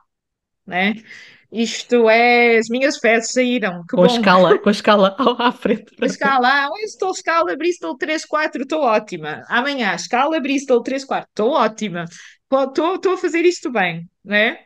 né? 0.66 0.96
Isto 1.52 2.08
é, 2.08 2.58
as 2.58 2.70
minhas 2.70 2.98
fezes 2.98 3.32
saíram, 3.32 3.84
que 3.88 3.96
Com 3.96 4.04
a 4.04 4.08
bom. 4.08 4.16
escala, 4.16 4.60
com 4.60 4.70
a 4.70 4.72
escala 4.72 5.16
à 5.40 5.52
frente. 5.52 5.96
A 6.00 6.06
escala, 6.06 6.48
ah, 6.48 6.70
hoje 6.72 6.84
estou 6.86 7.12
escala 7.12 7.56
Bristol 7.58 7.98
3-4, 7.98 8.62
estou 8.62 8.82
ótima. 8.82 9.44
Amanhã, 9.48 9.96
escala 9.96 10.40
Bristol 10.40 10.84
3-4, 10.84 11.26
estou 11.28 11.52
ótima. 11.52 12.06
Estou 12.52 12.96
estou 12.96 13.14
a 13.14 13.18
fazer 13.18 13.46
isto 13.46 13.72
bem, 13.72 14.08
né? 14.24 14.60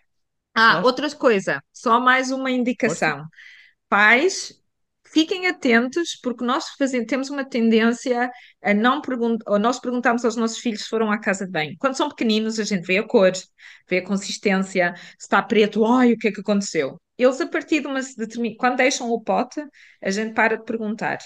Ah, 0.56 0.76
Gosto. 0.76 0.86
outra 0.86 1.16
coisa, 1.16 1.64
só 1.74 2.00
mais 2.00 2.32
uma 2.32 2.52
indicação. 2.52 3.24
Pais, 3.90 4.54
fiquem 5.06 5.48
atentos, 5.48 6.18
porque 6.22 6.44
nós 6.46 6.70
fazemos, 6.78 7.08
temos 7.08 7.30
uma 7.30 7.46
tendência 7.46 8.32
a 8.64 8.74
não 8.74 9.02
perguntar, 9.02 9.52
ou 9.52 9.60
nós 9.60 9.80
perguntamos 9.80 10.26
aos 10.26 10.36
nossos 10.36 10.60
filhos 10.60 10.84
se 10.84 10.90
foram 10.90 11.12
à 11.12 11.20
casa 11.20 11.46
de 11.46 11.52
banho. 11.52 11.76
Quando 11.80 11.96
são 11.98 12.10
pequeninos, 12.10 12.60
a 12.60 12.64
gente 12.64 12.86
vê 12.86 12.98
a 13.00 13.04
cor, 13.08 13.32
vê 13.90 14.00
a 14.00 14.06
consistência, 14.06 14.94
se 14.96 15.26
está 15.26 15.42
preto, 15.42 15.86
ai, 15.86 16.14
o 16.14 16.18
que 16.18 16.30
é 16.30 16.32
que 16.32 16.42
aconteceu? 16.42 17.00
Eles, 17.18 17.40
a 17.42 17.48
partir 17.48 17.82
de 17.82 17.88
uma 17.88 18.02
determinada. 18.02 18.58
Quando 18.60 18.78
deixam 18.78 19.10
o 19.10 19.22
pote, 19.22 19.64
a 20.02 20.10
gente 20.12 20.34
para 20.34 20.58
de 20.58 20.64
perguntar 20.66 21.20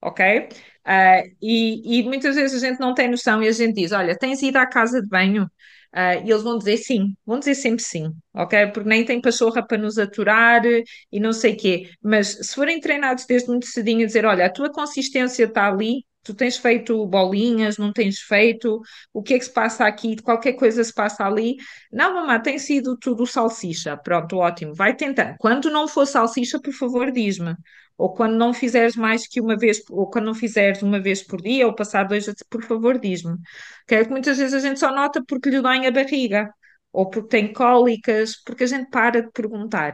ok? 0.00 0.48
Ah, 0.84 1.22
e, 1.40 2.00
e 2.00 2.02
muitas 2.04 2.36
vezes 2.36 2.62
a 2.62 2.66
gente 2.68 2.80
não 2.80 2.94
tem 2.94 3.08
noção 3.10 3.42
e 3.42 3.48
a 3.48 3.52
gente 3.52 3.74
diz: 3.74 3.92
Olha, 3.92 4.16
tens 4.16 4.42
ido 4.42 4.56
à 4.58 4.66
casa 4.66 5.00
de 5.00 5.08
banho? 5.08 5.50
Ah, 5.92 6.14
e 6.16 6.30
eles 6.30 6.42
vão 6.42 6.56
dizer 6.58 6.76
sim, 6.76 7.14
vão 7.26 7.38
dizer 7.40 7.54
sempre 7.56 7.82
sim, 7.82 8.12
ok? 8.34 8.68
Porque 8.68 8.88
nem 8.88 9.04
tem 9.04 9.20
pachorra 9.20 9.66
para 9.66 9.76
nos 9.78 9.98
aturar 9.98 10.62
e 10.64 11.18
não 11.20 11.32
sei 11.32 11.56
quê. 11.56 11.90
Mas 12.02 12.28
se 12.46 12.54
forem 12.54 12.80
treinados 12.80 13.26
desde 13.26 13.48
muito 13.48 13.66
cedinho 13.66 14.02
a 14.04 14.06
dizer: 14.06 14.24
Olha, 14.24 14.46
a 14.46 14.52
tua 14.52 14.70
consistência 14.72 15.44
está 15.44 15.68
ali, 15.68 16.04
tu 16.22 16.34
tens 16.34 16.56
feito 16.56 17.06
bolinhas, 17.06 17.78
não 17.78 17.92
tens 17.92 18.18
feito, 18.20 18.80
o 19.12 19.22
que 19.22 19.34
é 19.34 19.38
que 19.38 19.44
se 19.44 19.52
passa 19.52 19.86
aqui, 19.86 20.16
qualquer 20.22 20.54
coisa 20.54 20.82
se 20.84 20.92
passa 20.92 21.24
ali. 21.24 21.56
Não, 21.92 22.14
mamã, 22.14 22.40
tem 22.40 22.58
sido 22.58 22.96
tudo 22.98 23.26
salsicha. 23.26 23.96
Pronto, 23.96 24.36
ótimo, 24.38 24.74
vai 24.74 24.94
tentar. 24.94 25.36
Quando 25.38 25.70
não 25.70 25.88
for 25.88 26.06
salsicha, 26.06 26.60
por 26.60 26.72
favor, 26.72 27.10
diz-me 27.10 27.54
ou 28.00 28.14
quando 28.14 28.34
não 28.34 28.54
fizeres 28.54 28.96
mais 28.96 29.26
que 29.28 29.42
uma 29.42 29.58
vez, 29.58 29.82
ou 29.90 30.08
quando 30.08 30.24
não 30.24 30.34
fizeres 30.34 30.80
uma 30.82 30.98
vez 30.98 31.22
por 31.22 31.42
dia, 31.42 31.66
ou 31.66 31.74
passar 31.74 32.04
dois, 32.04 32.32
por 32.48 32.64
favor, 32.64 32.98
diz-me. 32.98 33.36
Okay? 33.84 34.04
Que 34.04 34.10
muitas 34.10 34.38
vezes 34.38 34.54
a 34.54 34.66
gente 34.66 34.80
só 34.80 34.90
nota 34.90 35.22
porque 35.28 35.50
lhe 35.50 35.60
dói 35.60 35.86
a 35.86 35.90
barriga, 35.90 36.50
ou 36.92 37.10
porque 37.10 37.28
tem 37.28 37.52
cólicas, 37.52 38.36
porque 38.42 38.64
a 38.64 38.66
gente 38.66 38.88
para 38.90 39.20
de 39.20 39.30
perguntar. 39.32 39.92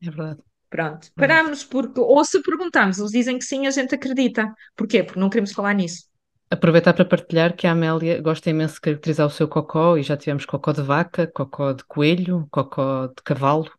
É 0.00 0.10
verdade. 0.10 0.53
Pronto, 0.74 1.08
Verdade. 1.16 1.16
paramos 1.16 1.62
porque, 1.62 2.00
ou 2.00 2.24
se 2.24 2.42
perguntarmos, 2.42 2.98
eles 2.98 3.12
dizem 3.12 3.38
que 3.38 3.44
sim, 3.44 3.64
a 3.64 3.70
gente 3.70 3.94
acredita. 3.94 4.52
Porquê? 4.74 5.04
Porque 5.04 5.20
não 5.20 5.30
queremos 5.30 5.52
falar 5.52 5.72
nisso. 5.72 6.08
Aproveitar 6.50 6.92
para 6.94 7.04
partilhar 7.04 7.54
que 7.54 7.64
a 7.64 7.70
Amélia 7.70 8.20
gosta 8.20 8.50
imenso 8.50 8.74
de 8.74 8.80
caracterizar 8.80 9.28
o 9.28 9.30
seu 9.30 9.46
cocó 9.46 9.96
e 9.96 10.02
já 10.02 10.16
tivemos 10.16 10.44
cocó 10.44 10.72
de 10.72 10.82
vaca, 10.82 11.28
cocó 11.28 11.72
de 11.72 11.84
coelho, 11.84 12.48
cocó 12.50 13.06
de 13.06 13.22
cavalo, 13.22 13.70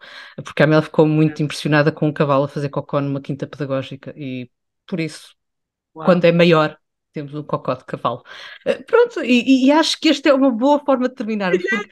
porque 0.41 0.63
a 0.63 0.65
Amélia 0.65 0.83
ficou 0.83 1.05
muito 1.05 1.43
impressionada 1.43 1.91
com 1.91 2.07
um 2.07 2.13
cavalo 2.13 2.45
a 2.45 2.47
fazer 2.47 2.69
cocó 2.69 3.01
numa 3.01 3.19
quinta 3.19 3.45
pedagógica 3.45 4.13
e 4.15 4.49
por 4.87 5.01
isso 5.01 5.35
Uau. 5.93 6.05
quando 6.05 6.23
é 6.23 6.31
maior, 6.31 6.77
temos 7.11 7.33
um 7.33 7.43
cocó 7.43 7.73
de 7.73 7.83
cavalo. 7.83 8.23
Uh, 8.65 8.81
pronto, 8.85 9.21
e, 9.21 9.65
e, 9.67 9.71
acho 9.73 9.99
que 9.99 10.07
esta 10.07 10.29
é 10.29 10.33
uma 10.33 10.49
boa 10.49 10.79
forma 10.79 11.09
de 11.09 11.15
terminar, 11.15 11.51
porque 11.51 11.89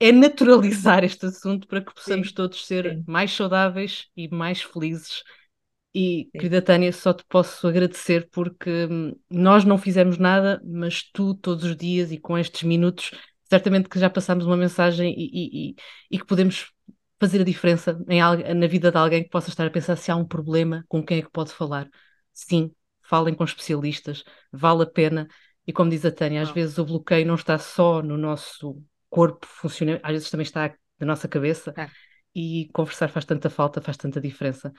é 0.00 0.12
naturalizar 0.12 1.02
este 1.04 1.26
assunto 1.26 1.66
para 1.66 1.80
que 1.80 1.92
possamos 1.92 2.28
sim, 2.28 2.34
todos 2.34 2.66
ser 2.66 2.96
sim. 2.96 3.04
mais 3.06 3.32
saudáveis 3.32 4.06
e 4.16 4.28
mais 4.28 4.62
felizes. 4.62 5.22
E, 5.94 6.24
sim. 6.24 6.30
querida 6.32 6.62
Tânia, 6.62 6.92
só 6.92 7.12
te 7.12 7.24
posso 7.28 7.66
agradecer 7.66 8.28
porque 8.30 8.86
hum, 8.86 9.14
nós 9.28 9.64
não 9.64 9.78
fizemos 9.78 10.18
nada, 10.18 10.60
mas 10.64 11.02
tu, 11.02 11.34
todos 11.34 11.64
os 11.64 11.76
dias 11.76 12.12
e 12.12 12.18
com 12.18 12.38
estes 12.38 12.62
minutos, 12.62 13.10
certamente 13.44 13.88
que 13.88 13.98
já 13.98 14.08
passamos 14.08 14.46
uma 14.46 14.56
mensagem 14.56 15.12
e, 15.16 15.70
e, 15.70 15.74
e 16.10 16.18
que 16.18 16.26
podemos 16.26 16.72
fazer 17.18 17.40
a 17.40 17.44
diferença 17.44 17.98
em, 18.08 18.20
na 18.54 18.66
vida 18.68 18.92
de 18.92 18.96
alguém 18.96 19.24
que 19.24 19.30
possa 19.30 19.48
estar 19.48 19.66
a 19.66 19.70
pensar 19.70 19.96
se 19.96 20.10
há 20.10 20.16
um 20.16 20.24
problema, 20.24 20.84
com 20.88 21.04
quem 21.04 21.18
é 21.18 21.22
que 21.22 21.30
pode 21.30 21.52
falar. 21.52 21.88
Sim, 22.32 22.70
falem 23.02 23.34
com 23.34 23.42
especialistas, 23.42 24.22
vale 24.52 24.84
a 24.84 24.86
pena. 24.86 25.26
E 25.66 25.72
como 25.72 25.90
diz 25.90 26.04
a 26.04 26.12
Tânia, 26.12 26.42
às 26.42 26.50
vezes 26.50 26.78
o 26.78 26.84
bloqueio 26.84 27.26
não 27.26 27.34
está 27.34 27.58
só 27.58 28.00
no 28.02 28.16
nosso 28.16 28.82
corpo 29.08 29.46
funcionando, 29.46 30.00
às 30.02 30.12
vezes 30.12 30.30
também 30.30 30.44
está 30.44 30.74
na 30.98 31.06
nossa 31.06 31.28
cabeça. 31.28 31.72
É. 31.76 31.88
E 32.34 32.68
conversar 32.72 33.08
faz 33.08 33.24
tanta 33.24 33.50
falta, 33.50 33.80
faz 33.80 33.96
tanta 33.96 34.20
diferença. 34.20 34.72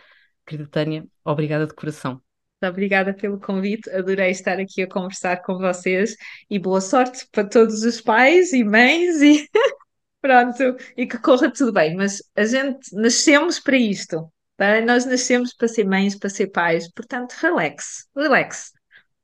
Querida 0.45 0.69
Tânia, 0.69 1.05
obrigada 1.23 1.67
de 1.67 1.73
coração. 1.73 2.21
Obrigada 2.61 3.13
pelo 3.13 3.39
convite, 3.39 3.89
adorei 3.89 4.31
estar 4.31 4.59
aqui 4.59 4.81
a 4.81 4.87
conversar 4.87 5.41
com 5.43 5.57
vocês 5.57 6.15
e 6.49 6.59
boa 6.59 6.81
sorte 6.81 7.25
para 7.31 7.47
todos 7.47 7.83
os 7.83 8.01
pais 8.01 8.51
e 8.51 8.65
mães 8.65 9.21
e 9.21 9.47
pronto, 10.21 10.75
e 10.97 11.07
que 11.07 11.17
corra 11.19 11.51
tudo 11.51 11.71
bem. 11.71 11.95
Mas 11.95 12.21
a 12.35 12.43
gente 12.45 12.93
nascemos 12.93 13.59
para 13.59 13.77
isto, 13.77 14.29
Tá? 14.59 14.81
Nós 14.81 15.05
nascemos 15.05 15.53
para 15.53 15.69
ser 15.69 15.85
mães, 15.85 16.17
para 16.19 16.29
ser 16.29 16.47
pais, 16.47 16.91
portanto, 16.91 17.31
relax, 17.39 18.05
relax. 18.13 18.73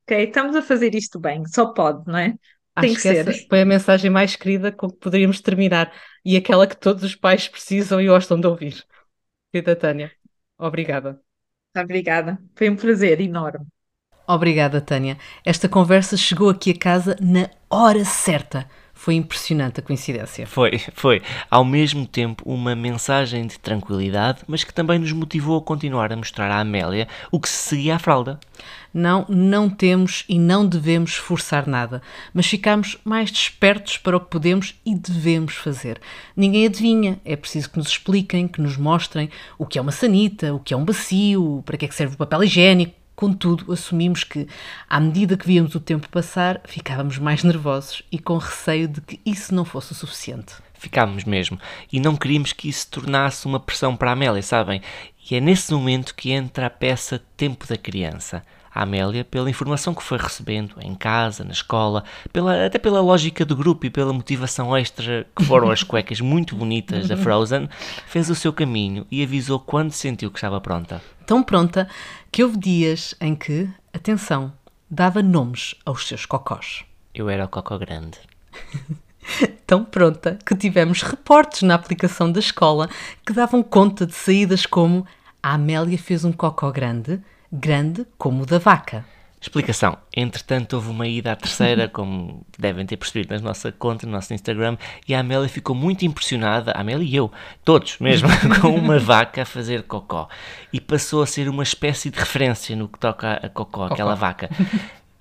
Ok? 0.03 0.23
Estamos 0.27 0.55
a 0.55 0.61
fazer 0.61 0.95
isto 0.95 1.19
bem, 1.19 1.45
só 1.45 1.73
pode, 1.73 2.07
não 2.07 2.17
é? 2.17 2.33
Tem 2.79 2.93
Acho 2.93 2.99
que, 2.99 3.01
que 3.01 3.07
ser. 3.07 3.25
essa 3.31 3.33
foi 3.49 3.61
a 3.61 3.65
mensagem 3.65 4.09
mais 4.11 4.35
querida 4.35 4.71
com 4.71 4.89
que 4.89 4.97
poderíamos 4.99 5.41
terminar 5.41 5.93
e 6.25 6.35
aquela 6.37 6.67
que 6.67 6.75
todos 6.77 7.03
os 7.03 7.15
pais 7.15 7.47
precisam 7.47 8.01
e 8.01 8.07
gostam 8.07 8.39
de 8.39 8.47
ouvir. 8.47 8.85
Querida 9.51 9.75
Tânia, 9.75 10.11
obrigada. 10.57 11.21
Obrigada, 11.77 12.39
foi 12.55 12.69
um 12.71 12.75
prazer 12.75 13.21
enorme. 13.21 13.67
Obrigada, 14.27 14.81
Tânia. 14.81 15.17
Esta 15.45 15.69
conversa 15.69 16.17
chegou 16.17 16.49
aqui 16.49 16.71
a 16.71 16.77
casa 16.79 17.15
na 17.21 17.49
hora 17.69 18.03
certa. 18.03 18.67
Foi 18.95 19.13
impressionante 19.13 19.79
a 19.79 19.83
coincidência. 19.83 20.47
Foi, 20.47 20.79
foi. 20.93 21.21
Ao 21.51 21.65
mesmo 21.65 22.07
tempo, 22.07 22.41
uma 22.45 22.73
mensagem 22.73 23.45
de 23.45 23.59
tranquilidade, 23.59 24.39
mas 24.47 24.63
que 24.63 24.73
também 24.73 24.97
nos 24.97 25.11
motivou 25.11 25.57
a 25.57 25.61
continuar 25.61 26.11
a 26.11 26.15
mostrar 26.15 26.49
à 26.49 26.61
Amélia 26.61 27.07
o 27.29 27.39
que 27.39 27.49
se 27.49 27.69
seguia 27.69 27.97
à 27.97 27.99
fralda. 27.99 28.39
Não, 28.93 29.25
não 29.27 29.69
temos 29.69 30.23
e 30.29 30.39
não 30.39 30.65
devemos 30.65 31.15
forçar 31.15 31.67
nada, 31.67 32.01
mas 32.33 32.47
ficamos 32.47 32.97
mais 33.03 33.29
despertos 33.29 33.97
para 33.97 34.15
o 34.15 34.19
que 34.21 34.29
podemos 34.29 34.73
e 34.85 34.95
devemos 34.95 35.55
fazer. 35.55 35.99
Ninguém 36.35 36.65
adivinha, 36.65 37.19
é 37.25 37.35
preciso 37.35 37.69
que 37.69 37.77
nos 37.77 37.89
expliquem, 37.89 38.47
que 38.47 38.61
nos 38.61 38.77
mostrem 38.77 39.29
o 39.59 39.65
que 39.65 39.77
é 39.77 39.81
uma 39.81 39.91
sanita, 39.91 40.53
o 40.53 40.59
que 40.59 40.73
é 40.73 40.77
um 40.77 40.85
bacio, 40.85 41.61
para 41.65 41.75
que 41.75 41.83
é 41.83 41.87
que 41.89 41.93
serve 41.93 42.15
o 42.15 42.17
papel 42.17 42.45
higiênico, 42.45 42.95
Contudo, 43.15 43.71
assumimos 43.71 44.23
que, 44.23 44.47
à 44.89 44.99
medida 44.99 45.37
que 45.37 45.47
víamos 45.47 45.73
o 45.73 45.79
tempo 45.79 46.09
passar, 46.09 46.61
ficávamos 46.65 47.17
mais 47.17 47.43
nervosos 47.43 48.03
e 48.11 48.19
com 48.19 48.37
receio 48.37 48.87
de 48.87 48.99
que 49.01 49.21
isso 49.25 49.55
não 49.55 49.63
fosse 49.63 49.93
o 49.93 49.95
suficiente. 49.95 50.55
Ficámos 50.73 51.23
mesmo. 51.23 51.57
E 51.91 51.99
não 51.99 52.15
queríamos 52.15 52.51
que 52.51 52.67
isso 52.67 52.87
tornasse 52.89 53.45
uma 53.45 53.59
pressão 53.59 53.95
para 53.95 54.09
a 54.09 54.13
Amélia, 54.13 54.41
sabem? 54.43 54.81
E 55.29 55.35
é 55.35 55.39
nesse 55.39 55.73
momento 55.73 56.13
que 56.13 56.31
entra 56.31 56.67
a 56.67 56.69
peça 56.69 57.23
Tempo 57.37 57.65
da 57.65 57.77
Criança 57.77 58.43
a 58.75 58.83
Amélia 58.83 59.23
pela 59.23 59.49
informação 59.49 59.95
que 59.95 60.03
foi 60.03 60.17
recebendo 60.17 60.75
em 60.81 60.93
casa, 60.93 61.45
na 61.45 61.53
escola, 61.53 62.03
pela, 62.33 62.65
até 62.65 62.77
pela 62.77 62.99
lógica 62.99 63.45
do 63.45 63.55
grupo 63.55 63.85
e 63.85 63.89
pela 63.89 64.11
motivação 64.11 64.75
extra 64.75 65.25
que 65.33 65.45
foram 65.45 65.71
as 65.71 65.81
cuecas 65.83 66.19
muito 66.19 66.57
bonitas 66.57 67.07
da 67.07 67.15
Frozen, 67.15 67.69
fez 68.05 68.29
o 68.29 68.35
seu 68.35 68.51
caminho 68.51 69.07
e 69.09 69.23
avisou 69.23 69.61
quando 69.61 69.93
sentiu 69.93 70.29
que 70.29 70.37
estava 70.37 70.59
pronta. 70.59 71.01
Tão 71.25 71.41
pronta 71.41 71.87
que 72.29 72.43
houve 72.43 72.57
dias 72.57 73.15
em 73.21 73.33
que, 73.33 73.69
atenção, 73.93 74.51
dava 74.91 75.23
nomes 75.23 75.75
aos 75.85 76.05
seus 76.05 76.25
cocós. 76.25 76.83
Eu 77.13 77.29
era 77.29 77.45
o 77.45 77.47
cocó 77.47 77.77
grande. 77.77 78.19
Tão 79.65 79.83
pronta 79.83 80.37
que 80.45 80.53
tivemos 80.53 81.01
reportes 81.01 81.63
na 81.63 81.75
aplicação 81.75 82.29
da 82.31 82.39
escola 82.39 82.89
que 83.25 83.33
davam 83.33 83.63
conta 83.63 84.05
de 84.05 84.13
saídas 84.13 84.65
como 84.65 85.07
a 85.41 85.53
Amélia 85.53 85.97
fez 85.97 86.25
um 86.25 86.31
cocó 86.31 86.71
grande, 86.71 87.21
grande 87.55 88.05
como 88.17 88.43
o 88.43 88.45
da 88.45 88.59
vaca. 88.59 89.05
Explicação. 89.45 89.95
Entretanto, 90.15 90.73
houve 90.73 90.89
uma 90.89 91.07
ida 91.07 91.31
à 91.31 91.35
terceira, 91.35 91.87
como 91.89 92.43
devem 92.57 92.85
ter 92.85 92.97
percebido 92.97 93.35
na 93.35 93.39
nossa 93.39 93.71
conta, 93.71 94.05
no 94.05 94.11
nosso 94.11 94.33
Instagram, 94.33 94.75
e 95.07 95.13
a 95.13 95.19
Amélia 95.19 95.47
ficou 95.47 95.75
muito 95.75 96.03
impressionada, 96.03 96.71
a 96.71 96.81
Amélia 96.81 97.05
e 97.05 97.15
eu, 97.15 97.31
todos 97.63 97.99
mesmo, 97.99 98.27
com 98.59 98.69
uma 98.69 98.97
vaca 98.97 99.43
a 99.43 99.45
fazer 99.45 99.83
cocó. 99.83 100.27
E 100.73 100.81
passou 100.81 101.21
a 101.21 101.27
ser 101.27 101.47
uma 101.47 101.63
espécie 101.63 102.09
de 102.09 102.17
referência 102.17 102.75
no 102.75 102.87
que 102.87 102.97
toca 102.97 103.33
a 103.33 103.49
cocó, 103.49 103.83
cocó. 103.83 103.93
aquela 103.93 104.15
vaca. 104.15 104.49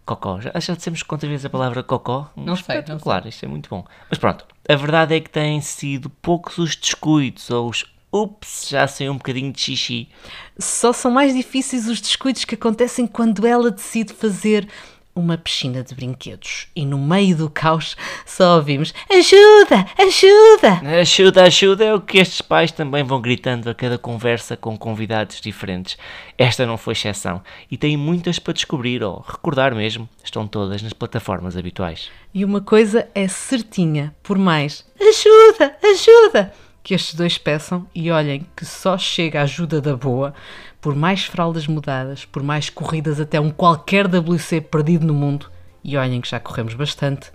Cocó. 0.07 0.41
Já, 0.41 0.53
já 0.59 0.75
dissemos 0.75 1.03
quantas 1.03 1.29
vezes 1.29 1.45
a 1.45 1.51
palavra 1.51 1.83
cocó? 1.83 2.31
Não 2.35 2.57
sei, 2.57 2.83
não 2.89 2.99
Claro, 2.99 3.29
isto 3.29 3.45
é 3.45 3.49
muito 3.49 3.69
bom. 3.69 3.85
Mas 4.09 4.19
pronto, 4.19 4.47
a 4.67 4.75
verdade 4.75 5.15
é 5.15 5.21
que 5.21 5.31
têm 5.31 5.61
sido 5.61 6.09
poucos 6.09 6.57
os 6.57 6.75
descuidos 6.77 7.51
ou 7.51 7.69
os 7.69 7.85
ups, 8.15 8.69
já 8.69 8.87
sei 8.87 9.11
um 9.11 9.17
bocadinho 9.17 9.53
de 9.53 9.61
xixi. 9.61 10.09
Só 10.57 10.93
são 10.93 11.11
mais 11.11 11.35
difíceis 11.35 11.89
os 11.89 12.01
descuidos 12.01 12.45
que 12.45 12.55
acontecem 12.55 13.09
quando 13.09 13.45
ela 13.45 13.73
decide 13.73 14.13
fazer 14.13 14.69
uma 15.17 15.39
piscina 15.39 15.83
de 15.83 15.95
brinquedos 15.95 16.67
e 16.75 16.85
no 16.85 16.99
meio 16.99 17.37
do 17.37 17.49
caos 17.49 17.97
só 18.27 18.57
ouvimos 18.57 18.93
ajuda, 19.09 19.87
ajuda. 19.97 21.01
Ajuda, 21.01 21.43
ajuda 21.45 21.85
é 21.85 21.95
o 21.95 22.01
que 22.01 22.19
estes 22.19 22.41
pais 22.41 22.73
também 22.73 23.05
vão 23.05 23.21
gritando 23.21 23.71
a 23.71 23.75
cada 23.75 23.97
conversa 23.97 24.57
com 24.57 24.77
convidados 24.77 25.41
diferentes. 25.41 25.97
Esta 26.37 26.67
não 26.67 26.77
foi 26.77 26.93
exceção 26.93 27.43
e 27.71 27.77
tem 27.77 27.97
muitas 27.97 28.39
para 28.39 28.55
descobrir 28.55 29.03
ou 29.05 29.25
recordar 29.27 29.75
mesmo. 29.75 30.09
Estão 30.23 30.49
todas 30.49 30.83
nas 30.83 30.93
plataformas 30.93 31.57
habituais. 31.57 32.11
E 32.33 32.45
uma 32.45 32.61
coisa 32.61 33.09
é 33.15 33.29
certinha, 33.29 34.15
por 34.23 34.37
mais 34.37 34.85
ajuda, 35.01 35.77
ajuda 35.83 36.64
que 36.85 36.95
estes 36.95 37.15
dois 37.15 37.39
peçam 37.39 37.87
e 37.95 38.11
olhem 38.11 38.47
que 38.55 38.67
só 38.67 38.99
chega 38.99 39.41
a 39.41 39.45
ajuda 39.45 39.81
da 39.81 39.97
boa, 39.97 40.35
por 40.83 40.95
mais 40.95 41.25
fraldas 41.25 41.67
mudadas, 41.67 42.27
por 42.27 42.43
mais 42.43 42.69
corridas 42.69 43.19
até 43.19 43.41
um 43.41 43.51
qualquer 43.51 44.07
WC 44.07 44.61
perdido 44.61 45.07
no 45.07 45.15
mundo, 45.15 45.51
e 45.83 45.97
olhem 45.97 46.21
que 46.21 46.29
já 46.29 46.39
corremos 46.39 46.75
bastante, 46.75 47.33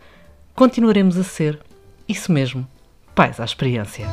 continuaremos 0.53 1.17
a 1.17 1.23
ser, 1.23 1.59
isso 2.07 2.31
mesmo, 2.31 2.65
pais 3.15 3.39
à 3.39 3.43
experiência. 3.43 4.05